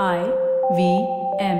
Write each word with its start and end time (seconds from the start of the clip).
I 0.00 0.22
V 0.74 1.06
M. 1.38 1.58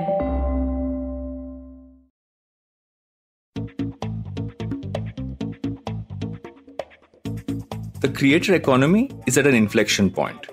The 8.01 8.11
creator 8.11 8.55
economy 8.55 9.11
is 9.27 9.37
at 9.37 9.45
an 9.45 9.53
inflection 9.53 10.09
point. 10.09 10.47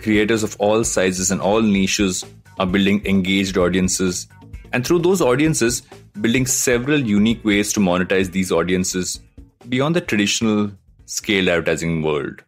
Creators 0.00 0.42
of 0.42 0.56
all 0.58 0.82
sizes 0.82 1.30
and 1.30 1.40
all 1.40 1.62
niches 1.62 2.24
are 2.58 2.66
building 2.66 3.06
engaged 3.06 3.56
audiences, 3.56 4.26
and 4.72 4.84
through 4.84 4.98
those 4.98 5.20
audiences, 5.20 5.82
building 6.20 6.46
several 6.46 6.98
unique 6.98 7.44
ways 7.44 7.72
to 7.74 7.78
monetize 7.78 8.32
these 8.32 8.50
audiences 8.50 9.20
beyond 9.68 9.94
the 9.94 10.00
traditional 10.00 10.72
scaled 11.06 11.46
advertising 11.46 12.02
world. 12.02 12.42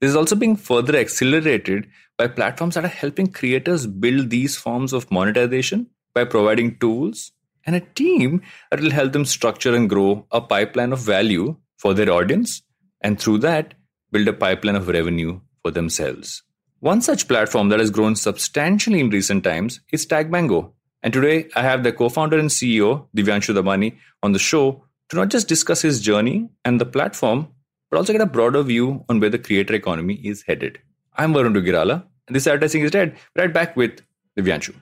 This 0.00 0.10
is 0.10 0.16
also 0.16 0.34
being 0.34 0.56
further 0.56 0.96
accelerated 0.96 1.86
by 2.16 2.28
platforms 2.28 2.74
that 2.74 2.84
are 2.84 2.88
helping 2.88 3.26
creators 3.26 3.86
build 3.86 4.30
these 4.30 4.56
forms 4.56 4.92
of 4.92 5.10
monetization 5.10 5.88
by 6.14 6.24
providing 6.24 6.78
tools 6.78 7.32
and 7.66 7.74
a 7.74 7.80
team 7.80 8.40
that 8.70 8.80
will 8.80 8.90
help 8.90 9.12
them 9.12 9.24
structure 9.24 9.74
and 9.74 9.88
grow 9.88 10.26
a 10.30 10.40
pipeline 10.40 10.92
of 10.92 11.00
value 11.00 11.56
for 11.78 11.94
their 11.94 12.10
audience 12.10 12.62
and 13.00 13.20
through 13.20 13.38
that 13.38 13.74
build 14.12 14.28
a 14.28 14.32
pipeline 14.32 14.76
of 14.76 14.88
revenue 14.88 15.40
for 15.62 15.70
themselves. 15.70 16.42
One 16.80 17.00
such 17.00 17.26
platform 17.26 17.70
that 17.70 17.80
has 17.80 17.90
grown 17.90 18.14
substantially 18.14 19.00
in 19.00 19.10
recent 19.10 19.42
times 19.42 19.80
is 19.90 20.06
TagMango. 20.06 20.72
And 21.02 21.12
today 21.12 21.48
I 21.56 21.62
have 21.62 21.82
the 21.82 21.92
co-founder 21.92 22.38
and 22.38 22.50
CEO 22.50 23.08
Divyanshu 23.16 23.54
Damani 23.54 23.96
on 24.22 24.32
the 24.32 24.38
show 24.38 24.84
to 25.08 25.16
not 25.16 25.30
just 25.30 25.48
discuss 25.48 25.82
his 25.82 26.00
journey 26.00 26.48
and 26.64 26.80
the 26.80 26.86
platform, 26.86 27.48
but 27.90 27.98
also 27.98 28.12
get 28.12 28.22
a 28.22 28.26
broader 28.26 28.62
view 28.62 29.04
on 29.08 29.20
where 29.20 29.30
the 29.30 29.38
creator 29.38 29.74
economy 29.74 30.14
is 30.14 30.44
headed. 30.46 30.78
I'm 31.16 31.32
Varun 31.32 31.54
Duggirala, 31.54 32.04
and 32.26 32.34
this 32.34 32.48
advertising 32.48 32.82
is 32.82 32.90
dead. 32.90 33.16
Right 33.36 33.52
back 33.52 33.76
with 33.76 34.00
Divyanshu. 34.36 34.74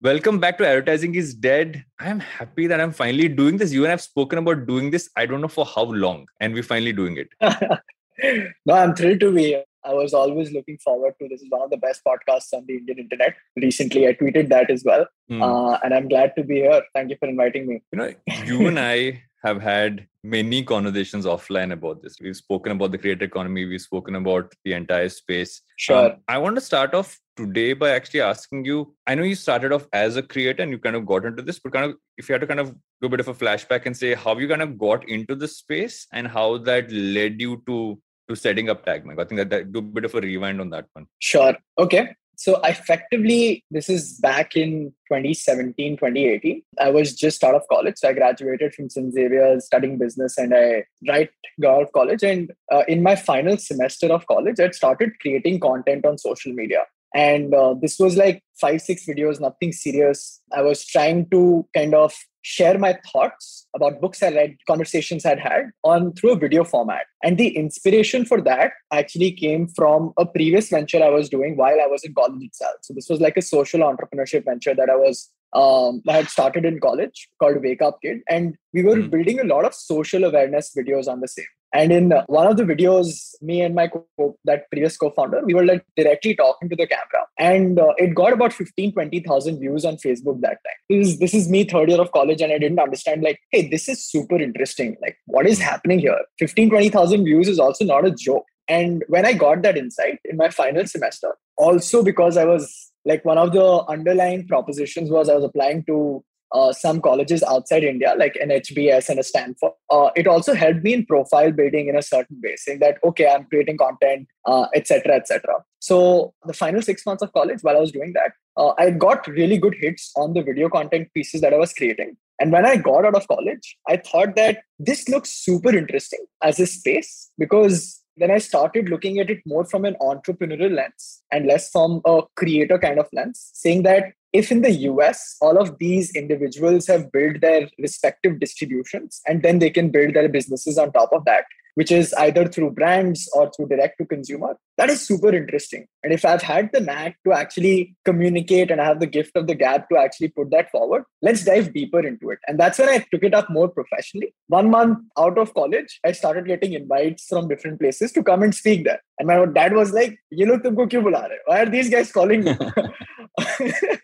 Welcome 0.00 0.38
back 0.38 0.58
to 0.58 0.68
Advertising 0.68 1.16
is 1.16 1.34
Dead. 1.34 1.84
I'm 1.98 2.20
happy 2.20 2.68
that 2.68 2.80
I'm 2.80 2.92
finally 2.92 3.26
doing 3.26 3.56
this. 3.56 3.72
You 3.72 3.82
and 3.84 3.92
I've 3.92 4.02
spoken 4.02 4.38
about 4.38 4.66
doing 4.66 4.90
this, 4.90 5.10
I 5.16 5.26
don't 5.26 5.40
know 5.40 5.48
for 5.48 5.64
how 5.64 5.84
long, 5.84 6.28
and 6.38 6.54
we're 6.54 6.62
finally 6.62 6.92
doing 6.92 7.16
it. 7.16 7.28
no, 8.66 8.74
I'm 8.74 8.94
thrilled 8.94 9.20
to 9.20 9.32
be 9.32 9.44
here. 9.44 9.64
I 9.84 9.92
was 9.92 10.14
always 10.14 10.52
looking 10.52 10.78
forward 10.78 11.14
to 11.20 11.28
this. 11.28 11.42
is 11.42 11.50
one 11.50 11.62
of 11.62 11.70
the 11.70 11.76
best 11.76 12.02
podcasts 12.06 12.52
on 12.52 12.64
the 12.66 12.76
Indian 12.76 12.98
internet. 12.98 13.34
Recently, 13.56 14.08
I 14.08 14.14
tweeted 14.14 14.48
that 14.48 14.70
as 14.70 14.84
well, 14.84 15.06
hmm. 15.28 15.42
uh, 15.42 15.78
and 15.84 15.94
I'm 15.94 16.08
glad 16.08 16.34
to 16.36 16.44
be 16.44 16.56
here. 16.56 16.82
Thank 16.94 17.10
you 17.10 17.16
for 17.18 17.28
inviting 17.28 17.66
me. 17.66 17.82
You 17.92 17.98
know, 17.98 18.12
you 18.44 18.66
and 18.66 18.78
I 18.78 19.22
have 19.44 19.60
had 19.60 20.06
many 20.22 20.62
conversations 20.62 21.26
offline 21.26 21.72
about 21.72 22.02
this. 22.02 22.16
We've 22.18 22.36
spoken 22.36 22.72
about 22.72 22.92
the 22.92 22.98
creator 22.98 23.26
economy. 23.26 23.66
We've 23.66 23.80
spoken 23.80 24.14
about 24.14 24.54
the 24.64 24.72
entire 24.72 25.10
space. 25.10 25.60
Sure. 25.76 26.12
Um, 26.12 26.16
I 26.28 26.38
want 26.38 26.54
to 26.54 26.62
start 26.62 26.94
off 26.94 27.20
today 27.36 27.74
by 27.74 27.90
actually 27.90 28.22
asking 28.22 28.64
you. 28.64 28.94
I 29.06 29.14
know 29.14 29.22
you 29.22 29.34
started 29.34 29.70
off 29.70 29.86
as 29.92 30.16
a 30.16 30.22
creator 30.22 30.62
and 30.62 30.72
you 30.72 30.78
kind 30.78 30.96
of 30.96 31.04
got 31.04 31.26
into 31.26 31.42
this, 31.42 31.58
but 31.58 31.74
kind 31.74 31.84
of 31.90 31.96
if 32.16 32.28
you 32.28 32.32
had 32.32 32.40
to 32.40 32.46
kind 32.46 32.60
of 32.60 32.74
do 33.02 33.06
a 33.06 33.08
bit 33.10 33.20
of 33.20 33.28
a 33.28 33.34
flashback 33.34 33.84
and 33.84 33.94
say 33.94 34.14
how 34.14 34.38
you 34.38 34.48
kind 34.48 34.62
of 34.62 34.78
got 34.78 35.06
into 35.08 35.34
the 35.34 35.46
space 35.46 36.06
and 36.12 36.26
how 36.26 36.56
that 36.58 36.90
led 36.90 37.38
you 37.38 37.62
to 37.66 38.00
to 38.28 38.36
setting 38.36 38.70
up 38.70 38.84
TagMango. 38.86 39.20
I 39.20 39.24
think 39.24 39.38
that, 39.38 39.50
that 39.50 39.72
do 39.72 39.80
a 39.80 39.82
bit 39.82 40.04
of 40.04 40.14
a 40.14 40.20
rewind 40.20 40.60
on 40.60 40.70
that 40.70 40.86
one. 40.94 41.06
Sure. 41.20 41.56
Okay 41.78 42.14
so 42.36 42.60
effectively 42.64 43.64
this 43.70 43.88
is 43.88 44.18
back 44.20 44.56
in 44.56 44.92
2017 45.08 45.96
2018 45.96 46.62
i 46.80 46.90
was 46.90 47.14
just 47.14 47.44
out 47.44 47.54
of 47.54 47.62
college 47.68 47.94
so 47.96 48.08
i 48.08 48.12
graduated 48.12 48.74
from 48.74 48.88
st 48.90 49.12
xavier's 49.12 49.66
studying 49.66 49.98
business 49.98 50.36
and 50.38 50.54
i 50.54 50.84
right 51.08 51.30
got 51.60 51.76
out 51.76 51.82
of 51.82 51.92
college 51.92 52.22
and 52.22 52.52
uh, 52.72 52.82
in 52.88 53.02
my 53.02 53.14
final 53.14 53.56
semester 53.56 54.08
of 54.12 54.26
college 54.26 54.58
i 54.58 54.70
started 54.70 55.12
creating 55.20 55.60
content 55.60 56.04
on 56.04 56.18
social 56.18 56.52
media 56.52 56.84
and 57.14 57.54
uh, 57.54 57.74
this 57.80 57.98
was 57.98 58.16
like 58.16 58.42
five 58.60 58.80
six 58.80 59.06
videos 59.06 59.40
nothing 59.40 59.72
serious 59.72 60.40
i 60.52 60.62
was 60.62 60.84
trying 60.84 61.28
to 61.30 61.66
kind 61.74 61.94
of 61.94 62.12
share 62.44 62.78
my 62.78 62.96
thoughts 63.10 63.66
about 63.74 64.00
books 64.02 64.22
I 64.22 64.28
read, 64.28 64.56
conversations 64.66 65.24
I'd 65.24 65.40
had 65.40 65.70
on 65.82 66.12
through 66.12 66.32
a 66.32 66.38
video 66.38 66.62
format. 66.62 67.06
And 67.22 67.38
the 67.38 67.48
inspiration 67.56 68.26
for 68.26 68.40
that 68.42 68.72
actually 68.92 69.32
came 69.32 69.66
from 69.66 70.12
a 70.18 70.26
previous 70.26 70.68
venture 70.68 71.02
I 71.02 71.08
was 71.08 71.30
doing 71.30 71.56
while 71.56 71.80
I 71.82 71.86
was 71.86 72.04
in 72.04 72.14
college 72.14 72.42
itself. 72.42 72.76
So 72.82 72.92
this 72.92 73.08
was 73.08 73.18
like 73.18 73.38
a 73.38 73.42
social 73.42 73.80
entrepreneurship 73.80 74.44
venture 74.44 74.74
that 74.74 74.90
I 74.90 74.96
was 74.96 75.30
um, 75.54 76.02
I 76.08 76.14
had 76.14 76.28
started 76.28 76.64
in 76.64 76.80
college 76.80 77.28
called 77.40 77.62
Wake 77.62 77.80
Up 77.80 78.00
Kid, 78.02 78.22
and 78.28 78.56
we 78.72 78.82
were 78.82 78.96
mm. 78.96 79.08
building 79.08 79.38
a 79.38 79.44
lot 79.44 79.64
of 79.64 79.72
social 79.72 80.24
awareness 80.24 80.72
videos 80.76 81.06
on 81.06 81.20
the 81.20 81.28
same. 81.28 81.44
And 81.74 81.92
in 81.92 82.12
one 82.26 82.46
of 82.46 82.56
the 82.56 82.62
videos, 82.62 83.34
me 83.42 83.60
and 83.60 83.74
my 83.74 83.88
co- 83.88 84.38
that 84.44 84.70
previous 84.70 84.96
co-founder, 84.96 85.42
we 85.44 85.54
were 85.54 85.66
like 85.66 85.84
directly 85.96 86.36
talking 86.36 86.68
to 86.68 86.76
the 86.76 86.86
camera, 86.86 87.26
and 87.36 87.80
uh, 87.80 87.92
it 87.96 88.14
got 88.14 88.32
about 88.32 88.52
15, 88.52 88.92
20,000 88.92 89.58
views 89.58 89.84
on 89.84 89.96
Facebook 89.96 90.40
that 90.42 90.58
time. 90.64 90.78
This 90.88 91.08
is, 91.08 91.18
this 91.18 91.34
is 91.34 91.50
me 91.50 91.64
third 91.64 91.90
year 91.90 92.00
of 92.00 92.12
college, 92.12 92.40
and 92.40 92.52
I 92.52 92.58
didn't 92.58 92.78
understand 92.78 93.22
like, 93.22 93.40
hey, 93.50 93.68
this 93.68 93.88
is 93.88 94.04
super 94.08 94.40
interesting. 94.40 94.96
Like, 95.02 95.18
what 95.26 95.46
is 95.46 95.58
happening 95.58 95.98
here? 95.98 96.18
15, 96.38 96.70
20,000 96.70 97.24
views 97.24 97.48
is 97.48 97.58
also 97.58 97.84
not 97.84 98.06
a 98.06 98.12
joke. 98.12 98.44
And 98.68 99.04
when 99.08 99.26
I 99.26 99.32
got 99.32 99.62
that 99.62 99.76
insight 99.76 100.20
in 100.24 100.36
my 100.36 100.50
final 100.50 100.86
semester, 100.86 101.34
also 101.56 102.02
because 102.04 102.36
I 102.36 102.44
was 102.44 102.92
like 103.04 103.24
one 103.24 103.36
of 103.36 103.52
the 103.52 103.84
underlying 103.88 104.46
propositions 104.46 105.10
was 105.10 105.28
I 105.28 105.34
was 105.34 105.44
applying 105.44 105.84
to 105.86 106.24
uh, 106.54 106.72
some 106.72 107.00
colleges 107.00 107.42
outside 107.42 107.84
India, 107.84 108.14
like 108.16 108.36
an 108.36 108.48
HBS 108.48 109.08
and 109.08 109.18
a 109.18 109.22
Stanford. 109.22 109.72
Uh, 109.90 110.10
it 110.16 110.26
also 110.26 110.54
helped 110.54 110.82
me 110.82 110.94
in 110.94 111.04
profile 111.04 111.50
building 111.50 111.88
in 111.88 111.96
a 111.96 112.02
certain 112.02 112.40
way, 112.42 112.54
saying 112.56 112.78
that 112.78 112.98
okay, 113.04 113.26
I'm 113.26 113.44
creating 113.44 113.76
content, 113.78 114.28
etc., 114.74 115.14
uh, 115.14 115.16
etc. 115.16 115.54
Et 115.56 115.62
so 115.80 116.32
the 116.46 116.54
final 116.54 116.80
six 116.80 117.04
months 117.04 117.22
of 117.22 117.32
college, 117.32 117.58
while 117.62 117.76
I 117.76 117.80
was 117.80 117.92
doing 117.92 118.14
that, 118.14 118.32
uh, 118.56 118.72
I 118.78 118.90
got 118.90 119.26
really 119.26 119.58
good 119.58 119.74
hits 119.78 120.12
on 120.16 120.32
the 120.32 120.42
video 120.42 120.68
content 120.68 121.08
pieces 121.12 121.40
that 121.40 121.52
I 121.52 121.58
was 121.58 121.72
creating. 121.72 122.16
And 122.40 122.52
when 122.52 122.66
I 122.66 122.76
got 122.76 123.04
out 123.04 123.14
of 123.14 123.28
college, 123.28 123.76
I 123.88 123.96
thought 123.96 124.34
that 124.36 124.62
this 124.78 125.08
looks 125.08 125.30
super 125.30 125.76
interesting 125.76 126.24
as 126.42 126.58
a 126.58 126.66
space 126.66 127.30
because 127.38 128.02
then 128.16 128.30
I 128.30 128.38
started 128.38 128.88
looking 128.88 129.18
at 129.18 129.30
it 129.30 129.40
more 129.44 129.64
from 129.64 129.84
an 129.84 129.96
entrepreneurial 130.00 130.74
lens 130.74 131.22
and 131.32 131.46
less 131.46 131.70
from 131.70 132.00
a 132.04 132.22
creator 132.36 132.78
kind 132.78 132.98
of 132.98 133.08
lens, 133.12 133.50
saying 133.54 133.82
that 133.84 134.12
if 134.34 134.50
in 134.50 134.62
the 134.62 134.72
US, 134.90 135.36
all 135.40 135.56
of 135.56 135.78
these 135.78 136.14
individuals 136.14 136.88
have 136.88 137.10
built 137.12 137.40
their 137.40 137.68
respective 137.78 138.40
distributions 138.40 139.22
and 139.28 139.44
then 139.44 139.60
they 139.60 139.70
can 139.70 139.90
build 139.90 140.14
their 140.14 140.28
businesses 140.28 140.76
on 140.76 140.90
top 140.90 141.12
of 141.12 141.24
that, 141.24 141.44
which 141.76 141.92
is 141.92 142.12
either 142.14 142.48
through 142.48 142.72
brands 142.72 143.30
or 143.34 143.48
through 143.52 143.68
direct 143.68 143.96
to 143.98 144.06
consumer, 144.06 144.56
that 144.76 144.90
is 144.90 145.00
super 145.00 145.32
interesting. 145.32 145.86
And 146.02 146.12
if 146.12 146.24
I've 146.24 146.42
had 146.42 146.70
the 146.72 146.80
knack 146.80 147.16
to 147.24 147.32
actually 147.32 147.96
communicate 148.04 148.72
and 148.72 148.80
I 148.80 148.86
have 148.86 148.98
the 148.98 149.06
gift 149.06 149.36
of 149.36 149.46
the 149.46 149.54
gab 149.54 149.88
to 149.90 149.98
actually 149.98 150.28
put 150.28 150.50
that 150.50 150.68
forward, 150.72 151.04
let's 151.22 151.44
dive 151.44 151.72
deeper 151.72 152.04
into 152.04 152.30
it. 152.30 152.40
And 152.48 152.58
that's 152.58 152.80
when 152.80 152.88
I 152.88 153.06
took 153.12 153.22
it 153.22 153.34
up 153.34 153.48
more 153.50 153.68
professionally. 153.68 154.34
One 154.48 154.68
month 154.68 154.98
out 155.16 155.38
of 155.38 155.54
college, 155.54 156.00
I 156.04 156.10
started 156.10 156.48
getting 156.48 156.72
invites 156.72 157.26
from 157.28 157.46
different 157.46 157.78
places 157.78 158.10
to 158.12 158.22
come 158.24 158.42
and 158.42 158.52
speak 158.52 158.84
there. 158.84 159.00
And 159.20 159.28
my 159.28 159.46
dad 159.46 159.74
was 159.74 159.92
like, 159.92 160.18
"You 160.30 160.46
look 160.46 160.64
tumko 160.64 160.88
kyun 160.90 161.04
bula 161.04 161.28
rahe? 161.30 161.38
Why 161.46 161.62
are 161.62 161.70
these 161.70 161.88
guys 161.88 162.10
calling 162.10 162.42
me?" 162.42 162.56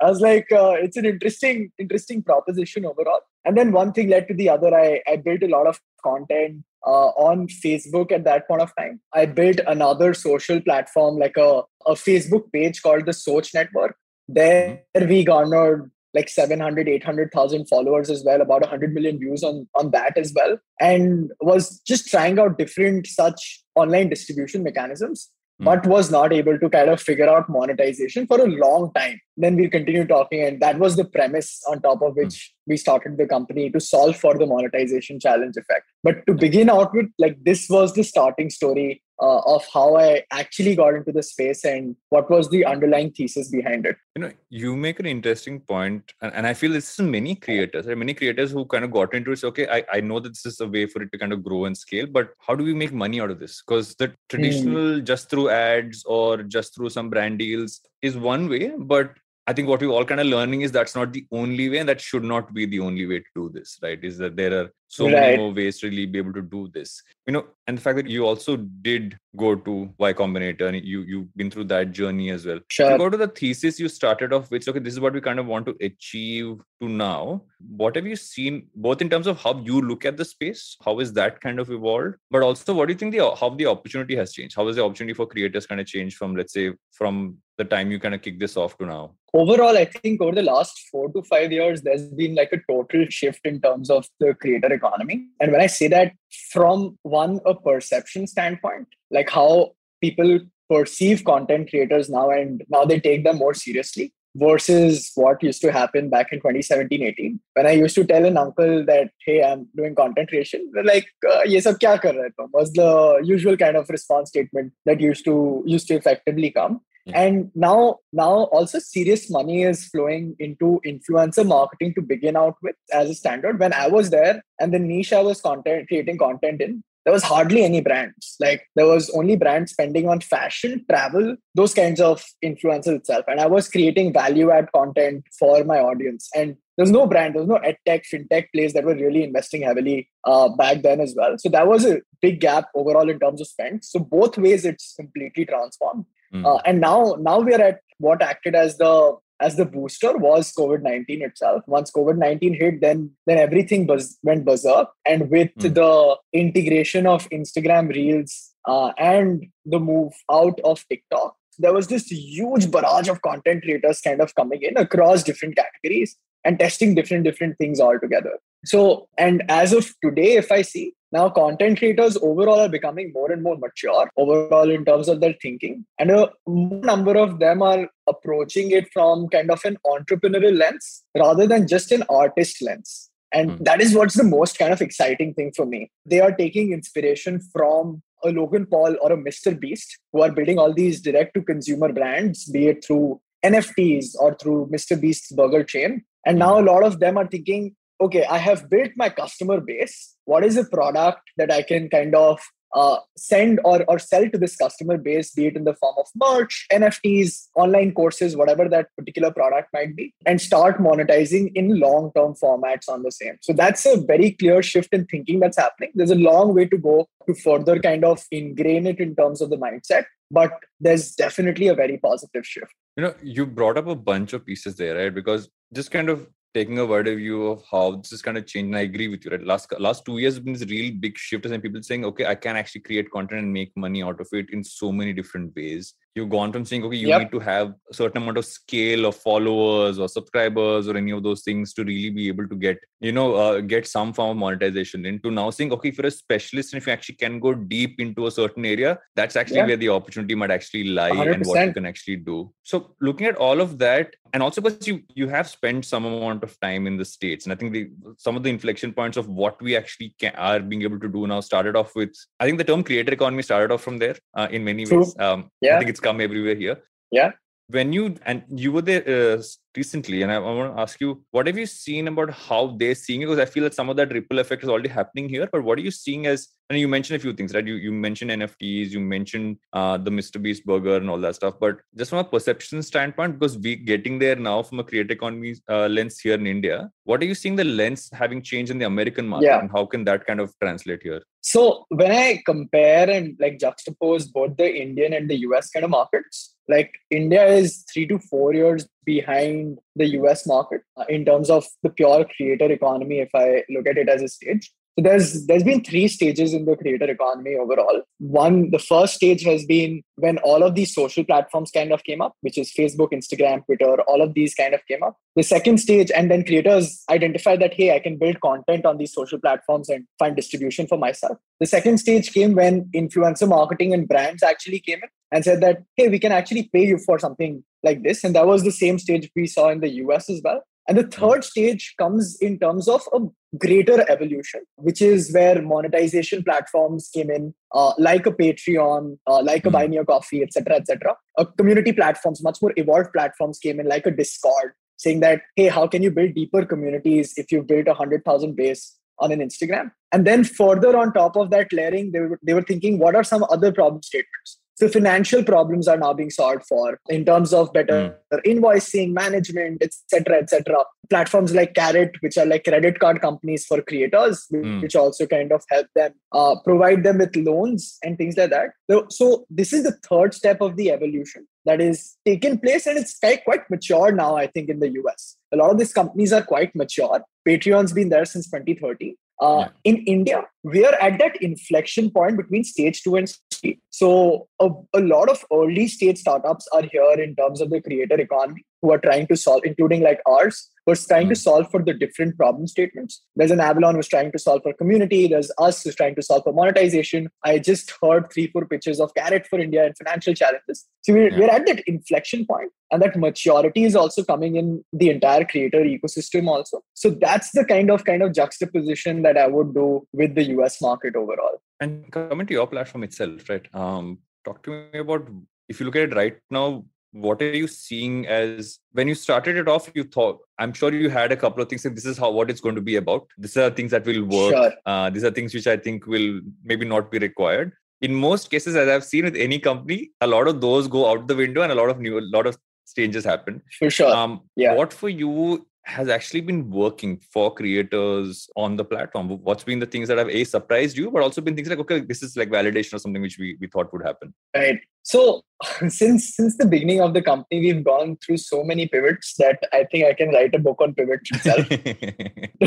I 0.00 0.10
was 0.10 0.20
like, 0.20 0.50
uh, 0.52 0.74
"It's 0.78 0.96
an 0.96 1.06
interesting, 1.06 1.70
interesting 1.78 2.22
proposition 2.22 2.84
overall." 2.84 3.20
And 3.44 3.56
then 3.56 3.72
one 3.72 3.92
thing 3.92 4.08
led 4.08 4.28
to 4.28 4.34
the 4.34 4.48
other. 4.48 4.74
I 4.74 5.00
I 5.08 5.16
built 5.16 5.42
a 5.42 5.48
lot 5.48 5.66
of 5.66 5.80
content 6.02 6.64
uh, 6.86 7.08
on 7.28 7.48
Facebook 7.48 8.12
at 8.12 8.24
that 8.24 8.46
point 8.46 8.62
of 8.62 8.72
time. 8.78 9.00
I 9.12 9.26
built 9.26 9.60
another 9.66 10.14
social 10.14 10.60
platform, 10.60 11.18
like 11.18 11.36
a, 11.36 11.62
a 11.86 11.94
Facebook 11.94 12.52
page 12.52 12.82
called 12.82 13.06
the 13.06 13.12
Soch 13.12 13.52
Network. 13.54 13.96
There 14.28 14.82
we 14.94 15.24
garnered 15.24 15.90
like 16.14 16.28
700, 16.28 16.88
800,000 16.88 17.66
followers 17.66 18.08
as 18.08 18.22
well, 18.24 18.40
about 18.40 18.60
100 18.60 18.94
million 18.94 19.18
views 19.18 19.42
on, 19.42 19.68
on 19.74 19.90
that 19.90 20.16
as 20.16 20.32
well, 20.34 20.58
and 20.80 21.32
was 21.40 21.80
just 21.80 22.06
trying 22.06 22.38
out 22.38 22.56
different 22.56 23.08
such 23.08 23.62
online 23.74 24.08
distribution 24.08 24.62
mechanisms 24.62 25.30
mm. 25.60 25.64
but 25.64 25.86
was 25.86 26.10
not 26.10 26.32
able 26.32 26.58
to 26.58 26.68
kind 26.68 26.90
of 26.90 27.00
figure 27.00 27.28
out 27.28 27.48
monetization 27.48 28.26
for 28.26 28.40
a 28.40 28.46
long 28.46 28.92
time. 28.94 29.20
Then 29.36 29.56
we 29.56 29.68
continued 29.68 30.08
talking, 30.08 30.42
and 30.42 30.60
that 30.60 30.78
was 30.78 30.96
the 30.96 31.04
premise 31.04 31.62
on 31.68 31.82
top 31.82 32.02
of 32.02 32.16
which 32.16 32.34
mm. 32.34 32.50
we 32.66 32.76
started 32.76 33.16
the 33.16 33.26
company 33.26 33.70
to 33.70 33.80
solve 33.80 34.16
for 34.16 34.36
the 34.36 34.46
monetization 34.46 35.20
challenge 35.20 35.56
effect. 35.56 35.86
But 36.02 36.26
to 36.26 36.34
begin 36.34 36.70
out 36.70 36.94
with, 36.94 37.06
like 37.18 37.36
this 37.44 37.68
was 37.68 37.94
the 37.94 38.02
starting 38.02 38.50
story 38.50 39.02
uh, 39.20 39.40
of 39.40 39.64
how 39.72 39.96
I 39.96 40.24
actually 40.30 40.74
got 40.74 40.94
into 40.94 41.12
the 41.12 41.22
space 41.22 41.64
and 41.64 41.96
what 42.08 42.30
was 42.30 42.50
the 42.50 42.64
underlying 42.64 43.12
thesis 43.12 43.48
behind 43.48 43.86
it. 43.86 43.96
You 44.16 44.22
know, 44.22 44.32
you 44.50 44.76
make 44.76 45.00
an 45.00 45.06
interesting 45.06 45.60
point, 45.60 46.12
and, 46.20 46.32
and 46.34 46.46
I 46.46 46.54
feel 46.54 46.72
this 46.72 46.98
is 46.98 47.04
many 47.04 47.34
creators, 47.34 47.86
right? 47.86 47.96
many 47.96 48.14
creators 48.14 48.50
who 48.50 48.64
kind 48.64 48.84
of 48.84 48.90
got 48.90 49.14
into 49.14 49.32
it. 49.32 49.38
Say, 49.38 49.48
okay, 49.48 49.68
I, 49.68 49.84
I 49.92 50.00
know 50.00 50.20
that 50.20 50.30
this 50.30 50.46
is 50.46 50.60
a 50.60 50.68
way 50.68 50.86
for 50.86 51.02
it 51.02 51.12
to 51.12 51.18
kind 51.18 51.32
of 51.32 51.44
grow 51.44 51.66
and 51.66 51.76
scale, 51.76 52.06
but 52.06 52.30
how 52.38 52.54
do 52.54 52.64
we 52.64 52.74
make 52.74 52.92
money 52.92 53.20
out 53.20 53.30
of 53.30 53.38
this? 53.38 53.62
Because 53.66 53.94
the 53.96 54.12
traditional 54.28 55.00
mm. 55.00 55.04
just 55.04 55.30
through 55.30 55.50
ads 55.50 56.04
or 56.04 56.42
just 56.42 56.74
through 56.74 56.90
some 56.90 57.10
brand 57.10 57.38
deals 57.38 57.80
is 58.02 58.16
one 58.16 58.48
way, 58.48 58.72
but 58.76 59.14
I 59.46 59.52
think 59.52 59.68
what 59.68 59.80
we're 59.80 59.88
all 59.88 60.06
kind 60.06 60.20
of 60.20 60.26
learning 60.26 60.62
is 60.62 60.72
that's 60.72 60.94
not 60.94 61.12
the 61.12 61.26
only 61.30 61.68
way, 61.68 61.78
and 61.78 61.88
that 61.88 62.00
should 62.00 62.24
not 62.24 62.54
be 62.54 62.64
the 62.64 62.80
only 62.80 63.06
way 63.06 63.18
to 63.18 63.26
do 63.34 63.50
this, 63.52 63.78
right? 63.82 64.02
Is 64.02 64.16
that 64.18 64.36
there 64.36 64.58
are 64.58 64.70
so 64.88 65.04
right. 65.04 65.12
many 65.12 65.36
more 65.36 65.52
ways 65.52 65.78
to 65.80 65.88
really 65.88 66.06
be 66.06 66.18
able 66.18 66.32
to 66.32 66.42
do 66.42 66.70
this. 66.72 67.02
You 67.26 67.32
know 67.32 67.46
and 67.66 67.78
the 67.78 67.82
fact 67.82 67.96
that 67.96 68.08
you 68.08 68.26
also 68.26 68.56
did 68.56 69.18
go 69.36 69.54
to 69.54 69.88
y 69.98 70.12
combinator 70.12 70.68
and 70.68 70.84
you 70.84 71.00
you've 71.02 71.34
been 71.36 71.50
through 71.50 71.64
that 71.64 71.92
journey 71.92 72.30
as 72.30 72.44
well. 72.46 72.60
Sure. 72.68 72.90
So 72.90 72.98
go 72.98 73.08
to 73.08 73.16
the 73.16 73.28
thesis 73.28 73.80
you 73.80 73.88
started 73.88 74.32
off 74.32 74.50
with 74.50 74.68
okay 74.68 74.78
this 74.78 74.92
is 74.92 75.00
what 75.00 75.14
we 75.14 75.20
kind 75.20 75.38
of 75.38 75.46
want 75.46 75.66
to 75.66 75.76
achieve 75.80 76.58
to 76.82 76.88
now. 76.88 77.42
What 77.66 77.96
have 77.96 78.06
you 78.06 78.16
seen 78.16 78.68
both 78.74 79.00
in 79.00 79.08
terms 79.08 79.26
of 79.26 79.40
how 79.40 79.58
you 79.60 79.80
look 79.80 80.04
at 80.04 80.16
the 80.16 80.24
space 80.24 80.76
how 80.84 81.00
is 81.00 81.12
that 81.14 81.40
kind 81.40 81.58
of 81.58 81.70
evolved 81.70 82.16
but 82.30 82.42
also 82.42 82.74
what 82.74 82.88
do 82.88 82.92
you 82.92 82.98
think 82.98 83.14
the 83.14 83.34
how 83.34 83.50
the 83.50 83.66
opportunity 83.66 84.16
has 84.16 84.32
changed? 84.32 84.56
How 84.56 84.66
has 84.66 84.76
the 84.76 84.84
opportunity 84.84 85.14
for 85.14 85.26
creators 85.26 85.66
kind 85.66 85.80
of 85.80 85.86
changed 85.86 86.16
from 86.16 86.36
let's 86.36 86.52
say 86.52 86.72
from 86.92 87.38
the 87.56 87.64
time 87.64 87.90
you 87.90 88.00
kind 88.00 88.14
of 88.14 88.20
kick 88.20 88.38
this 88.38 88.56
off 88.56 88.76
to 88.78 88.86
now? 88.86 89.14
Overall 89.32 89.76
i 89.76 89.84
think 89.84 90.20
over 90.22 90.34
the 90.34 90.42
last 90.42 90.78
4 90.92 91.12
to 91.12 91.22
5 91.22 91.52
years 91.52 91.82
there's 91.82 92.08
been 92.20 92.34
like 92.34 92.52
a 92.52 92.60
total 92.70 93.06
shift 93.08 93.40
in 93.44 93.60
terms 93.60 93.90
of 93.90 94.06
the 94.20 94.34
creator 94.34 94.73
economy. 94.74 95.26
And 95.40 95.52
when 95.52 95.60
i 95.60 95.66
say 95.66 95.88
that 95.88 96.12
from 96.50 96.98
one 97.02 97.40
a 97.46 97.54
perception 97.54 98.26
standpoint 98.26 98.88
like 99.10 99.30
how 99.30 99.72
people 100.00 100.40
perceive 100.70 101.24
content 101.24 101.70
creators 101.70 102.10
now 102.10 102.30
and 102.30 102.62
now 102.68 102.84
they 102.84 103.00
take 103.00 103.24
them 103.24 103.38
more 103.38 103.54
seriously 103.54 104.12
versus 104.36 105.12
what 105.14 105.42
used 105.42 105.60
to 105.60 105.70
happen 105.70 106.10
back 106.10 106.32
in 106.32 106.38
2017 106.38 107.02
18 107.02 107.40
when 107.54 107.66
i 107.66 107.70
used 107.70 107.94
to 107.94 108.04
tell 108.04 108.24
an 108.24 108.36
uncle 108.36 108.84
that 108.84 109.10
hey 109.24 109.42
i'm 109.44 109.68
doing 109.76 109.94
content 109.94 110.28
creation 110.28 110.68
they're 110.72 110.90
like 110.92 111.06
ye 111.52 111.60
sab 111.60 111.78
kya 111.84 112.00
kar 112.04 112.14
was 112.52 112.72
the 112.80 113.20
usual 113.22 113.56
kind 113.56 113.76
of 113.76 113.88
response 113.96 114.34
statement 114.34 114.72
that 114.86 115.00
used 115.00 115.24
to 115.24 115.36
used 115.76 115.86
to 115.86 115.94
effectively 115.94 116.50
come 116.50 116.80
and 117.12 117.50
now 117.54 117.98
now 118.12 118.44
also 118.44 118.78
serious 118.78 119.30
money 119.30 119.62
is 119.62 119.86
flowing 119.88 120.34
into 120.38 120.80
influencer 120.86 121.46
marketing 121.46 121.92
to 121.94 122.00
begin 122.00 122.36
out 122.36 122.56
with 122.62 122.76
as 122.92 123.10
a 123.10 123.14
standard 123.14 123.60
when 123.60 123.72
i 123.74 123.86
was 123.86 124.10
there 124.10 124.42
and 124.58 124.72
the 124.72 124.78
niche 124.78 125.12
i 125.12 125.20
was 125.20 125.40
content 125.40 125.86
creating 125.88 126.16
content 126.16 126.60
in 126.60 126.82
there 127.04 127.12
was 127.12 127.22
hardly 127.22 127.64
any 127.64 127.80
brands. 127.80 128.36
Like 128.40 128.66
there 128.76 128.86
was 128.86 129.10
only 129.10 129.36
brands 129.36 129.72
spending 129.72 130.08
on 130.08 130.20
fashion, 130.20 130.84
travel, 130.90 131.36
those 131.54 131.74
kinds 131.74 132.00
of 132.00 132.24
influences 132.40 132.94
itself. 132.94 133.24
And 133.28 133.40
I 133.40 133.46
was 133.46 133.68
creating 133.68 134.12
value 134.12 134.50
add 134.50 134.72
content 134.74 135.24
for 135.38 135.64
my 135.64 135.78
audience. 135.80 136.30
And 136.34 136.56
there's 136.76 136.90
no 136.90 137.06
brand, 137.06 137.34
there's 137.34 137.46
no 137.46 137.56
ed 137.56 137.76
tech, 137.86 138.04
fintech 138.04 138.46
plays 138.52 138.72
that 138.72 138.84
were 138.84 138.94
really 138.94 139.22
investing 139.22 139.62
heavily 139.62 140.08
uh, 140.24 140.48
back 140.48 140.82
then 140.82 141.00
as 141.00 141.14
well. 141.16 141.36
So 141.38 141.48
that 141.50 141.68
was 141.68 141.84
a 141.84 142.00
big 142.20 142.40
gap 142.40 142.68
overall 142.74 143.08
in 143.08 143.20
terms 143.20 143.40
of 143.40 143.46
spend. 143.46 143.84
So 143.84 144.00
both 144.00 144.38
ways, 144.38 144.64
it's 144.64 144.94
completely 144.94 145.44
transformed. 145.44 146.06
Mm. 146.34 146.44
Uh, 146.44 146.60
and 146.66 146.80
now, 146.80 147.16
now 147.20 147.40
we 147.40 147.54
are 147.54 147.60
at 147.60 147.80
what 147.98 148.22
acted 148.22 148.54
as 148.54 148.76
the 148.78 149.16
as 149.40 149.56
the 149.56 149.64
booster 149.64 150.16
was 150.16 150.52
COVID-19 150.52 151.22
itself. 151.22 151.62
Once 151.66 151.90
COVID-19 151.90 152.56
hit, 152.58 152.80
then 152.80 153.10
then 153.26 153.38
everything 153.38 153.86
buzz, 153.86 154.16
went 154.22 154.44
berserk. 154.44 154.88
And 155.04 155.30
with 155.30 155.54
mm. 155.56 155.74
the 155.74 156.16
integration 156.32 157.06
of 157.06 157.28
Instagram 157.30 157.88
Reels 157.94 158.54
uh, 158.66 158.92
and 158.96 159.46
the 159.64 159.80
move 159.80 160.12
out 160.30 160.58
of 160.64 160.84
TikTok, 160.88 161.34
there 161.58 161.72
was 161.72 161.88
this 161.88 162.10
huge 162.10 162.70
barrage 162.70 163.08
of 163.08 163.22
content 163.22 163.62
creators 163.64 164.00
kind 164.00 164.20
of 164.20 164.34
coming 164.34 164.62
in 164.62 164.76
across 164.76 165.22
different 165.22 165.56
categories 165.56 166.16
and 166.44 166.58
testing 166.58 166.94
different 166.94 167.24
different 167.24 167.56
things 167.58 167.80
altogether. 167.80 168.38
So, 168.64 169.08
and 169.18 169.42
as 169.48 169.72
of 169.72 169.92
today, 170.02 170.36
if 170.36 170.50
I 170.50 170.62
see, 170.62 170.94
now, 171.14 171.28
content 171.28 171.78
creators 171.78 172.16
overall 172.16 172.58
are 172.58 172.68
becoming 172.68 173.12
more 173.12 173.30
and 173.30 173.40
more 173.40 173.56
mature 173.56 174.10
overall 174.16 174.68
in 174.68 174.84
terms 174.84 175.08
of 175.08 175.20
their 175.20 175.36
thinking. 175.40 175.86
And 175.96 176.10
a 176.10 176.28
number 176.48 177.16
of 177.16 177.38
them 177.38 177.62
are 177.62 177.88
approaching 178.08 178.72
it 178.72 178.88
from 178.92 179.28
kind 179.28 179.48
of 179.52 179.64
an 179.64 179.78
entrepreneurial 179.86 180.58
lens 180.58 181.04
rather 181.16 181.46
than 181.46 181.68
just 181.68 181.92
an 181.92 182.02
artist 182.10 182.60
lens. 182.60 183.12
And 183.32 183.52
mm. 183.52 183.64
that 183.64 183.80
is 183.80 183.94
what's 183.94 184.16
the 184.16 184.24
most 184.24 184.58
kind 184.58 184.72
of 184.72 184.82
exciting 184.82 185.34
thing 185.34 185.52
for 185.54 185.64
me. 185.64 185.88
They 186.04 186.18
are 186.18 186.32
taking 186.32 186.72
inspiration 186.72 187.40
from 187.52 188.02
a 188.24 188.30
Logan 188.30 188.66
Paul 188.66 188.96
or 189.00 189.12
a 189.12 189.16
Mr. 189.16 189.56
Beast 189.56 189.96
who 190.12 190.22
are 190.22 190.32
building 190.32 190.58
all 190.58 190.74
these 190.74 191.00
direct 191.00 191.34
to 191.34 191.42
consumer 191.42 191.92
brands, 191.92 192.46
be 192.46 192.66
it 192.66 192.84
through 192.84 193.20
NFTs 193.46 194.16
or 194.18 194.34
through 194.34 194.68
Mr. 194.72 195.00
Beast's 195.00 195.30
burger 195.30 195.62
chain. 195.62 196.02
And 196.26 196.40
now 196.40 196.58
a 196.58 196.66
lot 196.72 196.82
of 196.82 196.98
them 196.98 197.16
are 197.18 197.28
thinking, 197.28 197.76
okay, 198.04 198.24
I 198.24 198.38
have 198.38 198.68
built 198.68 198.92
my 198.96 199.08
customer 199.08 199.60
base. 199.60 200.16
What 200.24 200.44
is 200.44 200.56
a 200.56 200.64
product 200.64 201.22
that 201.36 201.50
I 201.50 201.62
can 201.62 201.88
kind 201.88 202.14
of 202.14 202.40
uh, 202.74 202.98
send 203.16 203.60
or, 203.64 203.84
or 203.86 203.98
sell 203.98 204.28
to 204.28 204.36
this 204.36 204.56
customer 204.56 204.98
base, 204.98 205.30
be 205.30 205.46
it 205.46 205.56
in 205.56 205.64
the 205.64 205.74
form 205.74 205.94
of 205.96 206.06
merch, 206.16 206.66
NFTs, 206.72 207.46
online 207.54 207.92
courses, 207.92 208.36
whatever 208.36 208.68
that 208.68 208.88
particular 208.98 209.30
product 209.30 209.68
might 209.72 209.94
be, 209.94 210.12
and 210.26 210.40
start 210.40 210.78
monetizing 210.78 211.52
in 211.54 211.78
long 211.78 212.10
term 212.16 212.34
formats 212.34 212.88
on 212.88 213.02
the 213.04 213.12
same. 213.12 213.38
So 213.42 213.52
that's 213.52 213.86
a 213.86 214.00
very 214.00 214.32
clear 214.32 214.62
shift 214.62 214.92
in 214.92 215.06
thinking 215.06 215.38
that's 215.38 215.56
happening. 215.56 215.92
There's 215.94 216.10
a 216.10 216.16
long 216.16 216.54
way 216.54 216.66
to 216.66 216.76
go 216.76 217.06
to 217.28 217.34
further 217.34 217.78
kind 217.78 218.04
of 218.04 218.24
ingrain 218.32 218.86
it 218.88 218.98
in 218.98 219.14
terms 219.14 219.40
of 219.40 219.50
the 219.50 219.56
mindset, 219.56 220.04
but 220.30 220.52
there's 220.80 221.14
definitely 221.14 221.68
a 221.68 221.74
very 221.74 221.98
positive 221.98 222.44
shift. 222.44 222.72
You 222.96 223.04
know, 223.04 223.14
you 223.22 223.46
brought 223.46 223.78
up 223.78 223.86
a 223.86 223.94
bunch 223.94 224.32
of 224.32 224.44
pieces 224.44 224.76
there, 224.76 224.96
right? 224.96 225.14
Because 225.14 225.48
just 225.72 225.92
kind 225.92 226.08
of 226.08 226.26
taking 226.54 226.78
a 226.78 226.86
wider 226.86 227.14
view 227.16 227.46
of 227.48 227.62
how 227.70 227.96
this 227.96 228.12
is 228.12 228.22
kind 228.22 228.38
of 228.38 228.46
changed. 228.46 228.68
And 228.68 228.76
I 228.76 228.82
agree 228.82 229.08
with 229.08 229.24
you. 229.24 229.32
Right, 229.32 229.44
last 229.44 229.72
last 229.78 230.04
two 230.04 230.18
years 230.18 230.36
have 230.36 230.44
been 230.44 230.54
this 230.54 230.68
real 230.68 230.92
big 230.98 231.18
shift, 231.18 231.46
and 231.46 231.62
people 231.62 231.82
saying, 231.82 232.04
okay, 232.04 232.26
I 232.26 232.34
can 232.34 232.56
actually 232.56 232.82
create 232.82 233.10
content 233.10 233.42
and 233.42 233.52
make 233.52 233.72
money 233.76 234.02
out 234.02 234.20
of 234.20 234.28
it 234.32 234.50
in 234.50 234.62
so 234.62 234.92
many 234.92 235.12
different 235.12 235.54
ways 235.56 235.94
you've 236.14 236.30
gone 236.30 236.52
from 236.52 236.64
saying 236.64 236.84
okay 236.84 236.96
you 236.96 237.08
yep. 237.08 237.22
need 237.22 237.32
to 237.32 237.40
have 237.40 237.74
a 237.90 237.94
certain 237.94 238.22
amount 238.22 238.38
of 238.38 238.44
scale 238.44 239.06
of 239.06 239.16
followers 239.16 239.98
or 239.98 240.08
subscribers 240.08 240.88
or 240.88 240.96
any 240.96 241.10
of 241.10 241.22
those 241.22 241.42
things 241.42 241.74
to 241.74 241.84
really 241.84 242.10
be 242.10 242.28
able 242.28 242.46
to 242.46 242.56
get 242.56 242.78
you 243.00 243.12
know 243.12 243.34
uh, 243.34 243.60
get 243.60 243.86
some 243.86 244.12
form 244.12 244.30
of 244.30 244.36
monetization 244.36 245.04
into 245.06 245.30
now 245.30 245.50
saying 245.50 245.72
okay 245.72 245.88
if 245.88 245.98
you're 245.98 246.06
a 246.06 246.10
specialist 246.10 246.72
and 246.72 246.80
if 246.80 246.86
you 246.86 246.92
actually 246.92 247.16
can 247.16 247.40
go 247.40 247.52
deep 247.54 248.00
into 248.00 248.26
a 248.26 248.30
certain 248.30 248.64
area 248.64 248.98
that's 249.16 249.36
actually 249.36 249.56
yeah. 249.56 249.66
where 249.66 249.76
the 249.76 249.88
opportunity 249.88 250.34
might 250.34 250.50
actually 250.50 250.84
lie 250.84 251.10
100%. 251.10 251.34
and 251.34 251.46
what 251.46 251.66
you 251.66 251.72
can 251.72 251.86
actually 251.86 252.16
do 252.16 252.52
so 252.62 252.94
looking 253.00 253.26
at 253.26 253.36
all 253.36 253.60
of 253.60 253.78
that 253.78 254.14
and 254.34 254.42
also 254.42 254.60
because 254.60 254.86
you 254.86 255.00
you 255.14 255.28
have 255.28 255.48
spent 255.48 255.84
some 255.86 256.04
amount 256.04 256.42
of 256.42 256.58
time 256.60 256.86
in 256.86 256.96
the 256.96 257.04
states 257.04 257.46
and 257.46 257.52
i 257.52 257.56
think 257.56 257.72
the 257.72 257.88
some 258.18 258.36
of 258.36 258.42
the 258.42 258.50
inflection 258.50 258.92
points 258.92 259.16
of 259.16 259.28
what 259.28 259.60
we 259.62 259.76
actually 259.76 260.14
can, 260.18 260.34
are 260.34 260.60
being 260.60 260.82
able 260.82 260.98
to 260.98 261.08
do 261.08 261.26
now 261.26 261.40
started 261.40 261.76
off 261.76 261.94
with 261.94 262.14
i 262.40 262.44
think 262.44 262.58
the 262.58 262.64
term 262.64 262.82
creator 262.82 263.12
economy 263.12 263.42
started 263.42 263.72
off 263.72 263.80
from 263.80 263.96
there 263.96 264.16
uh, 264.34 264.48
in 264.50 264.64
many 264.64 264.84
True. 264.84 264.98
ways 264.98 265.14
um, 265.18 265.50
yeah. 265.60 265.76
i 265.76 265.78
think 265.78 265.88
it's 265.88 266.00
come 266.00 266.20
everywhere 266.20 266.56
here. 266.56 266.82
Yeah. 267.10 267.32
When 267.68 267.92
you 267.92 268.16
and 268.26 268.42
you 268.48 268.72
were 268.72 268.82
there 268.82 269.04
uh, 269.08 269.42
recently, 269.76 270.22
and 270.22 270.32
I, 270.32 270.36
I, 270.36 270.38
want 270.38 270.74
to 270.74 270.80
ask 270.80 271.00
you, 271.00 271.24
what 271.30 271.46
have 271.46 271.58
you 271.58 271.66
seen 271.66 272.08
about 272.08 272.30
how 272.30 272.76
they're 272.78 272.94
seeing 272.94 273.22
it? 273.22 273.26
Because 273.26 273.38
I 273.38 273.44
feel 273.44 273.62
that 273.64 273.74
some 273.74 273.88
of 273.88 273.96
that 273.96 274.12
ripple 274.12 274.38
effect 274.38 274.62
is 274.62 274.68
already 274.68 274.88
happening 274.88 275.28
here. 275.28 275.48
But 275.50 275.64
what 275.64 275.78
are 275.78 275.82
you 275.82 275.90
seeing 275.90 276.26
as? 276.26 276.48
And 276.70 276.78
you 276.78 276.88
mentioned 276.88 277.16
a 277.16 277.20
few 277.20 277.34
things, 277.34 277.54
right? 277.54 277.66
You 277.66 277.74
you 277.74 277.92
mentioned 277.92 278.30
NFTs, 278.30 278.90
you 278.90 279.00
mentioned 279.00 279.58
uh, 279.72 279.98
the 279.98 280.10
Mr. 280.10 280.40
Beast 280.40 280.64
burger 280.64 280.96
and 280.96 281.10
all 281.10 281.18
that 281.18 281.34
stuff. 281.34 281.54
But 281.60 281.80
just 281.96 282.10
from 282.10 282.20
a 282.20 282.24
perception 282.24 282.82
standpoint, 282.82 283.38
because 283.38 283.58
we're 283.58 283.76
getting 283.76 284.18
there 284.18 284.36
now 284.36 284.62
from 284.62 284.80
a 284.80 284.84
creator 284.84 285.12
economy 285.12 285.56
uh, 285.68 285.88
lens 285.88 286.18
here 286.20 286.34
in 286.34 286.46
India, 286.46 286.90
what 287.04 287.20
are 287.20 287.26
you 287.26 287.34
seeing 287.34 287.56
the 287.56 287.64
lens 287.64 288.08
having 288.12 288.40
changed 288.40 288.70
in 288.70 288.78
the 288.78 288.86
American 288.86 289.28
market, 289.28 289.46
yeah. 289.46 289.60
and 289.60 289.70
how 289.70 289.84
can 289.84 290.04
that 290.04 290.26
kind 290.26 290.40
of 290.40 290.54
translate 290.58 291.02
here? 291.02 291.22
So 291.42 291.84
when 291.90 292.10
I 292.10 292.42
compare 292.46 293.10
and 293.10 293.36
like 293.38 293.58
juxtapose 293.58 294.32
both 294.32 294.56
the 294.56 294.74
Indian 294.74 295.12
and 295.12 295.28
the 295.28 295.40
US 295.40 295.68
kind 295.68 295.84
of 295.84 295.90
markets, 295.90 296.54
like 296.68 296.94
India 297.10 297.44
is 297.46 297.84
three 297.92 298.06
to 298.06 298.18
four 298.18 298.54
years 298.54 298.88
behind 299.04 299.78
the 299.96 300.06
US 300.20 300.46
market 300.46 300.82
uh, 300.96 301.04
in 301.08 301.24
terms 301.24 301.50
of 301.50 301.66
the 301.82 301.90
pure 301.90 302.24
creator 302.36 302.70
economy. 302.70 303.18
If 303.20 303.30
I 303.34 303.64
look 303.68 303.86
at 303.86 303.98
it 303.98 304.08
as 304.08 304.22
a 304.22 304.28
stage, 304.28 304.70
so 304.96 305.02
there's 305.02 305.46
there's 305.46 305.64
been 305.64 305.82
three 305.82 306.06
stages 306.06 306.54
in 306.54 306.66
the 306.66 306.76
creator 306.76 307.10
economy 307.10 307.56
overall. 307.56 308.02
One, 308.18 308.70
the 308.70 308.78
first 308.78 309.14
stage 309.14 309.42
has 309.42 309.66
been 309.66 310.02
when 310.16 310.38
all 310.38 310.62
of 310.62 310.76
these 310.76 310.94
social 310.94 311.24
platforms 311.24 311.72
kind 311.72 311.90
of 311.92 312.04
came 312.04 312.20
up, 312.20 312.36
which 312.42 312.56
is 312.56 312.72
Facebook, 312.72 313.10
Instagram, 313.10 313.64
Twitter, 313.66 314.00
all 314.02 314.22
of 314.22 314.34
these 314.34 314.54
kind 314.54 314.72
of 314.72 314.86
came 314.86 315.02
up. 315.02 315.16
The 315.34 315.42
second 315.42 315.78
stage, 315.78 316.12
and 316.14 316.30
then 316.30 316.44
creators 316.44 317.02
identified 317.10 317.60
that 317.60 317.74
hey, 317.74 317.92
I 317.92 317.98
can 317.98 318.18
build 318.18 318.40
content 318.40 318.86
on 318.86 318.98
these 318.98 319.12
social 319.12 319.40
platforms 319.40 319.88
and 319.88 320.06
find 320.20 320.36
distribution 320.36 320.86
for 320.86 320.96
myself. 320.96 321.38
The 321.58 321.66
second 321.66 321.98
stage 321.98 322.32
came 322.32 322.54
when 322.54 322.84
influencer 322.94 323.48
marketing 323.48 323.94
and 323.94 324.06
brands 324.06 324.44
actually 324.44 324.78
came 324.78 325.00
in 325.02 325.08
and 325.32 325.44
said 325.44 325.60
that 325.62 325.82
hey, 325.96 326.08
we 326.08 326.20
can 326.20 326.30
actually 326.30 326.70
pay 326.72 326.86
you 326.86 326.98
for 326.98 327.18
something 327.18 327.64
like 327.84 328.02
this, 328.02 328.24
and 328.24 328.34
that 328.34 328.46
was 328.46 328.64
the 328.64 328.72
same 328.72 328.98
stage 328.98 329.30
we 329.36 329.46
saw 329.46 329.68
in 329.68 329.80
the 329.80 329.90
US 330.04 330.28
as 330.30 330.40
well. 330.42 330.62
And 330.86 330.98
the 330.98 331.06
third 331.06 331.44
stage 331.44 331.94
comes 331.98 332.36
in 332.40 332.58
terms 332.58 332.88
of 332.88 333.02
a 333.14 333.20
greater 333.56 334.04
evolution, 334.10 334.60
which 334.76 335.00
is 335.00 335.32
where 335.32 335.62
monetization 335.62 336.42
platforms 336.42 337.08
came 337.14 337.30
in, 337.30 337.54
uh, 337.72 337.92
like 337.98 338.26
a 338.26 338.30
Patreon, 338.30 339.16
uh, 339.26 339.42
like 339.42 339.64
a 339.64 339.70
hmm. 339.70 339.72
Buy 339.72 339.88
Me 339.88 339.96
a 339.96 340.04
Coffee, 340.04 340.42
etc., 340.42 340.76
etc. 340.76 341.16
Uh, 341.38 341.44
community 341.56 341.92
platforms, 341.92 342.42
much 342.42 342.58
more 342.60 342.72
evolved 342.76 343.12
platforms 343.12 343.58
came 343.58 343.80
in, 343.80 343.86
like 343.86 344.06
a 344.06 344.10
Discord, 344.10 344.72
saying 344.98 345.20
that, 345.20 345.42
hey, 345.56 345.68
how 345.68 345.86
can 345.86 346.02
you 346.02 346.10
build 346.10 346.34
deeper 346.34 346.66
communities 346.66 347.32
if 347.36 347.50
you've 347.50 347.66
built 347.66 347.88
a 347.88 347.94
hundred 347.94 348.24
thousand 348.24 348.54
base 348.54 348.98
on 349.18 349.32
an 349.32 349.40
Instagram? 349.40 349.90
And 350.12 350.26
then 350.26 350.44
further 350.44 350.96
on 350.96 351.14
top 351.14 351.36
of 351.36 351.50
that 351.50 351.72
layering, 351.72 352.12
they 352.12 352.20
were, 352.20 352.38
they 352.42 352.52
were 352.52 352.62
thinking, 352.62 352.98
what 352.98 353.14
are 353.14 353.24
some 353.24 353.44
other 353.50 353.72
problem 353.72 354.02
statements? 354.02 354.58
So 354.76 354.88
financial 354.88 355.44
problems 355.44 355.86
are 355.86 355.96
now 355.96 356.12
being 356.12 356.30
solved 356.30 356.66
for 356.66 356.98
in 357.08 357.24
terms 357.24 357.52
of 357.52 357.72
better 357.72 358.16
mm. 358.32 358.44
invoicing, 358.44 359.12
management, 359.12 359.82
etc., 359.82 360.38
etc. 360.38 360.84
Platforms 361.10 361.54
like 361.54 361.74
Karat, 361.74 362.12
which 362.20 362.36
are 362.38 362.46
like 362.46 362.64
credit 362.64 362.98
card 362.98 363.20
companies 363.20 363.64
for 363.66 363.82
creators, 363.82 364.46
mm. 364.52 364.82
which 364.82 364.96
also 364.96 365.26
kind 365.26 365.52
of 365.52 365.62
help 365.70 365.86
them 365.94 366.12
uh, 366.32 366.56
provide 366.64 367.04
them 367.04 367.18
with 367.18 367.36
loans 367.36 367.98
and 368.02 368.18
things 368.18 368.36
like 368.36 368.50
that. 368.50 368.70
So, 368.90 369.06
so 369.10 369.46
this 369.48 369.72
is 369.72 369.84
the 369.84 369.96
third 370.08 370.34
step 370.34 370.60
of 370.60 370.76
the 370.76 370.90
evolution 370.90 371.46
that 371.66 371.80
is 371.80 372.16
taken 372.24 372.58
place, 372.58 372.86
and 372.86 372.98
it's 372.98 373.18
quite 373.18 373.44
quite 373.44 373.70
mature 373.70 374.10
now. 374.10 374.36
I 374.36 374.48
think 374.48 374.68
in 374.68 374.80
the 374.80 374.90
US, 375.02 375.36
a 375.52 375.56
lot 375.56 375.70
of 375.70 375.78
these 375.78 375.92
companies 375.92 376.32
are 376.32 376.42
quite 376.42 376.74
mature. 376.74 377.22
Patreon's 377.46 377.92
been 377.92 378.08
there 378.08 378.24
since 378.24 378.46
2030 378.46 379.16
uh, 379.40 379.58
yeah. 379.58 379.68
In 379.84 379.96
India, 380.06 380.44
we 380.62 380.84
are 380.84 380.94
at 380.94 381.18
that 381.18 381.40
inflection 381.42 382.10
point 382.10 382.36
between 382.36 382.64
stage 382.64 383.02
two 383.02 383.16
and 383.16 383.32
three. 383.64 383.80
So, 383.90 384.48
a, 384.60 384.68
a 384.94 385.00
lot 385.00 385.30
of 385.30 385.44
early 385.52 385.88
stage 385.88 386.18
startups 386.18 386.68
are 386.72 386.82
here 386.82 387.20
in 387.22 387.34
terms 387.36 387.60
of 387.60 387.70
the 387.70 387.80
creator 387.80 388.20
economy 388.20 388.64
who 388.82 388.92
are 388.92 388.98
trying 388.98 389.26
to 389.28 389.36
solve, 389.36 389.62
including 389.64 390.02
like 390.02 390.20
ours, 390.26 390.70
was 390.86 391.06
trying 391.06 391.28
to 391.28 391.34
hmm. 391.34 391.46
solve 391.46 391.70
for 391.70 391.82
the 391.82 391.94
different 391.94 392.36
problem 392.36 392.66
statements. 392.66 393.22
There's 393.36 393.50
an 393.50 393.60
Avalon 393.60 393.96
was 393.96 394.08
trying 394.08 394.32
to 394.32 394.38
solve 394.38 394.62
for 394.62 394.72
community. 394.74 395.26
There's 395.26 395.50
us 395.58 395.82
who's 395.82 395.94
trying 395.94 396.14
to 396.16 396.22
solve 396.22 396.44
for 396.44 396.52
monetization. 396.52 397.28
I 397.44 397.58
just 397.58 397.92
heard 398.02 398.30
three, 398.32 398.48
four 398.48 398.66
pitches 398.66 399.00
of 399.00 399.14
Karat 399.14 399.46
for 399.46 399.58
India 399.58 399.86
and 399.86 399.96
financial 399.96 400.34
challenges. 400.34 400.86
So 401.02 401.12
we're, 401.12 401.30
yeah. 401.30 401.38
we're 401.38 401.50
at 401.50 401.66
that 401.66 401.80
inflection 401.86 402.46
point 402.46 402.70
and 402.90 403.02
that 403.02 403.16
maturity 403.16 403.84
is 403.84 403.96
also 403.96 404.22
coming 404.22 404.56
in 404.56 404.84
the 404.92 405.10
entire 405.10 405.44
creator 405.44 405.80
ecosystem 405.80 406.48
also. 406.48 406.82
So 406.94 407.10
that's 407.10 407.50
the 407.52 407.64
kind 407.64 407.90
of 407.90 408.04
kind 408.04 408.22
of 408.22 408.34
juxtaposition 408.34 409.22
that 409.22 409.36
I 409.36 409.46
would 409.46 409.74
do 409.74 410.06
with 410.12 410.34
the 410.34 410.44
US 410.58 410.80
market 410.80 411.16
overall. 411.16 411.60
And 411.80 412.10
coming 412.12 412.46
to 412.46 412.54
your 412.54 412.66
platform 412.66 413.04
itself, 413.04 413.48
right? 413.48 413.66
Um, 413.74 414.18
talk 414.44 414.62
to 414.64 414.70
me 414.70 414.98
about 415.00 415.28
if 415.68 415.80
you 415.80 415.86
look 415.86 415.96
at 415.96 416.12
it 416.12 416.14
right 416.14 416.36
now, 416.50 416.84
what 417.14 417.40
are 417.40 417.54
you 417.54 417.68
seeing 417.68 418.26
as 418.26 418.80
when 418.92 419.06
you 419.06 419.14
started 419.14 419.56
it 419.56 419.68
off 419.68 419.88
you 419.94 420.02
thought 420.02 420.40
i'm 420.58 420.72
sure 420.72 420.92
you 420.92 421.08
had 421.08 421.30
a 421.30 421.36
couple 421.36 421.62
of 421.62 421.68
things 421.68 421.84
and 421.84 421.96
this 421.96 422.04
is 422.04 422.18
how 422.18 422.28
what 422.28 422.50
it's 422.50 422.60
going 422.60 422.74
to 422.74 422.80
be 422.80 422.96
about 422.96 423.26
these 423.38 423.56
are 423.56 423.70
things 423.70 423.92
that 423.92 424.04
will 424.04 424.24
work 424.24 424.52
sure. 424.52 424.72
uh, 424.86 425.08
these 425.10 425.22
are 425.22 425.30
things 425.30 425.54
which 425.54 425.68
i 425.68 425.76
think 425.76 426.08
will 426.08 426.40
maybe 426.64 426.84
not 426.84 427.12
be 427.12 427.18
required 427.18 427.72
in 428.00 428.12
most 428.12 428.50
cases 428.50 428.74
as 428.74 428.88
i've 428.88 429.04
seen 429.04 429.24
with 429.24 429.36
any 429.36 429.60
company 429.60 430.10
a 430.20 430.26
lot 430.26 430.48
of 430.48 430.60
those 430.60 430.88
go 430.88 431.08
out 431.08 431.28
the 431.28 431.36
window 431.36 431.62
and 431.62 431.70
a 431.70 431.74
lot 431.82 431.88
of 431.88 432.00
new 432.00 432.18
a 432.18 432.26
lot 432.36 432.48
of 432.48 432.58
changes 432.96 433.24
happen 433.24 433.62
for 433.78 433.88
sure 433.90 434.12
um 434.14 434.40
yeah 434.56 434.74
what 434.74 434.92
for 434.92 435.08
you 435.08 435.64
has 435.84 436.08
actually 436.08 436.40
been 436.40 436.70
working 436.70 437.20
for 437.30 437.54
creators 437.54 438.48
on 438.56 438.76
the 438.76 438.84
platform? 438.84 439.28
What's 439.28 439.64
been 439.64 439.78
the 439.78 439.86
things 439.86 440.08
that 440.08 440.16
have 440.16 440.30
a 440.30 440.44
surprised 440.44 440.96
you, 440.96 441.10
but 441.10 441.22
also 441.22 441.42
been 441.42 441.54
things 441.54 441.68
like 441.68 441.78
okay, 441.78 442.00
this 442.00 442.22
is 442.22 442.36
like 442.36 442.48
validation 442.48 442.94
or 442.94 442.98
something 442.98 443.20
which 443.20 443.38
we, 443.38 443.56
we 443.60 443.66
thought 443.66 443.92
would 443.92 444.02
happen. 444.02 444.32
Right. 444.54 444.80
So 445.04 445.42
since 445.88 446.34
since 446.34 446.56
the 446.56 446.66
beginning 446.66 447.00
of 447.00 447.14
the 447.14 447.22
company, 447.22 447.60
we've 447.60 447.84
gone 447.84 448.16
through 448.24 448.38
so 448.38 448.64
many 448.64 448.88
pivots 448.88 449.34
that 449.38 449.62
I 449.72 449.84
think 449.84 450.04
I 450.04 450.14
can 450.14 450.30
write 450.30 450.54
a 450.54 450.58
book 450.58 450.80
on 450.80 450.94
pivots 450.94 451.30
itself. 451.30 451.66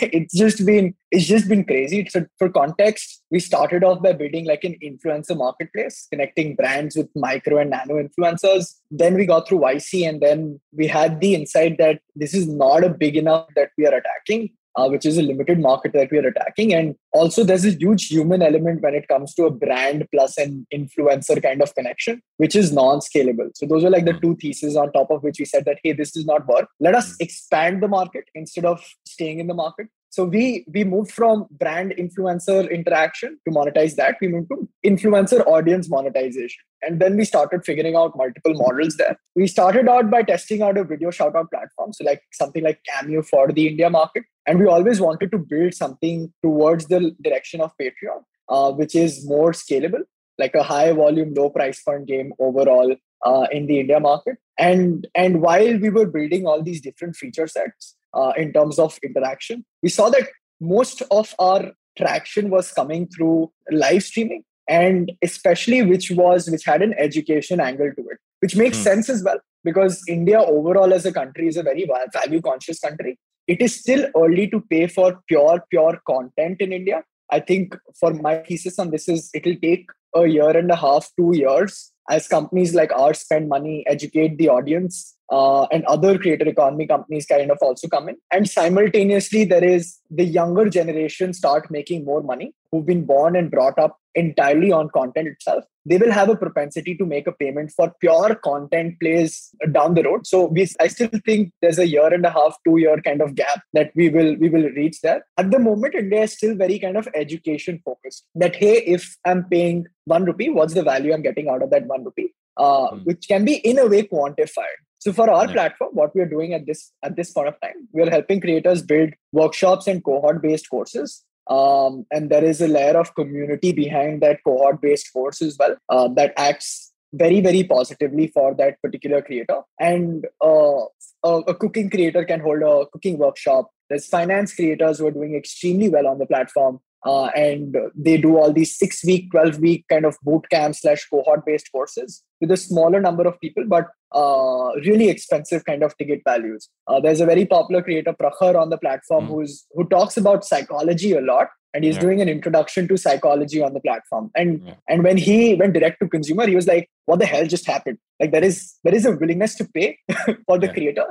it's 0.00 0.34
just 0.34 0.64
been 0.64 0.94
it's 1.10 1.26
just 1.26 1.48
been 1.48 1.64
crazy. 1.64 2.06
So 2.08 2.26
for 2.38 2.48
context, 2.50 3.22
we 3.30 3.40
started 3.40 3.82
off 3.82 4.02
by 4.02 4.12
building 4.12 4.46
like 4.46 4.64
an 4.64 4.76
influencer 4.82 5.36
marketplace, 5.36 6.06
connecting 6.10 6.54
brands 6.54 6.94
with 6.96 7.08
micro 7.16 7.58
and 7.58 7.70
nano 7.70 7.94
influencers. 8.02 8.74
Then 8.90 9.14
we 9.14 9.26
got 9.26 9.48
through 9.48 9.60
YC, 9.60 10.08
and 10.08 10.20
then 10.20 10.60
we 10.72 10.86
had 10.86 11.20
the 11.20 11.34
insight 11.34 11.78
that 11.78 12.00
this 12.14 12.34
is 12.34 12.46
not 12.46 12.84
a 12.84 12.90
big 12.90 13.16
enough 13.16 13.48
that 13.56 13.70
we 13.76 13.86
are 13.86 13.94
attacking 13.94 14.50
uh, 14.76 14.88
which 14.88 15.06
is 15.06 15.18
a 15.18 15.22
limited 15.22 15.60
market 15.60 15.92
that 15.92 16.10
we 16.10 16.18
are 16.18 16.26
attacking. 16.26 16.74
And 16.74 16.94
also, 17.12 17.44
there's 17.44 17.64
a 17.64 17.70
huge 17.70 18.08
human 18.08 18.42
element 18.42 18.82
when 18.82 18.94
it 18.94 19.08
comes 19.08 19.34
to 19.34 19.44
a 19.44 19.50
brand 19.50 20.06
plus 20.12 20.36
an 20.38 20.66
influencer 20.72 21.42
kind 21.42 21.62
of 21.62 21.74
connection, 21.74 22.22
which 22.38 22.56
is 22.56 22.72
non 22.72 23.00
scalable. 23.00 23.50
So, 23.54 23.66
those 23.66 23.84
are 23.84 23.90
like 23.90 24.04
the 24.04 24.14
two 24.14 24.36
theses 24.36 24.76
on 24.76 24.92
top 24.92 25.10
of 25.10 25.22
which 25.22 25.38
we 25.38 25.44
said 25.44 25.64
that, 25.66 25.78
hey, 25.82 25.92
this 25.92 26.12
does 26.12 26.26
not 26.26 26.46
work. 26.46 26.68
Let 26.80 26.94
us 26.94 27.16
expand 27.20 27.82
the 27.82 27.88
market 27.88 28.24
instead 28.34 28.64
of 28.64 28.84
staying 29.06 29.40
in 29.40 29.46
the 29.46 29.54
market. 29.54 29.88
So 30.14 30.24
we 30.24 30.64
we 30.72 30.84
moved 30.84 31.10
from 31.10 31.46
brand 31.50 31.92
influencer 31.98 32.70
interaction 32.70 33.36
to 33.44 33.52
monetize 33.52 33.96
that. 33.96 34.16
We 34.20 34.28
moved 34.28 34.48
to 34.50 34.68
influencer 34.86 35.44
audience 35.44 35.88
monetization. 35.90 36.62
And 36.82 37.00
then 37.00 37.16
we 37.16 37.24
started 37.24 37.64
figuring 37.64 37.96
out 37.96 38.16
multiple 38.16 38.54
models 38.54 38.96
there. 38.96 39.18
We 39.34 39.48
started 39.48 39.88
out 39.88 40.12
by 40.12 40.22
testing 40.22 40.62
out 40.62 40.78
a 40.78 40.84
video 40.84 41.10
shout 41.10 41.34
out 41.34 41.50
platform. 41.50 41.92
So 41.94 42.04
like 42.04 42.22
something 42.32 42.62
like 42.62 42.78
Cameo 42.88 43.22
for 43.22 43.50
the 43.50 43.66
India 43.66 43.90
market. 43.90 44.22
And 44.46 44.58
we 44.58 44.66
always 44.66 45.00
wanted 45.00 45.30
to 45.32 45.38
build 45.38 45.74
something 45.74 46.32
towards 46.42 46.86
the 46.86 47.12
direction 47.22 47.60
of 47.60 47.72
Patreon, 47.80 48.22
uh, 48.48 48.72
which 48.72 48.94
is 48.94 49.26
more 49.26 49.52
scalable, 49.52 50.02
like 50.38 50.54
a 50.54 50.62
high 50.62 50.92
volume, 50.92 51.32
low 51.34 51.50
price 51.50 51.82
point 51.82 52.06
game 52.06 52.32
overall 52.38 52.94
uh, 53.24 53.46
in 53.50 53.66
the 53.66 53.80
India 53.80 54.00
market. 54.00 54.36
And 54.58 55.06
and 55.14 55.40
while 55.40 55.78
we 55.78 55.90
were 55.90 56.06
building 56.06 56.46
all 56.46 56.62
these 56.62 56.80
different 56.80 57.16
feature 57.16 57.46
sets, 57.46 57.96
uh, 58.14 58.32
in 58.36 58.52
terms 58.52 58.78
of 58.78 58.98
interaction. 59.02 59.64
We 59.82 59.88
saw 59.88 60.08
that 60.10 60.28
most 60.60 61.02
of 61.10 61.34
our 61.38 61.72
traction 61.98 62.50
was 62.50 62.72
coming 62.72 63.08
through 63.08 63.52
live 63.70 64.02
streaming 64.02 64.44
and 64.68 65.12
especially 65.22 65.82
which 65.82 66.10
was 66.10 66.50
which 66.50 66.64
had 66.64 66.80
an 66.80 66.94
education 66.98 67.60
angle 67.60 67.90
to 67.96 68.02
it 68.08 68.18
which 68.40 68.56
makes 68.56 68.78
hmm. 68.78 68.82
sense 68.84 69.10
as 69.10 69.22
well 69.22 69.38
because 69.62 70.02
india 70.08 70.40
overall 70.40 70.94
as 70.94 71.04
a 71.04 71.12
country 71.12 71.46
is 71.46 71.58
a 71.58 71.62
very 71.62 71.86
value 72.14 72.40
conscious 72.40 72.80
country 72.80 73.18
it 73.46 73.60
is 73.60 73.76
still 73.76 74.06
early 74.16 74.48
to 74.48 74.60
pay 74.60 74.86
for 74.86 75.20
pure 75.28 75.64
pure 75.70 76.00
content 76.06 76.60
in 76.60 76.72
india. 76.72 77.02
I 77.30 77.40
think 77.40 77.74
for 77.98 78.12
my 78.12 78.38
thesis 78.38 78.78
on 78.78 78.90
this 78.90 79.08
is 79.08 79.30
it 79.34 79.44
will 79.44 79.56
take 79.60 79.86
a 80.14 80.26
year 80.26 80.56
and 80.56 80.70
a 80.70 80.76
half 80.76 81.10
two 81.18 81.32
years 81.34 81.92
as 82.10 82.28
companies 82.28 82.74
like 82.74 82.92
ours 82.92 83.20
spend 83.20 83.48
money 83.48 83.84
educate 83.86 84.36
the 84.38 84.48
audience 84.48 85.13
uh, 85.30 85.64
and 85.64 85.84
other 85.84 86.18
creator 86.18 86.46
economy 86.46 86.86
companies 86.86 87.26
kind 87.26 87.50
of 87.50 87.58
also 87.60 87.88
come 87.88 88.08
in. 88.08 88.16
And 88.32 88.48
simultaneously, 88.48 89.44
there 89.44 89.64
is 89.64 89.98
the 90.10 90.24
younger 90.24 90.68
generation 90.68 91.32
start 91.32 91.70
making 91.70 92.04
more 92.04 92.22
money 92.22 92.54
who've 92.70 92.86
been 92.86 93.04
born 93.04 93.36
and 93.36 93.50
brought 93.50 93.78
up 93.78 93.98
entirely 94.14 94.70
on 94.70 94.88
content 94.90 95.28
itself. 95.28 95.64
They 95.86 95.98
will 95.98 96.12
have 96.12 96.28
a 96.28 96.36
propensity 96.36 96.96
to 96.96 97.04
make 97.04 97.26
a 97.26 97.32
payment 97.32 97.72
for 97.72 97.92
pure 98.00 98.34
content 98.36 98.98
plays 99.00 99.50
down 99.72 99.94
the 99.94 100.02
road. 100.02 100.26
So 100.26 100.46
we, 100.46 100.68
I 100.80 100.88
still 100.88 101.10
think 101.24 101.52
there's 101.60 101.78
a 101.78 101.86
year 101.86 102.12
and 102.12 102.24
a 102.24 102.30
half, 102.30 102.56
two 102.66 102.78
year 102.78 103.00
kind 103.02 103.20
of 103.20 103.34
gap 103.34 103.62
that 103.74 103.92
we 103.94 104.08
will 104.08 104.36
we 104.36 104.48
will 104.48 104.68
reach 104.70 105.00
there. 105.02 105.24
At 105.36 105.50
the 105.50 105.58
moment, 105.58 105.94
India 105.94 106.22
is 106.22 106.32
still 106.32 106.56
very 106.56 106.78
kind 106.78 106.96
of 106.96 107.08
education 107.14 107.80
focused. 107.84 108.24
That 108.34 108.56
hey, 108.56 108.78
if 108.78 109.16
I'm 109.24 109.44
paying 109.44 109.86
one 110.04 110.24
rupee, 110.24 110.50
what's 110.50 110.74
the 110.74 110.82
value 110.82 111.12
I'm 111.12 111.22
getting 111.22 111.48
out 111.48 111.62
of 111.62 111.70
that 111.70 111.86
one 111.86 112.04
rupee? 112.04 112.32
Uh, 112.56 112.90
mm. 112.92 113.04
which 113.04 113.26
can 113.26 113.44
be 113.44 113.54
in 113.56 113.80
a 113.80 113.86
way 113.86 114.06
quantified 114.06 114.78
so 115.04 115.12
for 115.12 115.28
our 115.28 115.46
yeah. 115.46 115.52
platform, 115.52 115.90
what 115.92 116.14
we 116.14 116.22
are 116.22 116.28
doing 116.28 116.54
at 116.54 116.64
this 116.64 116.90
at 117.02 117.14
this 117.14 117.30
point 117.30 117.48
of 117.48 117.60
time, 117.60 117.86
we 117.92 118.00
are 118.02 118.10
helping 118.10 118.40
creators 118.40 118.80
build 118.80 119.10
workshops 119.32 119.86
and 119.86 120.02
cohort-based 120.02 120.70
courses. 120.70 121.22
Um, 121.50 122.06
and 122.10 122.30
there 122.30 122.42
is 122.42 122.62
a 122.62 122.68
layer 122.68 122.96
of 122.98 123.14
community 123.14 123.72
behind 123.72 124.22
that 124.22 124.38
cohort-based 124.44 125.12
course 125.12 125.42
as 125.42 125.58
well 125.58 125.76
uh, 125.90 126.08
that 126.14 126.32
acts 126.38 126.94
very 127.12 127.42
very 127.42 127.64
positively 127.64 128.28
for 128.28 128.54
that 128.54 128.80
particular 128.80 129.20
creator. 129.20 129.60
And 129.78 130.26
uh, 130.42 130.84
a, 131.22 131.32
a 131.48 131.54
cooking 131.54 131.90
creator 131.90 132.24
can 132.24 132.40
hold 132.40 132.62
a 132.62 132.86
cooking 132.86 133.18
workshop. 133.18 133.70
There's 133.90 134.06
finance 134.06 134.54
creators 134.54 135.00
who 135.00 135.06
are 135.08 135.10
doing 135.10 135.34
extremely 135.34 135.90
well 135.90 136.06
on 136.06 136.18
the 136.18 136.24
platform. 136.24 136.80
Uh, 137.04 137.26
and 137.36 137.76
they 137.94 138.16
do 138.16 138.36
all 138.38 138.52
these 138.52 138.76
six 138.76 139.04
week 139.04 139.30
12 139.30 139.58
week 139.58 139.84
kind 139.90 140.06
of 140.06 140.16
boot 140.22 140.44
camp 140.50 140.74
slash 140.74 141.06
cohort 141.08 141.44
based 141.44 141.70
courses 141.70 142.22
with 142.40 142.50
a 142.50 142.56
smaller 142.56 143.00
number 143.00 143.26
of 143.26 143.38
people 143.40 143.64
but 143.66 143.88
uh, 144.12 144.70
really 144.86 145.08
expensive 145.10 145.64
kind 145.66 145.82
of 145.82 145.96
ticket 145.98 146.22
values 146.24 146.68
uh, 146.86 146.98
there's 147.00 147.20
a 147.20 147.26
very 147.26 147.44
popular 147.44 147.82
creator 147.82 148.14
prakhar 148.14 148.58
on 148.58 148.70
the 148.70 148.78
platform 148.78 149.26
mm. 149.26 149.28
who's 149.28 149.66
who 149.72 149.86
talks 149.88 150.16
about 150.16 150.44
psychology 150.44 151.12
a 151.12 151.20
lot 151.20 151.48
and 151.74 151.84
he's 151.84 151.96
yeah. 151.96 152.00
doing 152.00 152.20
an 152.22 152.28
introduction 152.28 152.88
to 152.88 152.96
psychology 152.96 153.60
on 153.60 153.74
the 153.74 153.80
platform 153.80 154.30
and 154.34 154.62
yeah. 154.64 154.74
and 154.88 155.02
when 155.02 155.16
he 155.16 155.54
went 155.56 155.74
direct 155.74 156.00
to 156.00 156.08
consumer 156.08 156.46
he 156.46 156.56
was 156.56 156.66
like 156.66 156.88
what 157.06 157.18
the 157.18 157.26
hell 157.26 157.46
just 157.46 157.66
happened 157.66 157.98
like 158.20 158.30
there 158.30 158.44
is 158.44 158.74
there 158.84 158.94
is 158.94 159.04
a 159.04 159.12
willingness 159.12 159.54
to 159.56 159.68
pay 159.74 159.98
for 160.46 160.58
the 160.58 160.66
yeah. 160.66 160.72
creator 160.72 161.06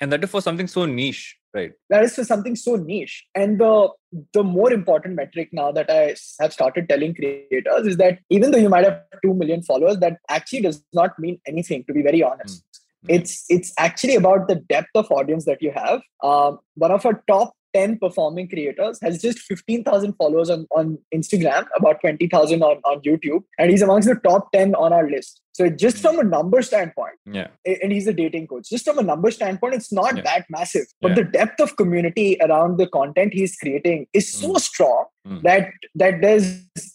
and 0.00 0.12
that 0.12 0.24
is 0.24 0.30
for 0.30 0.40
something 0.40 0.66
so 0.66 0.86
niche 0.86 1.36
right? 1.54 1.72
That 1.88 2.02
is 2.02 2.14
for 2.14 2.24
something 2.24 2.56
so 2.56 2.76
niche. 2.76 3.24
And 3.34 3.58
the 3.58 3.88
the 4.32 4.42
more 4.42 4.72
important 4.72 5.16
metric 5.16 5.48
now 5.52 5.72
that 5.72 5.90
i 5.90 6.14
have 6.40 6.52
started 6.52 6.88
telling 6.88 7.14
creators 7.14 7.84
is 7.84 7.96
that 7.96 8.20
even 8.30 8.52
though 8.52 8.58
you 8.58 8.68
might 8.68 8.84
have 8.84 9.00
2 9.24 9.34
million 9.34 9.60
followers 9.60 9.98
that 9.98 10.18
actually 10.28 10.60
does 10.60 10.84
not 10.92 11.18
mean 11.18 11.40
anything 11.48 11.82
to 11.88 11.92
be 11.92 12.02
very 12.02 12.22
honest. 12.22 12.62
Mm. 13.06 13.16
it's 13.16 13.44
it's 13.48 13.72
actually 13.76 14.14
about 14.14 14.46
the 14.48 14.54
depth 14.54 14.94
of 14.94 15.10
audience 15.10 15.46
that 15.46 15.60
you 15.60 15.72
have. 15.72 16.00
Um, 16.22 16.58
one 16.74 16.92
of 16.92 17.04
our 17.04 17.22
top 17.26 17.54
10 17.74 17.98
performing 17.98 18.48
creators, 18.48 18.98
has 19.02 19.20
just 19.20 19.38
15,000 19.40 20.14
followers 20.14 20.48
on, 20.50 20.66
on 20.76 20.98
Instagram, 21.14 21.66
about 21.76 22.00
20,000 22.00 22.62
on, 22.62 22.76
on 22.84 23.00
YouTube, 23.02 23.42
and 23.58 23.70
he's 23.70 23.82
amongst 23.82 24.08
the 24.08 24.14
top 24.14 24.50
10 24.52 24.74
on 24.76 24.92
our 24.92 25.08
list. 25.10 25.40
So 25.52 25.68
just 25.70 25.98
from 25.98 26.18
a 26.18 26.24
number 26.24 26.62
standpoint, 26.62 27.14
yeah, 27.26 27.48
and 27.64 27.92
he's 27.92 28.08
a 28.08 28.12
dating 28.12 28.48
coach. 28.48 28.68
Just 28.68 28.84
from 28.84 28.98
a 28.98 29.02
number 29.02 29.30
standpoint, 29.30 29.74
it's 29.74 29.92
not 29.92 30.16
Yeah. 30.16 30.22
that 30.22 30.46
massive. 30.50 30.86
But 31.00 31.10
Yeah. 31.10 31.14
the 31.16 31.24
depth 31.24 31.60
of 31.60 31.76
community 31.76 32.36
around 32.40 32.78
the 32.78 32.88
content 32.88 33.34
he's 33.34 33.56
creating 33.56 34.06
is 34.12 34.32
so 34.32 34.54
Mm. 34.54 34.60
strong 34.60 35.04
Mm. 35.28 35.42
that 35.42 35.70
that 35.94 36.20
there's 36.20 36.46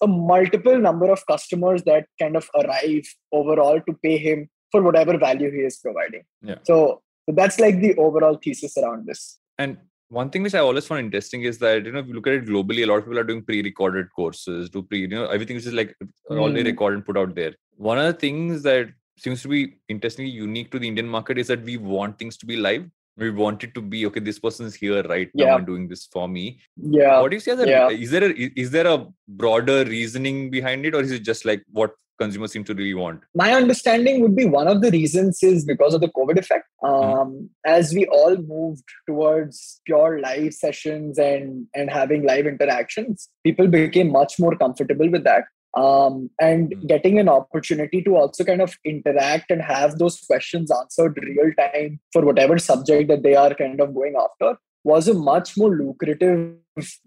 a 0.01 0.07
multiple 0.07 0.77
number 0.77 1.09
of 1.09 1.25
customers 1.25 1.83
that 1.83 2.05
kind 2.21 2.36
of 2.36 2.50
arrive 2.62 3.05
overall 3.31 3.79
to 3.88 3.93
pay 4.03 4.17
him 4.17 4.50
for 4.71 4.81
whatever 4.83 5.17
value 5.17 5.51
he 5.51 5.62
is 5.69 5.77
providing. 5.77 6.24
Yeah. 6.41 6.59
So, 6.63 7.01
so 7.27 7.36
that's 7.36 7.59
like 7.59 7.79
the 7.79 7.95
overall 7.95 8.38
thesis 8.43 8.77
around 8.77 9.07
this. 9.07 9.39
And 9.57 9.77
one 10.09 10.29
thing 10.29 10.43
which 10.43 10.55
I 10.55 10.59
always 10.59 10.85
find 10.85 11.05
interesting 11.05 11.43
is 11.43 11.57
that 11.59 11.85
you 11.85 11.91
know 11.91 11.99
if 11.99 12.07
you 12.07 12.13
look 12.13 12.27
at 12.27 12.33
it 12.33 12.45
globally, 12.45 12.83
a 12.83 12.87
lot 12.87 12.97
of 12.97 13.05
people 13.05 13.19
are 13.19 13.23
doing 13.23 13.43
pre-recorded 13.43 14.11
courses, 14.15 14.69
do 14.69 14.81
pre, 14.83 14.99
you 15.01 15.07
know, 15.07 15.25
everything 15.27 15.55
which 15.55 15.65
is 15.65 15.73
like 15.73 15.95
already 16.29 16.63
Mm. 16.63 16.65
recorded 16.65 16.95
and 16.97 17.05
put 17.05 17.17
out 17.17 17.35
there. 17.35 17.53
One 17.77 17.99
of 17.99 18.05
the 18.05 18.13
things 18.13 18.63
that 18.63 18.89
seems 19.17 19.41
to 19.43 19.47
be 19.49 19.75
interestingly 19.87 20.31
unique 20.31 20.71
to 20.71 20.79
the 20.79 20.87
Indian 20.87 21.07
market 21.07 21.37
is 21.37 21.47
that 21.47 21.61
we 21.63 21.77
want 21.77 22.17
things 22.17 22.37
to 22.37 22.45
be 22.45 22.55
live. 22.55 22.89
We 23.17 23.29
want 23.31 23.63
it 23.65 23.73
to 23.75 23.81
be 23.81 24.05
okay. 24.07 24.21
This 24.21 24.39
person 24.39 24.65
is 24.65 24.75
here 24.75 25.03
right 25.03 25.29
now 25.33 25.57
and 25.57 25.65
doing 25.65 25.87
this 25.89 26.07
for 26.11 26.27
me. 26.27 26.59
Yeah. 26.77 27.19
what 27.21 27.31
do 27.31 27.35
you 27.35 27.41
see 27.41 27.51
as 27.51 27.67
yeah. 27.67 27.89
is 27.89 28.11
there 28.11 28.23
a 28.31 28.51
is 28.65 28.71
there 28.71 28.87
a 28.87 29.05
broader 29.27 29.83
reasoning 29.85 30.49
behind 30.49 30.85
it, 30.85 30.95
or 30.95 31.01
is 31.01 31.11
it 31.11 31.23
just 31.23 31.43
like 31.45 31.63
what 31.71 31.91
consumers 32.21 32.51
seem 32.53 32.63
to 32.69 32.73
really 32.79 32.93
want? 33.03 33.21
my 33.43 33.49
understanding 33.61 34.21
would 34.21 34.35
be 34.35 34.45
one 34.45 34.67
of 34.73 34.81
the 34.83 34.91
reasons 34.91 35.41
is 35.51 35.65
because 35.71 35.93
of 35.97 36.01
the 36.05 36.11
COVID 36.19 36.38
effect. 36.43 36.65
Um, 36.89 37.29
As 37.65 37.93
we 37.97 38.03
all 38.17 38.35
moved 38.55 38.88
towards 39.07 39.81
pure 39.85 40.19
live 40.27 40.53
sessions 40.63 41.17
and 41.29 41.67
and 41.75 41.89
having 41.99 42.21
live 42.31 42.47
interactions, 42.53 43.29
people 43.47 43.67
became 43.77 44.11
much 44.19 44.35
more 44.45 44.55
comfortable 44.65 45.09
with 45.15 45.23
that. 45.31 45.45
Um, 45.81 46.13
and 46.45 46.71
Mm. 46.75 46.88
getting 46.91 47.19
an 47.23 47.29
opportunity 47.31 47.99
to 48.05 48.15
also 48.19 48.43
kind 48.45 48.61
of 48.67 48.71
interact 48.91 49.51
and 49.55 49.61
have 49.73 49.91
those 49.99 50.15
questions 50.29 50.71
answered 50.77 51.19
real 51.27 51.51
time 51.59 51.91
for 52.13 52.21
whatever 52.29 52.57
subject 52.69 53.07
that 53.11 53.21
they 53.27 53.35
are 53.43 53.53
kind 53.61 53.79
of 53.85 53.93
going 53.99 54.15
after 54.23 54.49
was 54.83 55.07
a 55.07 55.13
much 55.13 55.57
more 55.57 55.75
lucrative 55.75 56.55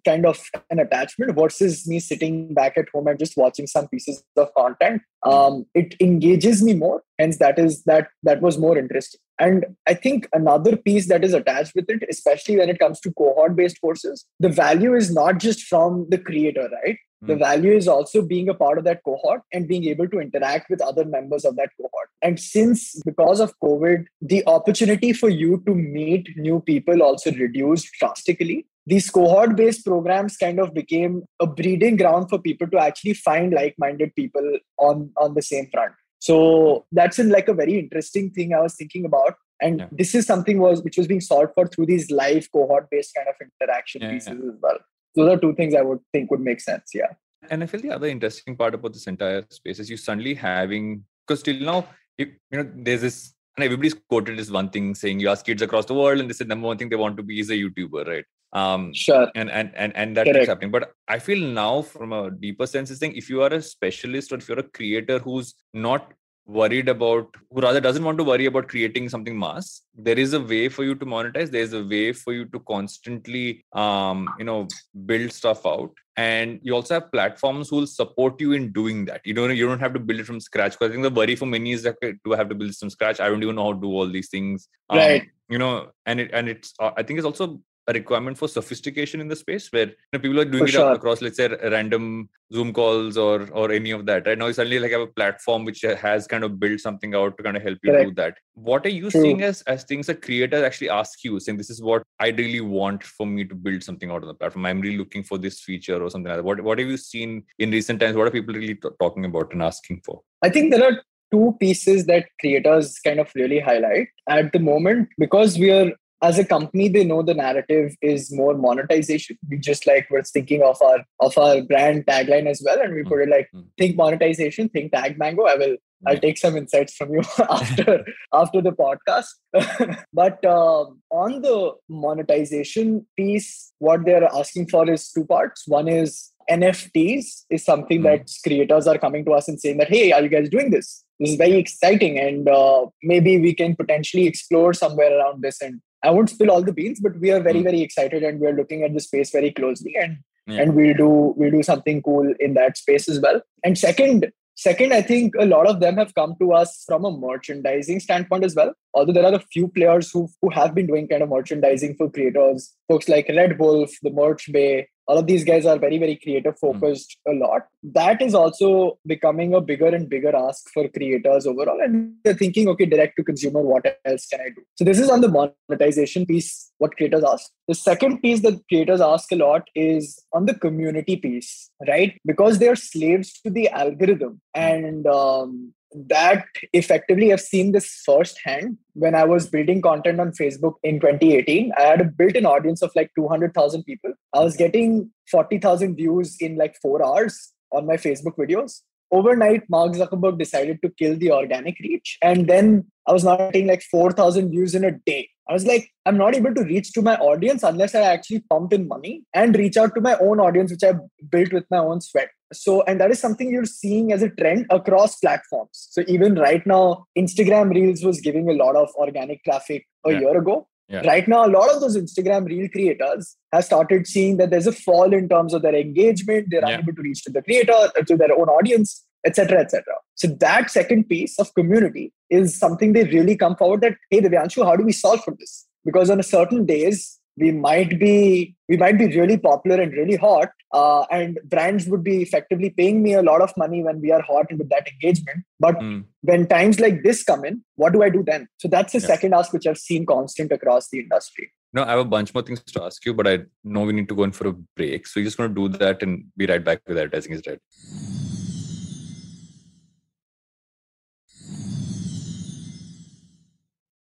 kind 0.05 0.27
of 0.27 0.39
an 0.71 0.79
attachment 0.79 1.35
versus 1.35 1.87
me 1.87 1.99
sitting 1.99 2.53
back 2.53 2.77
at 2.77 2.87
home 2.93 3.07
and 3.07 3.19
just 3.19 3.37
watching 3.37 3.67
some 3.67 3.89
pieces 3.89 4.23
of 4.37 4.53
content. 4.55 5.01
Um, 5.23 5.67
it 5.75 5.95
engages 6.01 6.63
me 6.63 6.75
more 6.75 7.03
hence 7.19 7.39
that 7.39 7.59
is 7.59 7.83
that 7.85 8.09
that 8.23 8.43
was 8.43 8.59
more 8.59 8.77
interesting. 8.77 9.21
And 9.39 9.65
i 9.89 9.95
think 9.95 10.29
another 10.33 10.77
piece 10.77 11.09
that 11.09 11.25
is 11.25 11.35
attached 11.35 11.73
with 11.75 11.89
it 11.89 12.03
especially 12.09 12.59
when 12.59 12.69
it 12.73 12.79
comes 12.79 13.01
to 13.01 13.13
cohort 13.21 13.57
based 13.57 13.81
courses 13.81 14.27
the 14.39 14.49
value 14.49 14.95
is 14.95 15.13
not 15.13 15.39
just 15.39 15.63
from 15.63 16.07
the 16.11 16.19
creator 16.19 16.69
right 16.75 16.99
the 17.23 17.35
Mm. 17.35 17.39
value 17.39 17.73
is 17.73 17.87
also 17.87 18.21
being 18.21 18.49
a 18.49 18.55
part 18.55 18.79
of 18.79 18.85
that 18.85 19.03
cohort 19.05 19.43
and 19.53 19.69
being 19.69 19.85
able 19.85 20.09
to 20.09 20.21
interact 20.21 20.69
with 20.69 20.81
other 20.81 21.05
members 21.05 21.45
of 21.45 21.55
that 21.57 21.71
cohort. 21.81 22.09
And 22.21 22.39
since 22.39 23.01
because 23.05 23.41
of 23.41 23.53
covid 23.65 24.05
the 24.21 24.43
opportunity 24.47 25.13
for 25.13 25.29
you 25.29 25.63
to 25.67 25.75
meet 25.75 26.29
new 26.37 26.61
people 26.61 27.03
also 27.03 27.33
reduced 27.33 27.89
drastically. 28.01 28.67
These 28.87 29.11
cohort 29.11 29.55
based 29.57 29.85
programs 29.87 30.37
kind 30.37 30.59
of 30.59 30.75
became 30.75 31.23
a 31.39 31.47
breeding 31.47 31.97
ground 31.97 32.29
for 32.29 32.39
people 32.41 32.69
to 32.71 32.79
actually 32.79 33.15
find 33.15 33.53
like 33.53 33.77
minded 33.79 34.15
people 34.17 34.59
on 34.79 35.11
on 35.17 35.35
the 35.35 35.43
same 35.43 35.69
front. 35.71 35.93
So 36.19 36.85
that's 36.93 37.19
in 37.19 37.31
like 37.31 37.49
a 37.49 37.55
very 37.55 37.79
interesting 37.79 38.31
thing 38.31 38.53
i 38.55 38.61
was 38.61 38.75
thinking 38.75 39.05
about. 39.05 39.35
And 39.61 39.79
Yeah. 39.81 39.89
this 39.93 40.13
is 40.19 40.27
something 40.27 40.59
was 40.59 40.83
which 40.83 40.97
was 40.99 41.07
being 41.07 41.21
sought 41.21 41.55
for 41.55 41.65
through 41.69 41.87
these 41.87 42.11
live 42.11 42.49
cohort 42.57 42.89
based 42.91 43.15
kind 43.17 43.29
of 43.33 43.37
interaction 43.47 44.03
Yeah, 44.03 44.13
pieces 44.15 44.41
as 44.53 44.57
well 44.67 44.79
those 45.17 45.31
are 45.33 45.41
two 45.45 45.55
things 45.55 45.75
i 45.75 45.83
would 45.83 46.01
think 46.13 46.31
would 46.31 46.41
make 46.41 46.61
sense 46.71 46.91
yeah 47.03 47.13
And 47.51 47.65
I 47.65 47.67
feel 47.71 47.81
the 47.85 47.91
other 47.95 48.07
interesting 48.07 48.57
part 48.59 48.75
about 48.77 48.93
this 48.97 49.07
entire 49.11 49.41
space 49.55 49.79
is 49.83 49.89
you 49.93 49.97
suddenly 50.01 50.35
having 50.43 50.85
because 51.27 51.43
till 51.47 51.61
now, 51.69 51.79
you, 52.19 52.27
you 52.51 52.59
know, 52.59 52.67
there's 52.89 53.01
this 53.07 53.17
and 53.57 53.65
everybody's 53.65 53.97
quoted 54.13 54.39
this 54.41 54.51
one 54.57 54.69
thing 54.75 54.95
saying 55.01 55.19
you 55.23 55.29
ask 55.33 55.45
kids 55.49 55.65
across 55.67 55.89
the 55.91 55.97
world 56.03 56.21
and 56.21 56.31
they 56.31 56.37
said 56.41 56.49
number 56.53 56.69
one 56.69 56.79
thing 56.79 56.89
they 56.93 57.01
want 57.03 57.17
to 57.17 57.25
be 57.31 57.41
is 57.45 57.51
a 57.51 57.59
YouTuber, 57.63 58.05
right? 58.13 58.29
Um 58.61 58.85
sure 58.95 59.27
and 59.35 59.51
and 59.51 59.75
and, 59.85 59.97
and 60.05 60.17
that 60.21 60.31
Correct. 60.31 60.51
happening. 60.53 60.71
But 60.77 60.93
I 61.17 61.19
feel 61.27 61.43
now 61.59 61.83
from 61.83 62.13
a 62.13 62.31
deeper 62.31 62.69
sense 62.75 62.95
is 62.95 63.01
saying 63.03 63.17
if 63.23 63.29
you 63.35 63.43
are 63.49 63.53
a 63.59 63.63
specialist 63.75 64.33
or 64.33 64.37
if 64.45 64.49
you're 64.49 64.65
a 64.67 64.71
creator 64.79 65.19
who's 65.19 65.55
not 65.89 66.13
worried 66.47 66.89
about 66.89 67.29
who 67.51 67.61
rather 67.61 67.81
doesn't 67.81 68.05
want 68.05 68.19
to 68.19 68.25
worry 68.25 68.47
about 68.47 68.67
creating 68.69 69.09
something 69.09 69.39
mass 69.39 69.83
there 69.95 70.19
is 70.19 70.33
a 70.33 70.41
way 70.41 70.69
for 70.69 70.83
you 70.85 70.95
to 70.95 71.07
monetize 71.07 71.51
there's 71.51 71.73
a 71.73 71.85
way 71.85 72.13
for 72.13 72.33
you 72.33 72.45
to 72.47 72.59
constantly 72.61 73.65
um 73.73 74.35
you 74.39 74.45
know 74.45 74.67
build 75.07 75.33
stuff 75.33 75.65
out. 75.67 75.91
And 76.19 76.61
you 76.63 76.75
also 76.75 76.95
have 76.95 77.11
platforms 77.11 77.71
who 77.71 77.77
will 77.77 77.87
support 77.87 78.39
you 78.39 78.53
in 78.53 78.71
doing 78.71 79.07
that. 79.07 79.23
You 79.25 79.33
don't 79.33 79.57
you 79.57 79.67
don't 79.67 79.81
have 79.81 79.95
to 79.95 79.99
build 79.99 80.21
it 80.21 80.27
from 80.27 80.41
scratch 80.41 80.73
because 80.73 80.91
i 80.91 80.93
think 80.93 81.03
the 81.03 81.11
worry 81.11 81.37
for 81.37 81.47
many 81.47 81.73
is 81.73 81.83
that 81.85 81.97
do 82.03 82.35
i 82.35 82.37
have 82.37 82.51
to 82.51 82.55
build 82.55 82.69
this 82.71 82.79
from 82.79 82.91
scratch? 82.91 83.19
I 83.19 83.29
don't 83.29 83.43
even 83.43 83.57
know 83.57 83.65
how 83.65 83.73
to 83.73 83.81
do 83.81 83.89
all 83.89 84.09
these 84.09 84.29
things. 84.29 84.69
Um, 84.91 84.99
Right. 84.99 85.29
you 85.49 85.59
know 85.59 85.91
and 86.07 86.21
it 86.21 86.31
and 86.33 86.49
it's 86.49 86.75
uh, 86.81 86.93
i 86.97 87.03
think 87.03 87.19
it's 87.19 87.27
also 87.27 87.61
a 87.89 87.93
requirement 87.93 88.39
for 88.39 88.49
sophistication 88.49 89.21
in 89.21 89.29
the 89.29 89.37
space 89.37 89.69
where 89.73 89.87
you 89.87 89.95
know, 90.13 90.19
people 90.19 90.39
are 90.41 90.45
doing 90.45 90.65
For 90.65 90.69
it 90.69 90.73
sure. 90.73 90.93
across 90.93 91.21
let's 91.21 91.37
say 91.37 91.49
random 91.49 92.29
zoom 92.53 92.73
calls 92.73 93.17
or 93.17 93.49
or 93.53 93.73
any 93.73 93.91
of 93.91 94.07
that 94.07 94.27
right? 94.27 94.39
Now 94.39 94.47
you 94.47 94.53
suddenly 94.53 94.79
like 94.79 94.93
have 94.93 95.01
a 95.01 95.07
platform 95.07 95.65
which 95.65 95.85
uh, 95.85 95.97
has 95.97 96.27
kind 96.27 96.45
of 96.45 96.61
built 96.61 96.81
something 96.81 97.15
out 97.15 97.37
to 97.37 97.43
kind 97.43 97.57
of 97.57 97.63
help 97.63 97.79
you 97.83 97.93
do 97.93 98.15
that. 98.15 98.39
What 98.55 98.87
are 98.87 98.91
you 98.91 99.11
True. 99.11 99.23
seeing 99.23 99.43
as 99.43 99.63
as 99.63 99.85
things 99.85 100.07
that 100.07 100.23
creators 100.23 100.63
actually 100.63 100.91
ask 100.91 101.25
you 101.25 101.41
saying 101.41 101.59
this 101.59 101.71
is 101.71 101.83
what 101.83 102.03
i 102.21 102.29
really 102.29 102.61
want 102.61 103.03
for 103.03 103.27
me 103.27 103.45
to 103.45 103.55
build 103.55 103.83
something 103.83 104.11
out 104.11 104.23
on 104.23 104.29
the 104.29 104.35
platform. 104.35 104.67
I'm 104.67 104.81
really 104.81 104.99
looking 104.99 105.25
for 105.25 105.39
this 105.39 105.61
feature 105.61 106.03
or 106.03 106.11
something 106.11 106.29
like 106.29 106.39
that. 106.39 106.45
What, 106.45 106.61
what 106.63 106.79
have 106.79 106.89
you 106.89 106.97
seen 106.97 107.45
in 107.59 107.71
recent 107.71 108.01
times? 108.01 108.17
What 108.17 108.27
are 108.27 108.31
people 108.31 108.55
really 108.55 108.75
t- 108.75 108.89
talking 109.01 109.25
about 109.25 109.53
and 109.53 109.63
asking 109.63 110.03
for? 110.05 110.21
I 110.43 110.51
think 110.51 110.73
there 110.73 110.85
are 110.85 111.03
two 111.33 111.57
pieces 111.59 112.07
that 112.07 112.27
creators 112.41 112.99
kind 113.01 113.19
of 113.19 113.31
really 113.35 113.59
highlight. 113.59 114.09
At 114.29 114.53
the 114.53 114.59
moment 114.59 115.09
because 115.19 115.59
we 115.59 115.71
are 115.71 115.93
as 116.23 116.39
a 116.39 116.45
company 116.45 116.89
they 116.89 117.05
know 117.05 117.21
the 117.23 117.35
narrative 117.35 117.95
is 118.01 118.33
more 118.33 118.55
monetization. 118.55 119.37
We 119.51 119.59
just 119.59 119.87
like 119.87 120.07
we're 120.11 120.23
thinking 120.23 120.63
of 120.63 120.81
our 120.81 121.05
of 121.21 121.37
our 121.37 121.63
brand 121.63 122.07
tagline 122.07 122.47
as 122.47 122.63
well 122.65 122.81
and 122.81 122.95
we 122.95 123.03
put 123.03 123.23
it 123.23 123.29
like 123.29 123.49
Mm. 123.55 123.65
think 123.79 123.97
monetization 123.97 124.69
think 124.69 124.93
tag 124.93 125.19
mango. 125.19 125.45
I 125.45 125.57
will 125.57 125.77
i'll 126.09 126.19
take 126.19 126.39
some 126.39 126.57
insights 126.57 126.95
from 126.99 127.13
you 127.15 127.21
after 127.59 128.05
after 128.33 128.61
the 128.69 128.73
podcast. 128.73 129.29
But 130.21 130.45
um, 130.45 131.01
on 131.11 131.43
the 131.43 131.73
monetization 131.89 133.07
piece 133.17 133.73
what 133.79 134.05
they're 134.05 134.29
asking 134.43 134.69
for 134.69 134.89
is 134.91 135.11
two 135.11 135.25
parts. 135.25 135.67
One 135.67 135.89
is 135.89 136.31
nfts 136.51 137.45
is 137.51 137.65
something 137.65 138.01
Mm. 138.01 138.05
that 138.11 138.31
creators 138.47 138.87
are 138.87 138.99
coming 138.99 139.25
to 139.27 139.33
us 139.39 139.49
and 139.49 139.61
saying 139.61 139.79
that 139.79 139.89
hey 139.89 140.13
are 140.13 140.23
you 140.23 140.29
guys 140.29 140.49
doing 140.49 140.71
this? 140.71 141.05
This 141.21 141.31
is 141.31 141.37
very 141.37 141.59
exciting 141.59 142.19
and 142.19 142.49
uh, 142.49 142.87
maybe 143.03 143.39
we 143.41 143.55
can 143.55 143.77
potentially 143.77 144.27
explore 144.27 144.73
somewhere 144.75 145.17
around 145.19 145.43
this 145.43 145.61
and 145.61 145.81
i 146.05 146.11
won't 146.11 146.31
spill 146.31 146.51
all 146.51 146.63
the 146.69 146.73
beans 146.81 147.01
but 147.01 147.17
we 147.25 147.31
are 147.31 147.41
very 147.49 147.61
Mm. 147.61 147.69
very 147.71 147.81
excited 147.87 148.23
and 148.29 148.41
we're 148.41 148.59
looking 148.61 148.83
at 148.83 148.95
the 148.95 149.01
space 149.09 149.31
very 149.39 149.51
closely 149.61 149.95
and 150.05 150.17
Yeah. 150.53 150.61
and 150.63 150.75
we'll 150.77 150.97
do 151.01 151.11
we'll 151.39 151.53
do 151.57 151.63
something 151.67 151.99
cool 152.07 152.29
in 152.47 152.55
that 152.55 152.77
space 152.85 153.05
as 153.13 153.19
well 153.25 153.37
and 153.65 153.79
second 153.83 154.25
second 154.63 154.93
i 154.97 155.01
think 155.11 155.37
a 155.45 155.47
lot 155.51 155.69
of 155.73 155.77
them 155.83 155.97
have 156.01 156.15
come 156.17 156.33
to 156.41 156.47
us 156.61 156.73
from 156.89 157.05
a 157.11 157.13
merchandising 157.27 158.01
standpoint 158.07 158.45
as 158.49 158.55
well 158.59 158.73
although 158.95 159.15
there 159.19 159.29
are 159.29 159.37
a 159.39 159.45
few 159.55 159.69
players 159.77 160.11
who 160.15 160.23
who 160.41 160.51
have 160.57 160.75
been 160.79 160.89
doing 160.91 161.07
kind 161.13 161.23
of 161.27 161.31
merchandising 161.37 161.95
for 162.01 162.09
creators 162.17 162.67
folks 162.89 163.09
like 163.15 163.31
red 163.41 163.55
wolf 163.63 163.95
the 164.09 164.11
merch 164.23 164.45
bay 164.57 164.71
all 165.07 165.19
of 165.19 165.27
these 165.27 165.45
guys 165.45 165.67
are 165.67 165.79
very 165.79 165.99
very 165.99 166.17
creative 166.17 166.59
focused 166.59 167.17
a 167.27 167.33
lot. 167.33 167.63
That 167.83 168.23
is 168.23 168.35
also 168.35 168.99
becoming 169.07 169.55
a 169.55 169.61
bigger 169.61 169.89
and 169.89 170.09
bigger 170.09 170.35
ask 170.35 170.69
for 170.73 170.89
creators 170.89 171.47
overall 171.47 171.81
and 171.81 172.15
they're 172.25 172.35
thinking 172.35 172.69
okay 172.69 172.87
direct 172.87 173.17
to 173.17 173.25
consumer 173.25 173.61
what 173.61 173.85
else 174.05 174.27
can 174.27 174.41
i 174.41 174.49
do? 174.49 174.63
So 174.77 174.85
this 174.85 174.99
is 174.99 175.11
on 175.11 175.21
the 175.21 175.29
monetization 175.29 176.27
piece 176.27 176.71
what 176.79 176.97
creators 176.97 177.25
ask. 177.25 177.51
The 177.69 177.75
second 177.75 178.21
piece 178.21 178.41
that 178.43 178.61
creators 178.69 179.01
ask 179.01 179.31
a 179.33 179.37
lot 179.37 179.69
is 179.75 180.23
on 180.33 180.47
the 180.47 180.55
community 180.55 181.17
piece 181.17 181.71
right? 181.87 182.19
Because 182.25 182.59
they're 182.59 182.77
slaves 182.77 183.33
to 183.43 183.51
the 183.51 183.69
algorithm 183.69 184.41
and 184.55 185.07
um, 185.07 185.75
that 185.95 186.47
effectively 186.73 187.33
i've 187.33 187.41
seen 187.41 187.73
this 187.73 188.03
firsthand. 188.05 188.79
When 188.95 189.15
i 189.15 189.25
was 189.25 189.49
building 189.49 189.83
content 189.83 190.21
on 190.21 190.33
facebook 190.33 190.75
in 190.83 191.01
2018 191.01 191.73
i 191.79 191.83
had 191.83 192.01
a 192.01 192.05
built-in 192.05 192.47
audience 192.47 192.83
of 192.83 192.91
like 192.95 193.11
200000 193.15 193.85
people. 193.85 194.13
I 194.33 194.41
was 194.41 194.57
getting 194.57 195.11
40000 195.31 195.97
views 195.97 196.37
in 196.41 196.57
like 196.57 196.77
four 196.81 197.05
hours 197.05 197.53
on 197.73 197.87
my 197.87 197.97
facebook 197.97 198.37
videos 198.37 198.81
overnight 199.13 199.69
mark 199.69 199.93
zuckerberg 199.93 200.39
decided 200.39 200.81
to 200.83 200.91
kill 200.99 201.17
the 201.17 201.31
organic 201.31 201.79
reach. 201.81 202.19
And 202.23 202.49
then 202.49 202.87
i 203.07 203.13
was 203.13 203.25
not 203.25 203.39
getting 203.39 203.67
like 203.67 203.83
4000 203.83 204.51
views 204.51 204.75
in 204.75 204.85
a 204.85 204.93
day. 204.93 205.29
I 205.49 205.53
was 205.55 205.67
like 205.67 205.89
i'm 206.07 206.17
not 206.17 206.35
able 206.37 206.55
to 206.55 206.63
reach 206.63 206.93
to 206.93 207.03
my 207.03 207.17
audience 207.17 207.63
unless 207.71 207.95
i 207.95 208.03
actually 208.11 208.41
pump 208.53 208.73
in 208.73 208.87
money 208.89 209.25
and 209.35 209.57
reach 209.63 209.77
out 209.77 209.95
to 209.97 210.01
my 210.01 210.17
own 210.27 210.41
audience 210.41 210.71
which 210.71 210.85
i 210.91 210.93
built 211.31 211.53
with 211.53 211.67
my 211.71 211.79
own 211.79 212.01
sweat. 212.01 212.31
So 212.55 212.83
and 212.83 213.01
that 213.01 213.11
is 213.11 213.19
something 213.19 213.51
you're 213.51 213.65
seeing 213.65 214.13
as 214.13 214.23
a 214.23 214.29
trend 214.31 214.67
across 214.71 215.17
platforms. 215.17 215.89
So 215.91 216.05
even 216.07 216.35
right 216.37 216.67
now 216.67 217.07
instagram 217.19 217.75
reels 217.75 218.05
was 218.05 218.21
giving 218.21 218.49
a 218.51 218.55
lot 218.65 218.77
of 218.77 218.91
organic 219.07 219.43
traffic 219.45 219.87
a 220.07 220.13
Yeah. 220.13 220.21
year 220.21 220.39
ago 220.39 220.67
Yeah. 220.89 221.07
Right 221.07 221.27
now, 221.27 221.47
a 221.47 221.49
lot 221.49 221.71
of 221.71 221.81
those 221.81 221.97
Instagram 221.97 222.47
reel 222.47 222.69
creators 222.69 223.37
have 223.53 223.65
started 223.65 224.07
seeing 224.07 224.37
that 224.37 224.51
there's 224.51 224.67
a 224.67 224.73
fall 224.73 225.13
in 225.13 225.29
terms 225.29 225.55
of 225.55 225.63
their 225.63 225.75
engagement. 225.75 226.49
They're 226.51 226.61
Yeah. 226.61 226.75
unable 226.75 226.95
to 226.95 227.03
reach 227.03 227.23
to 227.25 227.33
the 227.33 227.43
creator, 227.43 227.73
uh, 227.73 228.03
to 228.03 228.17
their 228.17 228.33
own 228.33 228.49
audience, 228.49 229.05
etc., 229.25 229.61
etc. 229.61 229.85
So 230.17 230.29
that 230.41 230.71
second 230.71 231.09
piece 231.09 231.39
of 231.39 231.55
community 231.55 232.13
is 232.29 232.59
something 232.59 232.93
they 232.93 233.05
really 233.05 233.37
come 233.37 233.57
forward 233.57 233.81
that, 233.83 233.97
hey, 234.11 234.21
Divyanshu, 234.21 234.65
how 234.65 234.77
do 234.77 234.85
we 234.85 234.93
solve 234.93 235.23
for 235.25 235.35
this? 235.39 235.67
Because 235.85 236.11
on 236.11 236.21
a 236.21 236.25
certain 236.25 236.67
days, 236.67 237.19
we 237.37 237.51
might 237.51 237.99
be 237.99 238.55
we 238.69 238.77
might 238.77 238.99
be 238.99 239.07
really 239.07 239.37
popular 239.37 239.81
and 239.81 239.93
really 239.93 240.17
hot 240.17 240.51
uh, 240.73 241.03
and 241.11 241.39
brands 241.45 241.87
would 241.87 242.03
be 242.05 242.23
effectively 242.23 242.71
paying 242.71 243.03
me 243.03 243.15
a 243.15 243.23
lot 243.23 243.41
of 243.43 243.53
money 243.57 243.83
when 243.83 244.01
we 244.01 244.11
are 244.13 244.23
hot 244.23 244.47
and 244.51 244.59
with 244.59 244.69
that 244.69 244.87
engagement 244.95 245.45
but 245.61 245.77
Mm. 245.79 246.05
when 246.23 246.47
times 246.47 246.79
like 246.81 247.03
this 247.03 247.25
come 247.25 247.45
in 247.45 247.63
what 247.77 247.93
do 247.93 248.03
i 248.03 248.11
do 248.11 248.23
then 248.23 248.47
so 248.59 248.69
that's 248.69 248.93
the 248.93 249.01
Yeah. 249.01 249.07
second 249.07 249.35
ask 249.35 249.53
which 249.53 249.67
i've 249.67 249.79
seen 249.79 250.07
constant 250.07 250.53
across 250.53 250.89
the 250.91 251.01
industry 251.01 251.49
No, 251.77 251.83
I 251.85 251.91
have 251.93 252.01
a 252.01 252.05
bunch 252.13 252.31
more 252.35 252.43
things 252.47 252.61
to 252.71 252.83
ask 252.87 253.07
you, 253.07 253.13
but 253.19 253.27
I 253.29 253.35
know 253.75 253.85
we 253.91 253.95
need 253.99 254.09
to 254.11 254.15
go 254.17 254.25
in 254.25 254.33
for 254.39 254.47
a 254.49 254.53
break. 254.81 255.07
So 255.07 255.21
you're 255.21 255.29
just 255.29 255.39
going 255.39 255.55
to 255.55 255.61
do 255.61 255.69
that 255.79 256.03
and 256.07 256.25
be 256.37 256.45
right 256.51 256.63
back 256.67 256.83
with 256.87 256.99
advertising 257.03 257.33
is 257.37 257.41
dead. 257.47 257.61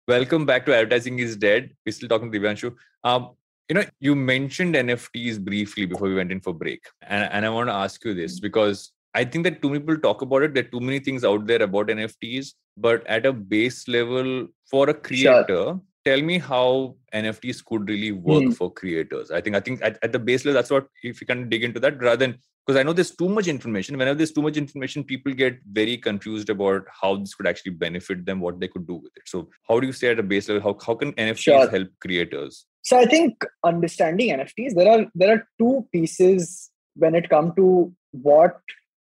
Welcome 0.06 0.44
back 0.44 0.66
to 0.66 0.76
Advertising 0.76 1.18
is 1.18 1.34
Dead. 1.34 1.70
We're 1.86 1.92
still 1.92 2.10
talking 2.10 2.30
to 2.30 2.38
Divyanshu. 2.38 2.74
Um, 3.04 3.30
you 3.70 3.74
know, 3.74 3.84
you 4.00 4.14
mentioned 4.14 4.74
NFTs 4.74 5.42
briefly 5.42 5.86
before 5.86 6.08
we 6.08 6.14
went 6.14 6.30
in 6.30 6.42
for 6.42 6.52
break. 6.52 6.84
And, 7.00 7.32
and 7.32 7.46
I 7.46 7.48
want 7.48 7.70
to 7.70 7.72
ask 7.72 8.04
you 8.04 8.12
this 8.12 8.38
because 8.38 8.92
I 9.14 9.24
think 9.24 9.44
that 9.44 9.62
too 9.62 9.70
many 9.70 9.80
people 9.80 9.96
talk 9.96 10.20
about 10.20 10.42
it. 10.42 10.52
There 10.52 10.62
are 10.62 10.68
too 10.68 10.80
many 10.80 10.98
things 10.98 11.24
out 11.24 11.46
there 11.46 11.62
about 11.62 11.86
NFTs, 11.86 12.52
but 12.76 13.06
at 13.06 13.24
a 13.24 13.32
base 13.32 13.88
level, 13.88 14.48
for 14.70 14.90
a 14.90 14.92
creator, 14.92 15.78
tell 16.04 16.20
me 16.22 16.38
how 16.38 16.96
NFTs 17.14 17.64
could 17.64 17.88
really 17.88 18.12
work 18.12 18.42
Hmm. 18.44 18.50
for 18.50 18.72
creators. 18.72 19.30
I 19.30 19.40
think 19.40 19.56
I 19.56 19.60
think 19.60 19.82
at, 19.82 19.98
at 20.02 20.12
the 20.12 20.18
base 20.18 20.44
level, 20.44 20.60
that's 20.60 20.70
what 20.70 20.86
if 21.02 21.20
you 21.20 21.26
can 21.26 21.48
dig 21.48 21.64
into 21.64 21.80
that 21.80 22.00
rather 22.02 22.16
than 22.16 22.38
because 22.66 22.78
I 22.80 22.82
know 22.82 22.94
there's 22.94 23.14
too 23.14 23.28
much 23.28 23.46
information. 23.46 23.98
Whenever 23.98 24.16
there's 24.16 24.32
too 24.32 24.40
much 24.42 24.56
information, 24.56 25.04
people 25.04 25.32
get 25.34 25.58
very 25.70 25.96
confused 25.98 26.48
about 26.48 26.86
how 27.00 27.16
this 27.16 27.34
could 27.34 27.46
actually 27.46 27.72
benefit 27.72 28.24
them, 28.24 28.40
what 28.40 28.58
they 28.58 28.68
could 28.68 28.86
do 28.86 28.94
with 28.94 29.12
it. 29.16 29.22
So 29.26 29.50
how 29.68 29.80
do 29.80 29.86
you 29.86 29.92
say 29.92 30.08
at 30.12 30.18
a 30.18 30.22
base 30.22 30.48
level, 30.48 30.62
how, 30.62 30.78
how 30.86 30.94
can 30.94 31.12
NFTs 31.12 31.38
Sure. 31.38 31.68
help 31.70 31.88
creators? 32.00 32.66
so 32.86 32.98
i 32.98 33.06
think 33.06 33.42
understanding 33.64 34.28
nfts 34.38 34.74
there 34.78 34.90
are 34.94 35.06
there 35.14 35.30
are 35.34 35.48
two 35.58 35.88
pieces 35.90 36.70
when 36.96 37.14
it 37.14 37.30
comes 37.30 37.50
to 37.56 37.90
what 38.10 38.58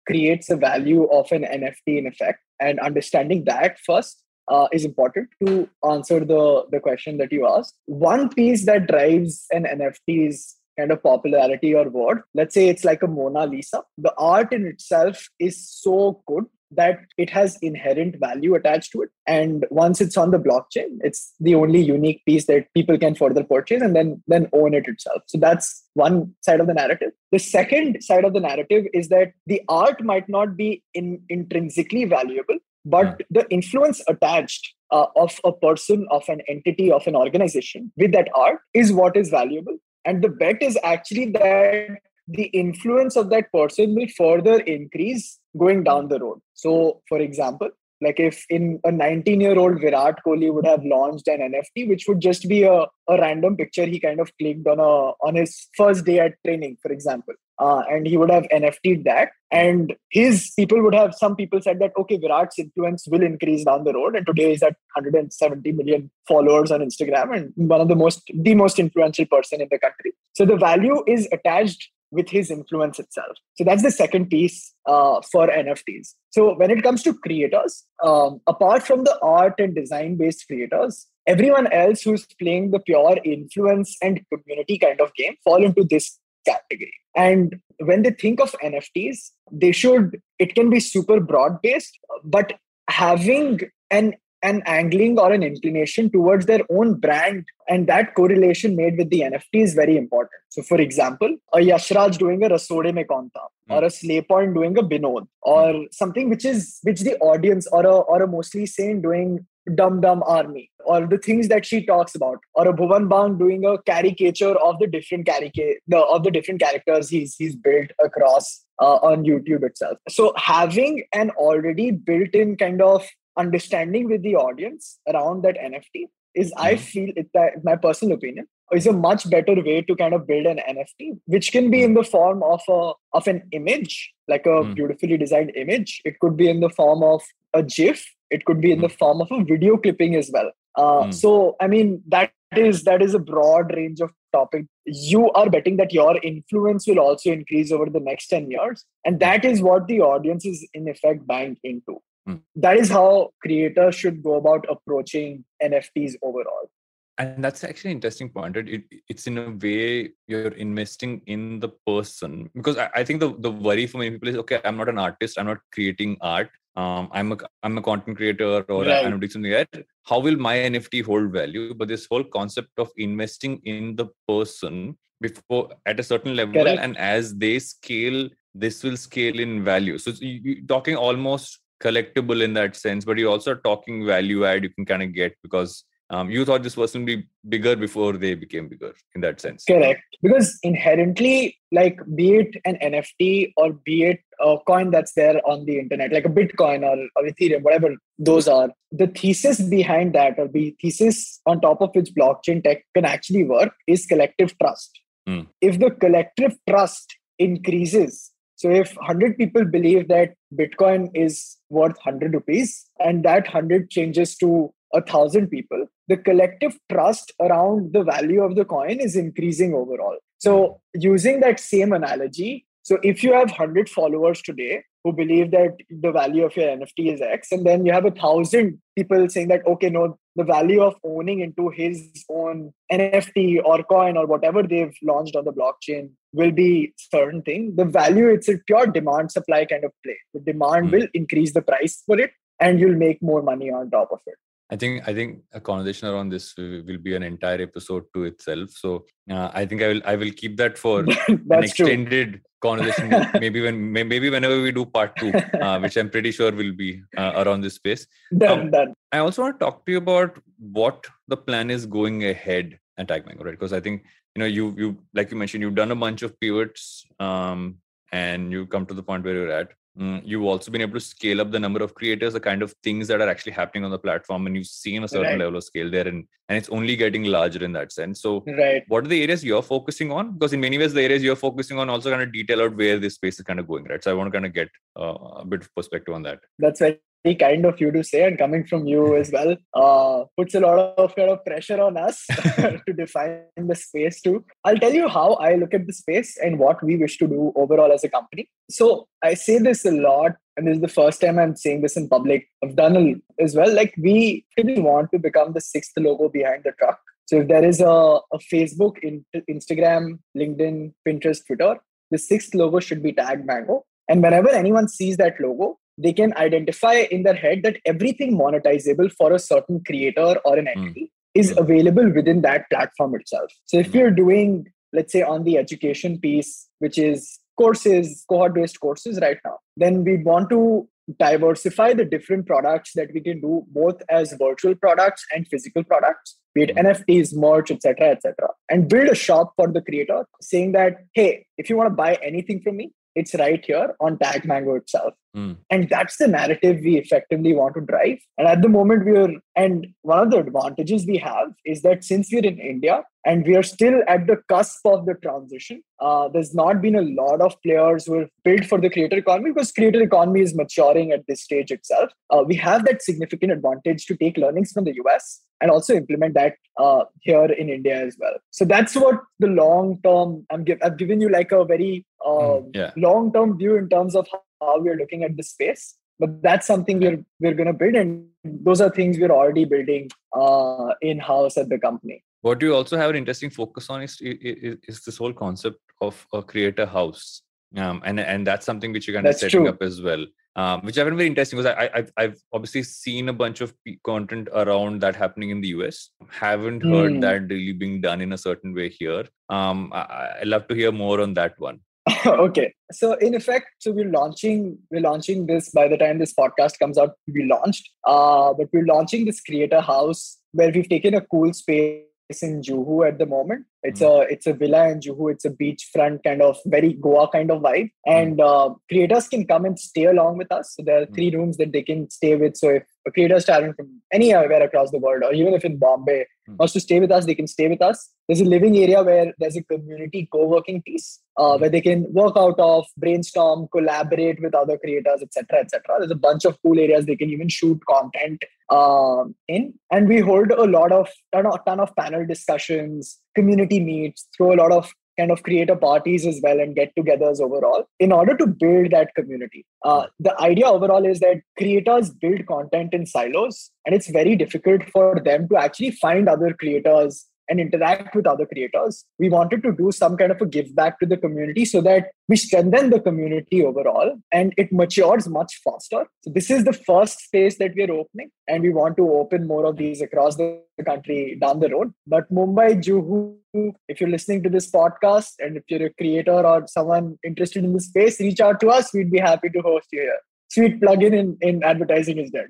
creates 0.08 0.50
a 0.50 0.56
value 0.56 1.04
of 1.18 1.30
an 1.34 1.44
nft 1.44 1.98
in 2.02 2.08
effect 2.08 2.40
and 2.62 2.80
understanding 2.80 3.44
that 3.44 3.78
first 3.86 4.23
uh, 4.48 4.68
is 4.72 4.86
important 4.86 5.30
to 5.46 5.70
answer 5.90 6.20
the 6.20 6.66
the 6.72 6.80
question 6.80 7.18
that 7.18 7.32
you 7.32 7.48
asked. 7.48 7.76
One 7.86 8.30
piece 8.30 8.66
that 8.66 8.88
drives 8.88 9.46
an 9.52 9.64
nft's 9.64 10.58
kind 10.78 10.92
of 10.92 11.04
popularity 11.04 11.76
or 11.76 11.88
worth 11.90 12.24
let's 12.34 12.54
say 12.54 12.68
it's 12.68 12.84
like 12.84 13.04
a 13.04 13.08
mona 13.08 13.46
lisa. 13.46 13.84
The 13.98 14.14
art 14.18 14.52
in 14.54 14.66
itself 14.66 15.30
is 15.40 15.70
so 15.70 16.24
good 16.26 16.46
that 16.76 17.02
it 17.20 17.30
has 17.30 17.60
inherent 17.62 18.16
value 18.20 18.56
attached 18.56 18.92
to 18.92 19.04
it. 19.04 19.10
And 19.28 19.64
once 19.70 20.02
it's 20.02 20.18
on 20.18 20.32
the 20.32 20.40
blockchain 20.40 20.98
it's 21.02 21.34
the 21.40 21.54
only 21.54 21.80
unique 21.80 22.24
piece 22.26 22.48
that 22.48 22.66
people 22.74 22.98
can 22.98 23.14
further 23.14 23.44
purchase 23.44 23.82
and 23.82 23.96
then 23.96 24.24
then 24.28 24.50
own 24.52 24.74
it 24.74 24.88
itself. 24.88 25.22
So 25.28 25.38
that's 25.38 25.84
one 25.94 26.34
side 26.42 26.60
of 26.60 26.68
the 26.68 26.74
narrative. 26.74 27.12
The 27.32 27.40
second 27.40 28.02
side 28.04 28.26
of 28.26 28.34
the 28.34 28.40
narrative 28.40 28.86
is 28.94 29.10
that 29.10 29.34
the 29.46 29.62
art 29.70 30.04
might 30.04 30.28
not 30.28 30.58
be 30.58 30.84
in, 30.96 31.22
intrinsically 31.30 32.06
valuable 32.06 32.58
but 32.86 33.22
the 33.30 33.46
influence 33.50 34.02
attached 34.08 34.74
uh, 34.92 35.06
of 35.16 35.40
a 35.44 35.52
person 35.52 36.06
of 36.12 36.24
an 36.28 36.42
entity 36.48 36.92
of 36.92 37.06
an 37.08 37.16
organization 37.16 37.92
with 37.98 38.12
that 38.12 38.30
art 38.36 38.60
is 38.74 38.92
what 38.92 39.16
is 39.16 39.30
valuable 39.30 39.78
and 40.06 40.24
the 40.24 40.30
bet 40.30 40.62
is 40.62 40.78
actually 40.84 41.32
that 41.32 42.00
the 42.28 42.46
influence 42.46 43.16
of 43.16 43.30
that 43.30 43.52
person 43.52 43.96
will 43.96 44.08
further 44.18 44.60
increase 44.62 45.40
going 45.58 45.84
down 45.84 46.08
the 46.08 46.20
road. 46.20 46.40
So, 46.54 47.02
for 47.10 47.20
example, 47.20 47.70
like 48.02 48.20
if 48.20 48.46
in 48.50 48.80
a 48.84 48.92
19 48.92 49.40
year 49.40 49.58
old 49.58 49.80
Virat 49.80 50.20
Kohli 50.26 50.54
would 50.54 50.66
have 50.66 50.84
launched 50.84 51.28
an 51.28 51.40
NFT, 51.40 51.88
which 51.88 52.06
would 52.08 52.20
just 52.20 52.48
be 52.50 52.64
a, 52.64 52.82
a 52.82 53.18
random 53.18 53.56
picture 53.56 53.86
he 53.86 54.00
kind 54.00 54.20
of 54.20 54.32
clicked 54.38 54.68
on 54.68 54.80
a 54.80 55.14
on 55.26 55.36
his 55.36 55.68
first 55.78 56.06
day 56.06 56.20
at 56.20 56.34
training, 56.46 56.78
for 56.82 56.92
example. 56.92 57.34
Uh, 57.64 57.82
and 57.90 58.06
he 58.06 58.18
would 58.18 58.30
have 58.30 58.46
NFT'd 58.52 59.06
that. 59.06 59.30
And 59.52 59.96
his 60.10 60.52
people 60.58 60.82
would 60.84 60.96
have 60.96 61.14
some 61.16 61.36
people 61.36 61.62
said 61.62 61.80
that 61.80 61.94
okay, 61.98 62.18
Virat's 62.18 62.60
influence 62.60 63.08
will 63.08 63.24
increase 63.24 63.64
down 63.64 63.86
the 63.86 63.94
road. 63.94 64.16
And 64.16 64.26
today 64.26 64.50
he's 64.50 64.64
at 64.64 64.76
170 64.96 65.72
million 65.72 66.12
followers 66.28 66.72
on 66.72 66.82
Instagram 66.82 67.36
and 67.36 67.54
one 67.56 67.80
of 67.80 67.88
the 67.88 67.96
most 67.96 68.24
the 68.34 68.56
most 68.56 68.80
influential 68.80 69.26
person 69.26 69.62
in 69.62 69.70
the 69.72 69.80
country. 69.80 70.14
So 70.34 70.46
the 70.46 70.58
value 70.58 71.04
is 71.08 71.30
attached 71.32 71.90
with 72.12 72.30
his 72.30 72.52
influence 72.52 73.00
itself. 73.00 73.38
So 73.56 73.64
that's 73.64 73.82
the 73.82 73.92
second 73.92 74.30
piece 74.30 74.74
uh, 74.86 75.22
for 75.32 75.48
NFTs. 75.48 76.14
So 76.30 76.56
when 76.56 76.70
it 76.70 76.84
comes 76.84 77.02
to 77.04 77.14
creators, 77.14 77.84
um, 78.04 78.40
apart 78.48 78.84
from 78.84 79.04
the 79.04 79.18
art 79.22 79.56
and 79.58 79.76
design 79.76 80.18
based 80.18 80.46
creators, 80.48 81.08
everyone 81.28 81.72
else 81.72 82.02
who's 82.02 82.26
playing 82.40 82.72
the 82.72 82.80
pure 82.80 83.18
influence 83.24 83.98
and 84.02 84.22
community 84.32 84.78
kind 84.78 85.02
of 85.02 85.14
game 85.16 85.36
fall 85.44 85.64
into 85.64 85.84
this 85.84 86.20
category. 86.46 86.94
And 87.16 87.60
when 87.80 88.04
they 88.04 88.12
think 88.12 88.40
of 88.40 88.56
NFTs, 88.64 89.32
they 89.52 89.72
should, 89.72 90.22
it 90.40 90.56
can 90.56 90.70
be 90.70 90.80
super 90.80 91.20
broad 91.20 91.62
based, 91.62 91.98
but 92.24 92.54
having 92.90 93.60
an 93.92 94.14
an 94.44 94.62
angling 94.66 95.18
or 95.18 95.32
an 95.32 95.42
inclination 95.42 96.12
towards 96.12 96.46
their 96.46 96.60
own 96.70 96.96
brand 96.96 97.46
and 97.70 97.88
that 97.88 98.14
correlation 98.14 98.76
made 98.76 98.98
with 98.98 99.10
the 99.10 99.22
NFT 99.22 99.64
is 99.64 99.74
very 99.74 99.96
important. 99.96 100.32
So, 100.50 100.62
for 100.62 100.80
example, 100.80 101.38
a 101.54 101.60
Yashraj 101.60 102.18
doing 102.18 102.44
a 102.44 102.50
Rasode 102.50 102.94
Mein 102.94 103.08
Kaun 103.08 103.32
Tha, 103.34 103.42
or 103.70 103.86
a 103.86 103.88
hmm. 103.88 103.88
Slaypoint 103.88 104.54
doing 104.54 104.78
a 104.78 104.84
Binod, 104.84 105.28
or 105.42 105.86
something 105.92 106.30
which 106.30 106.44
is 106.44 106.80
which 106.84 107.00
the 107.02 107.18
audience 107.20 107.68
or 107.68 107.86
a 107.86 107.96
or 107.96 108.22
a 108.22 108.28
mostly 108.28 108.66
sane 108.66 109.02
doing 109.02 109.48
Dum 109.76 110.02
Dum 110.02 110.24
Army, 110.26 110.70
or 110.86 111.08
the 111.08 111.18
things 111.18 111.48
that 111.48 111.66
she 111.66 111.86
talks 111.86 112.16
about, 112.16 112.40
or 112.54 112.68
a 112.68 112.74
Bhuvan 112.74 113.10
Bang 113.10 113.38
doing 113.38 113.66
a 113.66 113.78
caricature 113.84 114.56
of 114.60 114.80
the 114.80 114.88
different 114.88 115.26
caricature 115.26 115.76
the 115.88 116.00
of 116.00 116.24
the 116.24 116.32
different 116.32 116.60
characters 116.62 117.10
he's 117.10 117.36
he's 117.36 117.56
built 117.56 117.92
across 118.04 118.66
uh, 118.82 118.96
on 118.98 119.24
YouTube 119.24 119.64
itself. 119.64 119.98
So 120.10 120.34
having 120.38 121.04
an 121.14 121.30
already 121.32 121.92
built-in 121.92 122.58
kind 122.58 122.82
of 122.82 123.06
understanding 123.38 124.10
with 124.10 124.22
the 124.24 124.36
audience 124.36 125.00
around 125.08 125.44
that 125.44 125.56
NFT 125.58 126.08
is, 126.36 126.52
I 126.58 126.74
Mhm. 126.74 126.80
feel, 126.80 127.10
it, 127.16 127.30
that 127.34 127.64
my 127.64 127.76
personal 127.76 128.16
opinion, 128.16 128.48
is 128.74 128.88
a 128.88 128.94
much 128.94 129.30
better 129.30 129.56
way 129.64 129.82
to 129.84 129.96
kind 129.96 130.14
of 130.16 130.26
build 130.28 130.46
an 130.48 130.60
NFT, 130.68 131.20
which 131.26 131.52
can 131.52 131.70
be 131.70 131.84
in 131.84 131.94
the 131.94 132.04
form 132.04 132.42
of 132.44 132.62
a 132.68 132.92
of 133.14 133.28
an 133.28 133.44
image, 133.52 134.12
like 134.28 134.46
a 134.46 134.58
Mm. 134.64 134.76
beautifully 134.76 135.18
designed 135.18 135.52
image. 135.56 136.02
It 136.06 136.20
could 136.20 136.36
be 136.36 136.50
in 136.50 136.60
the 136.60 136.70
form 136.70 137.04
of 137.04 137.22
a 137.54 137.62
GIF. 137.64 138.04
It 138.34 138.46
could 138.46 138.62
be 138.66 138.72
in 138.72 138.82
the 138.82 138.90
form 138.90 139.22
of 139.22 139.32
a 139.32 139.44
video 139.44 139.78
clipping 139.78 140.16
as 140.16 140.30
well. 140.34 140.52
Uh, 140.76 141.04
Mm. 141.06 141.14
So, 141.14 141.56
I 141.60 141.68
mean, 141.68 142.02
that 142.08 142.32
is 142.68 142.84
that 142.84 143.02
is 143.02 143.14
a 143.14 143.20
broad 143.20 143.74
range 143.76 144.02
of 144.02 144.12
topic. 144.36 144.66
You 144.86 145.32
are 145.32 145.50
betting 145.50 145.78
that 145.78 145.94
your 145.94 146.14
influence 146.32 146.88
will 146.88 147.00
also 147.00 147.32
increase 147.32 147.72
over 147.72 147.90
the 147.98 148.00
next 148.10 148.28
ten 148.28 148.50
years, 148.56 148.86
and 149.06 149.20
that 149.20 149.46
is 149.46 149.62
what 149.62 149.88
the 149.88 150.00
audience 150.02 150.46
is 150.54 150.68
in 150.74 150.88
effect 150.96 151.28
buying 151.34 151.58
into. 151.64 152.00
Mm. 152.28 152.40
That 152.68 152.78
is 152.78 152.90
how 152.90 153.10
creators 153.42 153.96
should 153.96 154.24
go 154.24 154.36
about 154.36 154.66
approaching 154.78 155.46
NFTs 155.72 156.16
overall. 156.32 156.70
and 157.18 157.44
that's 157.46 157.64
actually 157.64 157.92
an 157.92 157.98
interesting 157.98 158.30
point 158.30 158.56
right? 158.56 158.70
it, 158.76 158.84
it's 159.08 159.28
in 159.28 159.38
a 159.38 159.52
way 159.64 160.10
you're 160.28 160.54
investing 160.66 161.22
in 161.28 161.60
the 161.60 161.70
person 161.90 162.50
because 162.56 162.78
I, 162.78 162.90
I 162.96 163.04
think 163.04 163.20
the, 163.20 163.36
the 163.40 163.52
worry 163.52 163.86
for 163.86 164.00
many 164.00 164.12
people 164.12 164.30
is 164.30 164.38
okay 164.38 164.60
i'm 164.66 164.78
not 164.78 164.90
an 164.90 164.98
artist 164.98 165.38
i'm 165.38 165.46
not 165.46 165.60
creating 165.72 166.18
art 166.22 166.50
um, 166.76 167.10
i'm 167.12 167.32
a 167.32 167.38
i'm 167.64 167.78
a 167.78 167.82
content 167.82 168.18
creator 168.18 168.62
or 168.70 168.84
Right. 168.86 169.06
i'm 169.06 169.20
doing 169.20 169.30
something 169.30 169.52
like 169.52 169.70
that 169.72 169.86
how 170.06 170.20
will 170.20 170.38
my 170.38 170.56
nft 170.58 171.04
hold 171.06 171.32
value 171.32 171.74
but 171.74 171.88
this 171.88 172.08
whole 172.10 172.24
concept 172.24 172.72
of 172.78 172.90
investing 172.98 173.60
in 173.64 173.96
the 173.96 174.08
person 174.28 174.98
before 175.22 175.70
at 175.86 176.00
a 176.00 176.04
certain 176.04 176.36
level 176.36 176.54
Correct. 176.54 176.80
and 176.82 176.98
as 176.98 177.36
they 177.36 177.60
scale 177.60 178.30
this 178.54 178.84
will 178.84 178.98
scale 178.98 179.40
in 179.40 179.64
value 179.64 179.98
so 179.98 180.12
you, 180.20 180.40
you're 180.44 180.66
talking 180.68 180.96
almost 180.96 181.60
collectible 181.82 182.42
in 182.44 182.54
that 182.54 182.76
sense 182.76 183.06
but 183.06 183.18
you're 183.18 183.32
also 183.32 183.56
talking 183.56 184.06
value 184.06 184.46
add 184.46 184.64
you 184.64 184.70
can 184.70 184.86
kind 184.86 185.04
of 185.04 185.14
get 185.14 185.36
because 185.44 185.84
um, 186.14 186.30
you 186.30 186.46
thought 186.46 186.62
this 186.62 186.76
person 186.76 187.02
would 187.02 187.08
be 187.08 187.28
bigger 187.50 187.76
before 187.76 188.14
they 188.14 188.36
became 188.36 188.68
bigger 188.68 188.94
in 189.16 189.22
that 189.22 189.42
sense. 189.42 189.64
Correct. 189.66 190.04
Because 190.22 190.60
inherently, 190.62 191.58
like 191.72 192.00
be 192.16 192.36
it 192.36 192.56
an 192.66 192.78
NFT 192.84 193.54
or 193.58 193.74
be 193.74 194.04
it 194.04 194.20
a 194.40 194.58
coin 194.68 194.92
that's 194.92 195.14
there 195.16 195.42
on 195.48 195.66
the 195.66 195.80
internet, 195.80 196.12
like 196.12 196.26
a 196.26 196.30
Bitcoin 196.30 196.84
or, 196.84 196.98
or 197.16 197.28
Ethereum, 197.28 197.64
whatever 197.64 197.96
those 198.20 198.48
are, 198.48 198.70
the 198.92 199.08
thesis 199.08 199.60
behind 199.60 200.14
that 200.14 200.38
or 200.38 200.48
the 200.48 200.76
thesis 200.80 201.42
on 201.48 201.60
top 201.62 201.82
of 201.82 201.90
which 201.96 202.14
blockchain 202.14 202.64
tech 202.64 202.84
can 202.94 203.06
actually 203.06 203.44
work 203.44 203.74
is 203.88 204.06
collective 204.06 204.56
trust. 204.60 204.92
Mm. 205.28 205.48
If 205.62 205.80
the 205.80 205.90
collective 205.90 206.56
trust 206.70 207.18
increases, 207.40 208.30
so 208.56 208.70
if 208.70 208.96
100 208.96 209.36
people 209.38 209.66
believe 209.66 210.10
that 210.10 210.36
Bitcoin 210.54 211.10
is 211.16 211.58
worth 211.70 211.98
100 212.04 212.36
rupees 212.36 212.86
and 213.00 213.26
that 213.26 213.46
100 213.46 213.90
changes 213.90 214.38
to 214.38 214.72
a 214.94 215.02
thousand 215.02 215.48
people, 215.48 215.88
the 216.08 216.18
collective 216.18 216.78
trust 216.92 217.34
around 217.42 217.94
the 217.94 218.04
value 218.04 218.44
of 218.44 218.56
the 218.56 218.66
coin 218.66 219.00
is 219.00 219.16
increasing 219.16 219.74
overall. 219.74 220.18
So, 220.40 220.82
using 220.94 221.40
that 221.40 221.60
same 221.60 221.94
analogy, 221.94 222.66
so 222.84 222.98
if 223.02 223.24
you 223.24 223.34
have 223.34 223.50
100 223.50 223.90
followers 223.90 224.42
today 224.42 224.84
who 225.04 225.14
believe 225.14 225.52
that 225.52 225.78
the 225.90 226.12
value 226.12 226.46
of 226.46 226.56
your 226.56 226.68
NFT 226.68 227.14
is 227.14 227.22
X, 227.22 227.52
and 227.52 227.66
then 227.66 227.86
you 227.86 227.94
have 227.94 228.06
a 228.06 228.12
thousand 228.12 228.80
people 228.98 229.28
saying 229.30 229.48
that, 229.50 229.66
okay, 229.66 229.90
no, 229.90 230.18
the 230.36 230.44
value 230.44 230.82
of 230.82 230.96
owning 231.04 231.40
into 231.40 231.70
his 231.70 232.10
own 232.30 232.74
NFT 232.92 233.62
or 233.64 233.84
coin 233.84 234.18
or 234.18 234.26
whatever 234.26 234.64
they've 234.64 234.96
launched 235.02 235.36
on 235.36 235.46
the 235.46 235.54
blockchain 235.54 236.12
will 236.34 236.52
be 236.52 236.94
certain 236.98 237.42
thing. 237.42 237.74
The 237.76 237.86
value, 237.86 238.28
it's 238.28 238.50
a 238.50 238.58
pure 238.66 238.88
demand 238.88 239.32
supply 239.32 239.66
kind 239.66 239.86
of 239.86 239.92
play. 240.04 240.18
The 240.34 240.40
demand 240.40 240.88
mm-hmm. 240.88 240.96
will 240.96 241.08
increase 241.14 241.54
the 241.54 241.62
price 241.62 242.04
for 242.06 242.20
it 242.20 242.32
and 242.60 242.80
you'll 242.80 242.98
make 242.98 243.22
more 243.22 243.42
money 243.42 243.72
on 243.72 243.92
top 243.92 244.10
of 244.12 244.20
it. 244.26 244.36
I 244.74 244.76
think 244.76 245.08
I 245.08 245.14
think 245.14 245.42
a 245.54 245.62
conversation 245.62 246.08
around 246.08 246.30
this 246.30 246.56
will 246.58 247.02
be 247.08 247.16
an 247.16 247.22
entire 247.22 247.62
episode 247.62 248.06
to 248.16 248.24
itself. 248.24 248.72
So 248.72 249.06
uh, 249.30 249.52
I 249.54 249.68
think 249.68 249.84
I 249.84 249.90
will 249.90 250.02
I 250.04 250.16
will 250.16 250.32
keep 250.32 250.58
that 250.62 250.80
for 250.84 251.02
an 251.28 251.64
extended 251.68 252.32
true. 252.32 252.42
conversation. 252.68 253.28
maybe 253.44 253.62
when 253.66 253.78
maybe 253.92 254.32
whenever 254.32 254.60
we 254.64 254.72
do 254.72 254.86
part 254.86 255.16
two, 255.18 255.32
uh, 255.66 255.78
which 255.80 255.96
I'm 255.96 256.10
pretty 256.10 256.32
sure 256.32 256.52
will 256.52 256.74
be 256.74 257.04
uh, 257.16 257.34
around 257.36 257.62
this 257.62 257.76
space. 257.76 258.08
Done, 258.36 258.62
um, 258.62 258.72
done. 258.72 258.94
I 259.12 259.20
also 259.20 259.44
want 259.44 259.60
to 259.60 259.66
talk 259.66 259.86
to 259.86 259.92
you 259.92 260.00
about 260.00 260.40
what 260.58 261.06
the 261.28 261.38
plan 261.38 261.70
is 261.70 261.86
going 261.86 262.26
ahead 262.26 262.80
at 262.98 263.08
TagMango, 263.10 263.46
right? 263.46 263.60
Because 263.60 263.74
I 263.74 263.80
think 263.80 264.04
you 264.34 264.40
know 264.40 264.52
you 264.58 264.74
you 264.76 264.98
like 265.14 265.30
you 265.30 265.38
mentioned 265.38 265.62
you've 265.62 265.82
done 265.84 265.92
a 265.92 266.02
bunch 266.08 266.24
of 266.24 266.40
pivots 266.40 267.06
um, 267.20 267.78
and 268.12 268.52
you 268.52 268.66
come 268.66 268.88
to 268.88 268.96
the 268.96 269.04
point 269.04 269.24
where 269.24 269.36
you're 269.36 269.58
at 269.62 269.70
you've 269.96 270.44
also 270.44 270.72
been 270.72 270.82
able 270.82 270.94
to 270.94 271.00
scale 271.00 271.40
up 271.40 271.52
the 271.52 271.60
number 271.60 271.84
of 271.84 271.94
creators, 271.94 272.34
the 272.34 272.40
kind 272.40 272.64
of 272.64 272.74
things 272.84 273.08
that 273.08 273.22
are 273.22 273.30
actually 273.30 273.52
happening 273.52 273.86
on 273.86 273.92
the 273.92 274.00
platform, 274.00 274.48
and 274.48 274.56
you've 274.56 274.68
seen 274.68 275.04
a 275.04 275.08
certain 275.08 275.32
right. 275.32 275.40
level 275.40 275.58
of 275.58 275.64
scale 275.64 275.92
there, 275.92 276.08
and 276.08 276.26
and 276.50 276.58
it's 276.58 276.70
only 276.70 276.96
getting 276.96 277.26
larger 277.26 277.64
in 277.64 277.74
that 277.74 277.92
sense. 277.92 278.22
So, 278.22 278.44
right. 278.48 278.84
what 278.88 279.06
are 279.06 279.08
the 279.08 279.22
areas 279.22 279.44
you're 279.44 279.62
focusing 279.62 280.12
on? 280.12 280.34
Because 280.34 280.54
in 280.54 280.62
many 280.62 280.78
ways, 280.78 280.94
the 280.94 281.02
areas 281.02 281.24
you're 281.24 281.36
focusing 281.36 281.78
on 281.80 281.90
also 281.90 282.10
kind 282.10 282.24
of 282.24 282.34
detail 282.34 282.62
out 282.62 282.76
where 282.76 282.98
this 283.00 283.16
space 283.16 283.40
is 283.40 283.46
kind 283.46 283.60
of 283.60 283.68
going, 283.68 283.86
right? 283.86 284.04
So, 284.04 284.12
I 284.12 284.16
want 284.16 284.28
to 284.28 284.32
kind 284.32 284.46
of 284.46 284.54
get 284.54 284.70
uh, 285.00 285.14
a 285.14 285.46
bit 285.46 285.62
of 285.62 285.76
perspective 285.76 286.14
on 286.14 286.24
that. 286.24 286.40
That's 286.58 286.80
very 286.80 287.00
kind 287.32 287.66
of 287.66 287.80
you 287.80 287.90
to 287.92 288.04
say 288.04 288.24
and 288.24 288.38
coming 288.38 288.66
from 288.66 288.86
you 288.86 289.16
as 289.16 289.32
well 289.32 289.56
uh, 289.74 290.26
puts 290.38 290.54
a 290.56 290.60
lot 290.60 290.94
of 290.98 291.16
kind 291.16 291.30
of 291.30 291.44
pressure 291.46 291.82
on 291.82 291.96
us 291.96 292.26
to 292.86 292.94
define 292.96 293.44
the 293.56 293.76
space 293.76 294.22
too. 294.22 294.44
I'll 294.66 294.78
tell 294.78 294.94
you 294.94 295.08
how 295.08 295.34
i 295.36 295.56
look 295.56 295.74
at 295.74 295.88
the 295.88 295.94
space 295.94 296.38
and 296.38 296.60
what 296.60 296.84
we 296.84 296.98
wish 296.98 297.18
to 297.20 297.28
do 297.28 297.54
overall 297.56 297.94
as 297.94 298.04
a 298.04 298.10
company. 298.10 298.50
So 298.70 299.08
i 299.24 299.34
say 299.34 299.58
this 299.60 299.86
a 299.86 299.92
lot 299.92 300.34
and 300.58 300.68
this 300.68 300.76
is 300.76 300.82
the 300.82 300.96
first 301.00 301.22
time 301.22 301.40
i'm 301.40 301.56
saying 301.56 301.82
this 301.82 301.96
in 301.96 302.10
public. 302.10 302.50
I've 302.64 302.76
done 302.76 302.98
it 302.98 303.22
as 303.40 303.56
well. 303.56 303.74
Like 303.74 303.94
we 303.98 304.46
really 304.58 304.82
want 304.82 305.12
to 305.12 305.20
become 305.20 305.54
the 305.54 305.62
sixth 305.62 305.94
logo 305.98 306.28
behind 306.28 306.64
the 306.66 306.74
truck. 306.74 307.00
So 307.26 307.40
if 307.40 307.48
there 307.48 307.64
is 307.64 307.80
a, 307.80 307.86
a 308.34 308.40
facebook 308.54 309.00
in, 309.00 309.26
instagram 309.50 310.20
linkedin 310.38 310.94
pinterest 311.08 311.48
twitter 311.48 311.78
the 312.12 312.18
sixth 312.18 312.54
logo 312.54 312.80
should 312.80 313.02
be 313.02 313.14
TagMango 313.14 313.82
and 314.10 314.22
whenever 314.22 314.50
anyone 314.50 314.88
sees 314.88 315.16
that 315.18 315.40
logo 315.40 315.80
they 315.98 316.14
can 316.14 316.36
identify 316.38 316.94
in 316.94 317.24
their 317.24 317.36
head 317.36 317.62
that 317.64 317.78
everything 317.86 318.38
monetizable 318.38 319.12
for 319.12 319.34
a 319.34 319.40
certain 319.40 319.84
creator 319.86 320.36
or 320.46 320.58
an 320.58 320.68
hmm. 320.68 320.80
entity 320.84 321.04
mm. 321.04 321.40
is 321.40 321.52
mm. 321.52 321.58
available 321.58 322.12
within 322.14 322.42
that 322.42 322.70
platform 322.70 323.16
itself. 323.16 323.52
So 323.66 323.78
if 323.78 323.92
mm. 323.92 323.96
you're 323.96 324.12
doing, 324.12 324.68
let's 324.92 325.12
say, 325.12 325.22
on 325.22 325.44
the 325.44 325.58
education 325.58 326.20
piece, 326.20 326.68
which 326.80 326.98
is 326.98 327.40
courses, 327.58 328.26
cohort 328.28 328.56
based 328.56 328.80
courses 328.80 329.20
right 329.22 329.38
now, 329.46 329.60
then 329.78 330.04
we 330.04 330.18
want 330.18 330.50
to 330.50 330.88
diversify 331.20 331.94
the 331.94 332.06
different 332.06 332.48
products 332.48 332.94
that 332.96 333.10
we 333.14 333.20
can 333.20 333.42
do 333.42 333.66
both 333.68 334.02
as 334.10 334.34
virtual 334.40 334.74
products 334.74 335.26
and 335.36 335.46
physical 335.50 335.84
products 335.84 336.38
be 336.56 336.64
it 336.64 336.72
hmm. 336.72 336.78
nfts 336.78 337.36
merch 337.36 337.72
etc 337.72 338.12
etc 338.12 338.48
and 338.70 338.88
build 338.88 339.10
a 339.10 339.14
shop 339.14 339.52
for 339.58 339.68
the 339.70 339.82
creator 339.82 340.26
saying 340.42 340.72
that 340.72 340.94
hey 341.12 341.46
if 341.58 341.70
you 341.70 341.76
want 341.76 341.90
to 341.90 341.94
buy 341.94 342.18
anything 342.24 342.62
from 342.62 342.78
me 342.78 342.90
it's 343.16 343.36
right 343.36 343.64
here 343.64 343.96
on 344.00 344.18
tag 344.18 344.46
mango 344.46 344.76
itself. 344.76 345.14
Mm. 345.36 345.58
And 345.72 345.90
that's 345.90 346.18
the 346.18 346.28
narrative 346.28 346.82
we 346.84 346.98
effectively 346.98 347.54
want 347.54 347.74
to 347.76 347.82
drive. 347.82 348.20
And 348.38 348.48
at 348.48 348.62
the 348.62 348.70
moment, 348.70 349.06
we 349.06 349.18
are, 349.18 349.32
and 349.56 349.88
one 350.04 350.20
of 350.20 350.32
the 350.32 350.38
advantages 350.38 351.08
we 351.08 351.18
have 351.18 351.54
is 351.66 351.82
that 351.82 352.04
since 352.04 352.30
we're 352.32 352.46
in 352.46 352.60
India 352.60 353.04
and 353.26 353.46
we 353.46 353.56
are 353.56 353.64
still 353.64 354.02
at 354.08 354.28
the 354.28 354.38
cusp 354.48 354.86
of 354.86 355.08
the 355.08 355.16
transition, 355.16 355.82
uh, 356.00 356.28
there's 356.28 356.54
not 356.54 356.82
been 356.82 356.96
a 356.96 357.02
lot 357.02 357.42
of 357.42 357.60
players 357.64 358.06
who 358.06 358.20
are 358.20 358.28
built 358.44 358.66
for 358.66 358.80
the 358.80 358.90
creator 358.90 359.18
economy 359.18 359.52
because 359.52 359.72
creator 359.72 360.02
economy 360.04 360.42
is 360.42 360.54
maturing 360.54 361.12
at 361.12 361.26
this 361.28 361.42
stage 361.42 361.72
itself. 361.72 362.12
Uh, 362.30 362.44
we 362.46 362.56
have 362.56 362.86
that 362.86 363.02
significant 363.02 363.52
advantage 363.52 364.06
to 364.06 364.16
take 364.16 364.38
learnings 364.38 364.72
from 364.72 364.84
the 364.84 364.94
US 365.06 365.42
and 365.62 365.72
also 365.72 365.96
implement 365.96 366.34
that 366.36 366.56
uh, 366.78 367.06
here 367.22 367.46
in 367.46 367.70
India 367.70 368.06
as 368.06 368.18
well. 368.20 368.34
So 368.52 368.66
that's 368.66 368.96
what 368.96 369.22
the 369.40 369.48
long 369.48 370.00
term. 370.04 370.46
I'm 370.52 370.64
give, 370.64 370.78
I've 370.84 370.98
given 370.98 371.22
you 371.22 371.30
like 371.30 371.52
a 371.54 371.64
very 371.64 372.06
uh, 372.24 372.30
mm, 372.30 372.72
yeah. 372.76 372.92
long 372.98 373.32
term 373.32 373.58
view 373.58 373.78
in 373.78 373.88
terms 373.88 374.16
of 374.16 374.28
how 374.66 374.80
we're 374.80 374.96
looking 374.96 375.24
at 375.24 375.36
the 375.38 375.44
space. 375.44 375.96
But 376.20 376.42
that's 376.42 376.68
something 376.68 377.00
we're 377.00 377.24
we're 377.40 377.56
going 377.56 377.68
to 377.68 377.74
build, 377.74 377.96
and 377.96 378.28
those 378.44 378.82
are 378.82 378.90
things 378.90 379.18
we're 379.18 379.32
already 379.32 379.66
building 379.66 380.10
uh, 380.36 380.94
in 381.02 381.20
house 381.20 381.58
at 381.58 381.70
the 381.70 381.80
company. 381.80 382.24
What 382.42 382.62
you 382.62 382.76
also 382.76 382.98
have 382.98 383.10
an 383.10 383.16
interesting 383.16 383.50
focus 383.50 383.90
on 383.90 384.04
is, 384.04 384.18
is, 384.22 384.78
is 384.88 385.04
this 385.04 385.18
whole 385.18 385.34
concept 385.34 385.80
of 386.02 386.26
a 386.34 386.44
creator 386.44 386.86
house, 386.86 387.42
um, 387.78 388.02
and 388.06 388.20
and 388.20 388.46
that's 388.46 388.66
something 388.66 388.94
which 388.94 389.08
you're 389.08 389.16
kind 389.16 389.28
of 389.28 389.36
setting 389.36 389.62
true. 389.62 389.70
up 389.70 389.82
as 389.82 390.02
well 390.02 390.26
um, 390.56 390.82
which 390.82 390.98
I 390.98 391.04
find 391.04 391.16
very 391.16 391.28
interesting 391.28 391.58
because 391.58 391.76
I, 391.76 391.90
I, 392.00 392.24
I've 392.24 392.42
obviously 392.52 392.84
seen 392.84 393.30
a 393.30 393.34
bunch 393.34 393.62
of 393.62 393.74
content 394.06 394.50
around 394.54 395.02
that 395.02 395.16
happening 395.16 395.50
in 395.50 395.62
the 395.62 395.70
US. 395.70 396.10
Haven't 396.30 396.84
heard 396.84 397.14
mm. 397.14 397.22
that 397.22 397.50
really 397.50 397.74
being 397.74 398.02
done 398.02 398.22
in 398.22 398.34
a 398.34 398.38
certain 398.38 398.74
way 398.74 398.90
here. 398.90 399.26
Um, 399.50 399.92
I, 399.94 400.02
I 400.42 400.44
love 400.44 400.68
to 400.68 400.76
hear 400.76 400.92
more 400.92 401.22
on 401.22 401.34
that 401.36 401.56
one. 401.58 401.80
okay, 402.26 402.74
so 402.92 403.14
in 403.14 403.34
effect, 403.34 403.68
so 403.80 403.92
we're 403.92 404.12
launching 404.12 404.78
we're 404.92 405.02
launching 405.02 405.46
this 405.46 405.70
by 405.70 405.88
the 405.88 405.98
time 405.98 406.20
this 406.20 406.34
podcast 406.34 406.78
comes 406.78 406.98
out. 406.98 407.14
We 407.34 407.46
launched, 407.46 407.90
uh, 408.06 408.54
but 408.54 408.68
we're 408.74 408.86
launching 408.86 409.26
this 409.26 409.40
creator 409.40 409.80
house 409.80 410.40
where 410.52 410.70
we've 410.72 410.90
taken 410.90 411.14
a 411.14 411.22
cool 411.22 411.54
space 411.54 412.04
in 412.42 412.62
Juhu 412.62 413.08
at 413.08 413.20
the 413.20 413.26
moment. 413.26 413.66
It's 413.84 414.00
mm. 414.00 414.10
a 414.10 414.32
it's 414.34 414.48
a 414.48 414.54
villa 414.54 414.90
in 414.90 415.02
Juhu. 415.02 415.32
It's 415.32 415.46
a 415.46 415.50
beachfront 415.50 416.24
kind 416.24 416.42
of 416.42 416.58
very 416.66 416.94
Goa 416.94 417.30
kind 417.30 417.52
of 417.52 417.62
vibe, 417.62 417.90
hmm. 418.06 418.14
and 418.14 418.42
uh, 418.42 418.74
creators 418.90 419.28
can 419.28 419.46
come 419.46 419.66
and 419.66 419.78
stay 419.78 420.06
along 420.06 420.38
with 420.38 420.52
us. 420.52 420.74
So 420.76 420.84
there 420.84 421.02
are 421.02 421.06
three 421.08 421.32
mm. 421.32 421.36
rooms 421.36 421.58
that 421.58 421.74
they 421.74 421.82
can 421.82 422.10
stay 422.10 422.36
with. 422.36 422.56
So 422.56 422.70
if 422.70 422.84
a 423.06 423.12
creator 423.12 423.36
is 423.36 423.46
traveling 423.46 423.74
from 423.74 424.02
anywhere 424.14 424.64
across 424.64 424.92
the 424.92 425.00
world, 425.00 425.24
or 425.24 425.34
even 425.34 425.54
if 425.54 425.66
in 425.66 425.78
Bombay 425.78 426.26
mm. 426.50 426.58
wants 426.58 426.74
to 426.74 426.80
stay 426.80 427.02
with 427.02 427.12
us, 427.12 427.26
they 427.26 427.36
can 427.36 427.48
stay 427.48 427.68
with 427.68 427.82
us. 427.82 428.10
There's 428.30 428.40
a 428.40 428.46
living 428.46 428.78
area 428.78 429.04
where 429.04 429.34
there's 429.38 429.58
a 429.58 429.64
community 429.64 430.30
co-working 430.32 430.82
piece 430.84 431.20
uh, 431.38 431.56
hmm. 431.56 431.62
where 431.62 431.70
they 431.70 431.82
can 431.82 432.12
work 432.14 432.38
out 432.38 432.58
of, 432.60 432.86
brainstorm, 432.96 433.68
collaborate 433.70 434.42
with 434.42 434.56
other 434.56 434.78
creators, 434.78 435.22
etc., 435.22 435.60
etc. 435.60 435.82
There's 436.00 436.12
a 436.12 436.16
bunch 436.16 436.46
of 436.46 436.58
cool 436.62 436.80
areas 436.80 437.06
they 437.06 437.18
can 437.18 437.30
even 437.30 437.50
shoot 437.50 437.82
content 437.90 438.44
uh, 438.70 439.26
in, 439.50 439.74
and 439.92 440.08
we 440.08 440.20
hold 440.20 440.52
a 440.52 440.64
lot 440.64 440.94
of 440.94 441.10
ton 441.34 441.48
of, 441.48 441.66
ton 441.66 441.82
of 441.82 441.94
panel 441.98 442.26
discussions, 442.26 443.20
community 443.36 443.80
meets, 443.80 444.28
throw 444.36 444.54
a 444.54 444.60
lot 444.62 444.72
of 444.72 444.94
kind 445.18 445.32
of 445.32 445.44
creator 445.44 445.76
parties 445.76 446.26
as 446.26 446.40
well 446.42 446.60
and 446.60 446.76
get 446.76 446.92
togethers 446.98 447.40
overall 447.40 447.86
in 448.00 448.12
order 448.12 448.36
to 448.36 448.48
build 448.48 448.92
that 448.92 449.14
community. 449.16 449.66
Uh, 449.84 450.08
the 450.20 450.40
idea 450.42 450.66
overall 450.66 451.06
is 451.06 451.20
that 451.20 451.42
creators 451.58 452.10
build 452.10 452.46
content 452.48 452.94
in 452.94 453.06
silos 453.06 453.72
and 453.86 453.94
it's 453.94 454.10
very 454.10 454.36
difficult 454.36 454.84
for 454.90 455.22
them 455.24 455.48
to 455.50 455.56
actually 455.56 455.92
find 455.92 456.28
other 456.28 456.54
creators 456.54 457.28
and 457.50 457.60
interact 457.60 458.16
with 458.16 458.28
other 458.28 458.46
creators. 458.46 459.06
We 459.20 459.30
wanted 459.30 459.64
to 459.64 459.72
do 459.72 459.92
some 459.92 460.18
kind 460.18 460.32
of 460.32 460.42
a 460.42 460.46
give 460.46 460.76
back 460.76 461.00
to 461.00 461.06
the 461.06 461.18
community 461.18 461.66
so 461.66 461.82
that 461.82 462.12
we 462.28 462.36
strengthen 462.38 462.90
the 462.90 463.00
community 463.00 463.64
overall 463.64 464.16
and 464.32 464.54
it 464.58 464.72
matures 464.72 465.28
much 465.28 465.60
faster. 465.64 466.06
So, 466.22 466.32
this 466.32 466.50
is 466.50 466.64
the 466.64 466.74
first 466.74 467.20
space 467.20 467.58
that 467.58 467.74
we 467.76 467.84
are 467.84 467.92
opening, 467.92 468.30
and 468.48 468.64
we 468.64 468.70
want 468.70 468.98
to 468.98 469.10
open 469.10 469.48
more 469.48 469.66
of 469.66 469.78
these 469.78 470.02
across 470.02 470.36
the 470.36 470.62
country 470.86 471.38
down 471.40 471.60
the 471.60 471.70
road. 471.70 471.94
But 472.08 472.32
Mumbai, 472.32 472.82
Juhu, 472.84 473.74
if 473.88 474.00
you're 474.00 474.10
listening 474.10 474.44
to 474.44 474.50
this 474.50 474.72
podcast 474.72 475.34
and 475.40 475.58
if 475.58 475.64
you're 475.68 475.88
a 475.88 475.94
creator 475.94 476.46
or 476.46 476.66
someone 476.68 477.18
interested 477.24 477.64
in 477.64 477.74
the 477.74 477.80
space, 477.80 478.20
reach 478.20 478.40
out 478.40 478.60
to 478.62 478.70
us. 478.70 478.94
We'd 478.94 479.12
be 479.12 479.20
happy 479.20 479.50
to 479.50 479.62
host 479.62 479.88
you 479.92 480.02
here 480.02 480.20
sweet 480.54 480.80
plugin 480.82 481.14
in, 481.14 481.38
in 481.42 481.64
advertising 481.64 482.18
is 482.18 482.32
dead. 482.32 482.48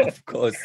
of 0.06 0.24
course. 0.26 0.56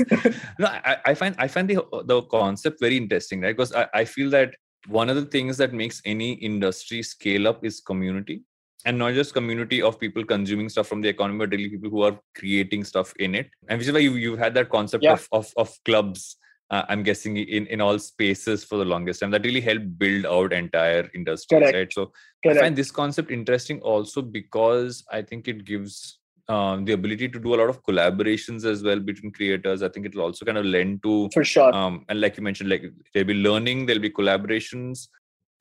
No, 0.60 0.68
I, 0.68 0.98
I 1.06 1.14
find 1.14 1.36
I 1.38 1.48
find 1.48 1.70
the 1.70 1.84
the 2.06 2.22
concept 2.24 2.80
very 2.80 2.98
interesting, 2.98 3.42
right? 3.42 3.56
Because 3.56 3.74
I, 3.74 3.88
I 3.94 4.06
feel 4.06 4.30
that 4.32 4.56
one 4.88 5.10
of 5.10 5.16
the 5.16 5.26
things 5.26 5.58
that 5.58 5.74
makes 5.74 6.02
any 6.06 6.34
industry 6.34 7.04
scale 7.04 7.48
up 7.48 7.66
is 7.66 7.80
community. 7.80 8.44
And 8.86 8.98
not 8.98 9.14
just 9.14 9.34
community 9.34 9.82
of 9.82 9.98
people 9.98 10.26
consuming 10.26 10.68
stuff 10.68 10.88
from 10.88 11.00
the 11.00 11.08
economy, 11.08 11.40
but 11.40 11.52
really 11.52 11.70
people 11.70 11.90
who 11.90 12.02
are 12.02 12.20
creating 12.36 12.84
stuff 12.84 13.14
in 13.18 13.34
it. 13.34 13.50
And 13.70 13.80
which 13.80 13.88
is 13.88 13.94
why 13.94 14.00
you, 14.00 14.16
you've 14.16 14.40
had 14.40 14.54
that 14.56 14.70
concept 14.70 15.06
yeah. 15.06 15.14
of, 15.14 15.28
of, 15.32 15.54
of 15.56 15.74
clubs 15.86 16.36
uh, 16.74 16.84
I'm 16.90 17.04
guessing 17.04 17.38
in 17.38 17.68
in 17.68 17.82
all 17.82 18.00
spaces 18.00 18.64
for 18.64 18.78
the 18.78 18.86
longest 18.86 19.20
time. 19.20 19.32
That 19.32 19.46
really 19.46 19.62
helped 19.62 19.98
build 20.00 20.26
out 20.26 20.54
entire 20.54 21.10
industries, 21.14 21.72
right? 21.74 21.94
So 21.94 22.12
Correct. 22.44 22.60
I 22.60 22.62
find 22.62 22.76
this 22.76 22.90
concept 22.90 23.32
interesting 23.32 23.80
also 23.82 24.22
because 24.22 25.04
I 25.12 25.22
think 25.22 25.48
it 25.48 25.66
gives 25.66 26.20
um, 26.50 26.86
the 26.86 26.94
ability 26.94 27.30
to 27.30 27.40
do 27.40 27.56
a 27.56 27.58
lot 27.58 27.70
of 27.70 27.82
collaborations 27.84 28.66
as 28.66 28.84
well 28.84 29.00
between 29.00 29.32
creators. 29.32 29.82
I 29.82 29.90
think 29.90 30.06
it'll 30.06 30.22
also 30.22 30.46
kind 30.46 30.58
of 30.58 30.66
lend 30.66 31.04
to 31.04 31.30
for 31.34 31.44
sure. 31.44 31.74
Um, 31.74 32.06
and 32.10 32.20
like 32.20 32.38
you 32.38 32.44
mentioned, 32.44 32.70
like 32.70 32.84
there'll 33.14 33.28
be 33.28 33.34
learning, 33.34 33.86
there'll 33.86 34.02
be 34.02 34.10
collaborations, 34.10 35.08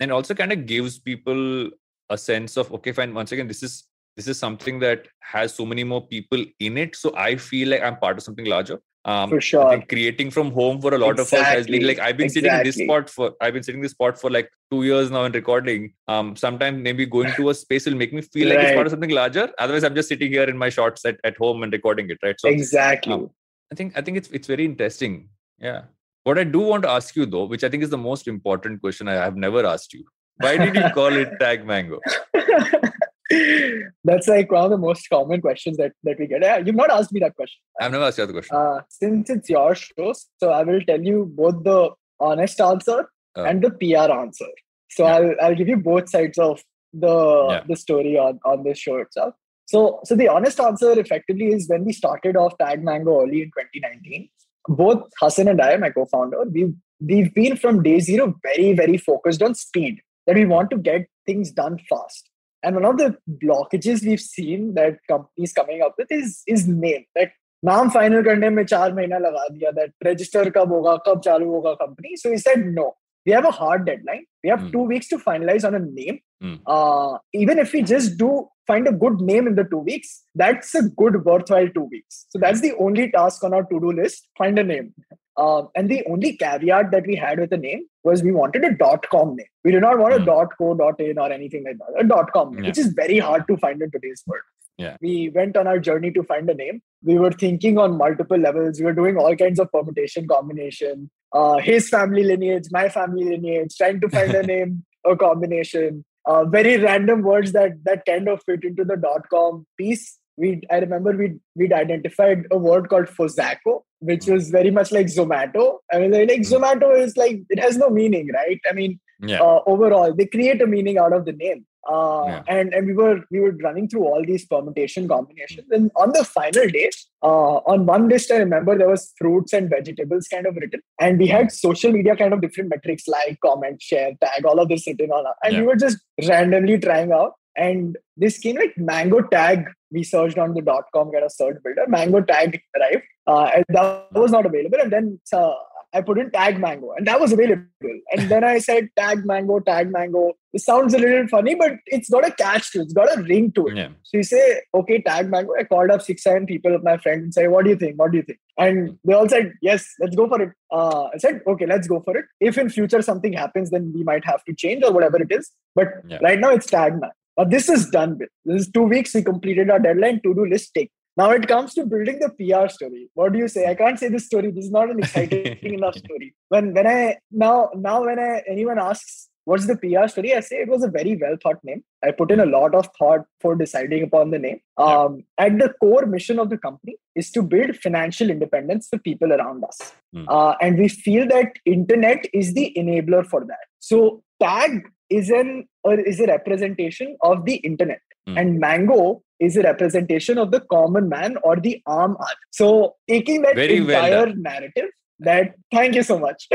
and 0.01 0.11
also 0.11 0.35
kind 0.35 0.53
of 0.53 0.67
gives 0.67 0.99
people 0.99 1.71
a 2.11 2.19
sense 2.19 2.57
of 2.57 2.73
okay, 2.73 2.93
fine. 2.93 3.15
Once 3.15 3.33
again, 3.33 3.49
this 3.49 3.63
is 3.63 3.85
this 4.17 4.29
is 4.29 4.39
something 4.39 4.79
that 4.81 5.07
has 5.21 5.55
so 5.55 5.65
many 5.65 5.85
more 5.85 6.07
people 6.07 6.45
in 6.61 6.77
it. 6.77 6.97
So 6.97 7.15
I 7.17 7.37
feel 7.37 7.69
like 7.69 7.83
I'm 7.83 7.97
part 7.97 8.19
of 8.19 8.23
something 8.23 8.45
larger. 8.45 8.79
Um, 9.05 9.31
for 9.31 9.41
sure. 9.41 9.83
Creating 9.89 10.31
from 10.31 10.53
home 10.53 10.81
for 10.81 10.95
a 10.95 10.99
lot 10.99 11.19
exactly. 11.19 11.39
of 11.39 11.45
us 11.45 11.53
has 11.53 11.67
been 11.67 11.87
like 11.87 11.99
I've 11.99 12.17
been 12.17 12.27
exactly. 12.27 12.49
sitting 12.49 12.59
in 12.59 12.65
this 12.65 12.77
spot 12.77 13.11
for 13.11 13.33
I've 13.41 13.53
been 13.53 13.63
sitting 13.63 13.81
in 13.81 13.83
this 13.83 13.93
spot 13.93 14.21
for 14.21 14.31
like 14.31 14.49
two 14.71 14.85
years 14.85 15.11
now 15.11 15.25
and 15.25 15.35
recording. 15.35 15.93
Um, 16.07 16.37
sometimes 16.37 16.81
maybe 16.81 17.07
going 17.07 17.33
to 17.35 17.51
a 17.51 17.55
space 17.55 17.87
will 17.87 17.97
make 17.97 18.13
me 18.13 18.23
feel 18.23 18.49
like 18.49 18.59
it's 18.59 18.75
part 18.75 18.87
of 18.87 18.93
something 18.93 19.11
larger. 19.11 19.51
Otherwise, 19.59 19.83
I'm 19.83 19.97
just 19.97 20.09
sitting 20.09 20.31
here 20.31 20.45
in 20.45 20.57
my 20.57 20.69
shorts 20.69 21.05
at, 21.05 21.19
at 21.25 21.37
home 21.37 21.65
and 21.65 21.73
recording 21.73 22.11
it, 22.11 22.19
right? 22.23 22.41
So 22.41 22.49
exactly. 22.49 23.13
Um, 23.13 23.31
I 23.73 23.75
think 23.75 23.99
I 23.99 24.03
think 24.03 24.19
it's 24.19 24.29
it's 24.29 24.47
very 24.47 24.65
interesting. 24.65 25.29
Yeah. 25.59 25.83
What 26.25 26.39
I 26.39 26.45
do 26.45 26.61
want 26.61 26.85
to 26.85 26.91
ask 26.91 27.17
you 27.17 27.27
though, 27.27 27.45
which 27.45 27.65
I 27.65 27.69
think 27.69 27.83
is 27.83 27.91
the 27.91 27.99
most 27.99 28.29
important 28.29 28.81
question 28.81 29.09
I 29.09 29.15
have 29.15 29.37
never 29.37 29.67
asked 29.67 29.93
you. 29.93 30.05
Why 30.37 30.57
did 30.57 30.77
you 30.77 30.89
call 30.95 31.13
it 31.13 31.41
Tag 31.41 31.67
Mango? 31.67 32.01
That's 34.05 34.29
like 34.29 34.51
one 34.51 34.65
of 34.65 34.71
the 34.71 34.79
most 34.79 35.09
common 35.09 35.41
questions 35.41 35.77
that, 35.77 35.93
that 36.05 36.19
we 36.19 36.27
get. 36.27 36.43
Yeah, 36.43 36.59
you've 36.59 36.75
not 36.75 36.91
asked 36.91 37.13
me 37.13 37.21
that 37.21 37.35
question. 37.35 37.61
I've 37.81 37.93
never 37.93 38.05
asked 38.05 38.19
you 38.19 38.27
the 38.27 38.33
question. 38.33 38.57
Uh, 38.57 38.81
since 38.89 39.31
it's 39.31 39.49
your 39.49 39.75
show, 39.75 40.13
so 40.39 40.51
I 40.51 40.63
will 40.63 40.81
tell 40.83 41.01
you 41.01 41.31
both 41.35 41.63
the 41.63 41.91
honest 42.21 42.61
answer 42.61 43.09
uh, 43.37 43.43
and 43.45 43.63
the 43.63 43.71
PR 43.71 44.13
answer. 44.13 44.53
So 44.91 45.05
yeah. 45.05 45.15
I'll 45.15 45.35
I'll 45.43 45.55
give 45.55 45.69
you 45.69 45.77
both 45.77 46.11
sides 46.11 46.39
of 46.39 46.63
the 46.93 47.47
yeah. 47.51 47.63
the 47.67 47.77
story 47.77 48.19
on, 48.19 48.39
on 48.45 48.65
this 48.65 48.79
show 48.79 48.97
itself. 48.97 49.35
So 49.67 50.01
so 50.05 50.15
the 50.15 50.29
honest 50.29 50.61
answer 50.61 50.99
effectively 50.99 51.47
is 51.47 51.69
when 51.69 51.85
we 51.85 51.93
started 51.93 52.37
off 52.37 52.59
Tag 52.59 52.85
Mango 52.85 53.23
early 53.23 53.43
in 53.43 53.51
2019, 53.59 54.29
both 54.69 55.05
Hassan 55.21 55.49
and 55.49 55.61
I, 55.61 55.77
my 55.77 55.91
co-founder, 55.91 56.45
we've 56.51 56.75
we've 57.01 57.33
been 57.35 57.57
from 57.57 57.83
day 57.83 58.01
zero 58.01 58.35
very, 58.43 58.75
very 58.75 58.99
focused 58.99 59.43
on 59.43 59.55
speed. 59.55 60.01
That 60.27 60.37
we 60.37 60.45
want 60.45 60.71
to 60.71 60.77
get 60.77 61.09
things 61.27 61.51
done 61.51 61.79
fast 61.89 62.29
and 62.64 62.76
one 62.76 62.86
of 62.86 62.98
the 62.98 63.16
blockages 63.44 64.06
we've 64.06 64.20
seen 64.20 64.74
that 64.76 64.98
companies 65.08 65.54
coming 65.54 65.82
up 65.82 65.96
with 65.98 66.12
is 66.12 66.44
is 66.48 66.68
name. 66.68 67.06
That 67.16 67.32
नाम 67.66 67.90
final 67.90 68.24
करने 68.24 68.50
में 68.50 68.64
चार 68.66 68.94
महीना 68.94 69.18
लगा 69.18 69.48
दिया 69.52 69.70
that 69.78 69.94
register 70.06 70.50
कब 70.58 70.72
होगा 70.74 70.96
कब 71.06 71.22
चालू 71.26 71.50
होगा 71.52 71.74
company 71.84 72.16
so 72.18 72.30
he 72.32 72.38
said 72.38 72.66
no 72.74 72.96
we 73.28 73.34
have 73.36 73.46
a 73.48 73.52
hard 73.56 73.82
deadline 73.88 74.22
we 74.44 74.50
have 74.50 74.62
mm. 74.66 74.72
two 74.74 74.82
weeks 74.90 75.10
to 75.14 75.18
finalize 75.24 75.64
on 75.70 75.76
a 75.78 75.80
name 75.80 76.20
mm. 76.44 76.54
uh, 76.76 77.18
even 77.40 77.60
if 77.64 77.74
we 77.78 77.82
just 77.90 78.14
do 78.22 78.30
find 78.72 78.90
a 78.92 78.94
good 79.02 79.24
name 79.30 79.50
in 79.52 79.58
the 79.58 79.66
two 79.72 79.82
weeks 79.90 80.14
that's 80.42 80.70
a 80.82 80.84
good 81.02 81.18
worthwhile 81.26 81.68
two 81.74 81.84
weeks 81.96 82.22
so 82.36 82.42
that's 82.44 82.62
the 82.68 82.72
only 82.86 83.10
task 83.18 83.44
on 83.48 83.58
our 83.58 83.66
to-do 83.72 83.92
list 83.98 84.30
find 84.42 84.64
a 84.64 84.66
name 84.70 84.88
uh, 85.37 85.63
and 85.75 85.91
the 85.91 86.05
only 86.07 86.37
caveat 86.37 86.91
that 86.91 87.07
we 87.07 87.17
had 87.17 87.39
with 87.39 87.51
the 87.51 87.57
name 87.57 87.87
was 88.05 88.23
we 88.23 88.33
wanted 88.33 88.65
a 88.65 88.75
dot 88.75 89.09
com 89.11 89.37
name. 89.37 89.47
We 89.65 89.73
did 89.73 89.81
not 89.81 89.99
want 89.99 90.15
mm. 90.15 90.23
a 90.23 90.25
dot 90.25 90.49
co, 90.59 90.75
dot 90.75 91.01
in, 91.01 91.19
or 91.19 91.33
anything 91.33 91.65
like 91.65 91.79
that. 91.79 92.05
A 92.05 92.07
dot 92.07 92.33
com, 92.33 92.55
yeah. 92.55 92.69
which 92.69 92.79
is 92.79 92.89
very 92.89 93.19
hard 93.19 93.47
to 93.49 93.57
find 93.57 93.81
in 93.81 93.91
today's 93.91 94.23
world. 94.27 94.43
Yeah. 94.79 94.97
We 95.01 95.31
went 95.35 95.57
on 95.57 95.67
our 95.67 95.79
journey 95.79 96.11
to 96.13 96.23
find 96.23 96.49
a 96.51 96.55
name. 96.55 96.83
We 97.03 97.19
were 97.19 97.31
thinking 97.31 97.79
on 97.79 97.97
multiple 97.97 98.39
levels. 98.39 98.79
We 98.79 98.87
were 98.87 98.95
doing 98.95 99.17
all 99.17 99.37
kinds 99.37 99.61
of 99.61 99.71
permutation, 99.71 100.27
combination, 100.27 101.11
uh, 101.33 101.59
his 101.59 101.89
family 101.89 102.25
lineage, 102.25 102.69
my 102.71 102.89
family 102.89 103.25
lineage, 103.25 103.77
trying 103.77 104.01
to 104.01 104.09
find 104.09 104.35
a 104.35 104.43
name, 104.55 104.85
a 105.07 105.17
combination. 105.17 106.05
Uh, 106.25 106.45
very 106.45 106.79
random 106.79 107.23
words 107.23 107.53
that 107.53 107.73
that 107.85 108.05
kind 108.07 108.29
of 108.29 108.43
fit 108.45 108.65
into 108.65 108.85
the 108.85 108.97
dot 108.97 109.29
com 109.31 109.67
piece 109.77 110.19
we 110.37 110.63
I 110.71 110.79
remember 110.79 111.13
we 111.13 111.35
we'd 111.55 111.73
identified 111.73 112.45
a 112.51 112.59
word 112.59 112.89
called 112.89 113.07
Fozzaco, 113.07 113.83
which 114.01 114.27
was 114.27 114.51
very 114.51 114.71
much 114.71 114.93
like 114.93 115.07
Zomato. 115.07 115.79
I 115.93 115.99
mean, 115.99 116.13
like 116.13 116.37
hmm. 116.37 116.55
Zomato 116.55 116.97
is 116.99 117.17
like 117.17 117.43
it 117.51 117.59
has 117.59 117.77
no 117.77 117.91
meaning, 117.91 118.31
right? 118.33 118.61
I 118.69 118.73
mean, 118.73 119.01
yeah. 119.21 119.43
uh, 119.43 119.61
overall, 119.67 120.15
they 120.15 120.27
create 120.27 120.63
a 120.63 120.67
meaning 120.67 120.99
out 120.99 121.13
of 121.13 121.25
the 121.25 121.33
name. 121.33 121.67
Uh, 121.91 122.25
yeah. 122.27 122.43
and 122.47 122.73
and 122.73 122.87
we 122.87 122.93
were 122.93 123.25
we 123.33 123.41
were 123.41 123.51
running 123.61 123.89
through 123.89 124.05
all 124.05 124.25
these 124.25 124.47
permutation 124.47 125.09
combinations 125.09 125.67
and 125.73 125.91
on 125.97 126.13
the 126.13 126.25
final 126.25 126.69
day 126.69 126.89
uh, 127.25 127.57
on 127.73 127.85
one 127.87 128.09
list 128.09 128.31
i 128.31 128.37
remember 128.37 128.79
there 128.79 128.89
was 128.89 129.13
fruits 129.19 129.53
and 129.53 129.69
vegetables 129.69 130.29
kind 130.29 130.47
of 130.47 130.55
written 130.55 130.81
and 131.01 131.19
we 131.19 131.27
had 131.27 131.51
social 131.51 131.91
media 131.91 132.15
kind 132.15 132.33
of 132.33 132.41
different 132.41 132.71
metrics 132.71 133.09
like 133.09 133.37
comment 133.45 133.83
share 133.83 134.13
tag 134.21 134.45
all 134.45 134.61
of 134.61 134.69
this 134.69 134.87
written 134.87 135.11
on 135.11 135.25
and 135.43 135.55
yeah. 135.55 135.61
we 135.61 135.67
were 135.67 135.75
just 135.75 135.99
randomly 136.29 136.79
trying 136.79 137.11
out 137.11 137.33
and 137.57 137.99
this 138.17 138.39
came 138.39 138.55
like 138.55 138.79
mango 138.79 139.21
tag 139.21 139.67
we 139.93 140.03
searched 140.03 140.39
on 140.39 140.55
the 140.55 140.63
dot 140.63 140.85
com 140.95 141.11
kind 141.13 141.25
of 141.25 141.33
search 141.33 141.57
builder 141.65 141.87
mango 141.89 142.21
tag 142.21 142.61
arrived 142.77 143.03
uh, 143.27 143.51
and 143.55 143.65
that 143.69 144.13
was 144.13 144.33
not 144.33 144.47
available. 144.47 144.79
And 144.81 144.93
then 144.93 145.21
uh, 145.33 145.55
i 145.95 146.01
put 146.01 146.19
in 146.19 146.31
tag 146.31 146.59
mango. 146.59 146.93
And 146.97 147.07
that 147.07 147.21
was 147.21 147.33
available. 147.33 147.65
And 148.13 148.31
then 148.31 148.45
i 148.45 148.59
said 148.59 148.89
tag 148.97 149.25
mango 149.27 149.61
tag 149.61 149.91
mango. 149.93 150.33
It 150.53 150.61
sounds 150.61 150.95
a 150.95 150.99
little 150.99 151.29
funny 151.29 151.55
but 151.55 151.73
it's 151.87 152.09
got 152.09 152.27
a 152.27 152.33
catch 152.33 152.73
to 152.73 152.81
it. 152.81 152.85
It's 152.85 152.93
got 152.93 153.17
a 153.17 153.23
ring 153.23 153.53
to 153.53 153.67
it. 153.69 153.77
Yeah. 153.77 153.89
so 154.03 154.17
you 154.19 154.23
say 154.23 154.63
okay 154.75 155.03
tag 155.03 155.31
mango. 155.31 155.53
I 155.59 155.65
called 155.65 155.91
up 155.91 156.03
six 156.03 156.23
seven 156.23 156.47
people 156.47 156.75
of 156.75 156.83
my 156.83 156.97
friends 156.97 157.23
and 157.23 157.35
say 157.35 157.47
what 157.49 157.65
do 157.65 157.71
you 157.71 157.77
think? 157.77 157.99
What 157.99 158.13
do 158.13 158.19
you 158.19 158.25
think? 158.25 158.39
And 158.59 158.99
they 159.05 159.13
all 159.13 159.29
said 159.29 159.53
yes 159.63 159.87
let's 160.01 160.17
go 160.17 160.29
for 160.29 160.43
it. 160.43 160.53
Uh, 160.71 161.05
i 161.15 161.19
said 161.19 161.43
okay 161.47 161.67
let's 161.67 161.87
go 161.87 162.01
for 162.01 162.17
it. 162.17 162.25
If 162.41 162.59
in 162.59 162.71
future 162.71 163.03
something 163.03 163.33
happens 163.33 163.71
then 163.71 163.93
we 163.95 164.03
might 164.03 164.25
have 164.25 164.45
to 164.45 164.55
change 164.55 164.83
or 164.83 164.93
whatever 164.93 165.23
it 165.23 165.31
is. 165.31 165.51
But 165.75 165.89
yeah. 166.09 166.19
right 166.23 166.41
now 166.41 166.51
it's 166.51 166.67
tag 166.67 167.01
man 167.01 167.11
now 167.39 167.45
this 167.45 167.69
is 167.69 167.89
done 167.91 168.19
with. 168.19 168.29
This 168.45 168.63
is 168.63 168.71
two 168.71 168.83
weeks. 168.83 169.15
We 169.15 169.23
completed 169.23 169.71
our 169.71 169.79
deadline. 169.79 170.21
To 170.23 170.35
do 170.35 170.47
list 170.47 170.73
take. 170.75 170.91
Now 171.17 171.31
it 171.31 171.47
comes 171.47 171.75
to 171.75 171.85
building 171.85 172.21
the 172.21 172.31
PR 172.31 172.69
story. 172.69 173.11
What 173.15 173.33
do 173.33 173.39
you 173.39 173.49
say? 173.49 173.67
I 173.69 173.75
can't 173.75 173.99
say 173.99 174.09
this 174.09 174.27
story. 174.27 174.51
This 174.51 174.67
is 174.67 174.71
not 174.71 174.91
an 174.91 174.99
exciting 174.99 175.59
enough 175.63 175.97
story. 175.97 176.35
When 176.49 176.73
when 176.75 176.87
I 176.87 177.19
now 177.31 177.71
now 177.75 178.05
when 178.05 178.19
I 178.19 178.43
anyone 178.49 178.79
asks 178.79 179.29
what's 179.45 179.67
the 179.67 179.77
PR 179.77 180.07
story, 180.09 180.35
I 180.35 180.41
say 180.41 180.57
it 180.63 180.69
was 180.69 180.85
a 180.85 180.89
very 180.89 181.17
well 181.17 181.37
thought 181.43 181.63
name. 181.65 181.83
I 182.03 182.13
put 182.13 182.31
in 182.31 182.41
a 182.41 182.47
lot 182.47 182.75
of 182.75 182.89
thought 182.99 183.27
for 183.41 183.55
deciding 183.57 184.05
upon 184.05 184.31
the 184.31 184.39
name. 184.39 184.61
Um, 184.77 185.25
At 185.39 185.59
the 185.59 185.75
core 185.81 186.07
mission 186.07 186.39
of 186.39 186.49
the 186.49 186.59
company 186.59 186.97
is 187.15 187.31
to 187.33 187.43
build 187.43 187.77
financial 187.77 188.31
independence 188.31 188.89
for 188.89 188.99
people 188.99 189.33
around 189.33 189.65
us, 189.65 189.93
mm. 190.15 190.25
uh, 190.29 190.55
and 190.63 190.79
we 190.79 190.89
feel 190.89 191.27
that 191.29 191.53
internet 191.67 192.25
is 192.33 192.55
the 192.55 192.73
enabler 192.77 193.27
for 193.27 193.45
that. 193.45 193.67
So 193.81 194.23
tag 194.41 194.83
is 195.19 195.31
an 195.31 195.67
or 195.85 195.99
is 195.99 196.21
a 196.21 196.27
representation 196.27 197.17
of 197.23 197.45
the 197.45 197.57
internet 197.71 198.01
mm. 198.29 198.41
and 198.41 198.59
mango 198.59 199.23
is 199.41 199.57
a 199.57 199.63
representation 199.63 200.39
of 200.39 200.51
the 200.51 200.61
common 200.75 201.09
man 201.09 201.37
or 201.45 201.57
the 201.57 201.81
arm 201.87 202.17
art 202.21 202.41
so 202.51 202.95
taking 203.09 203.43
that 203.43 203.55
Very 203.55 203.79
entire 203.79 204.27
well 204.27 204.35
narrative 204.37 204.91
that 205.19 205.55
thank 205.73 205.95
you 205.95 206.03
so 206.03 206.19
much 206.19 206.49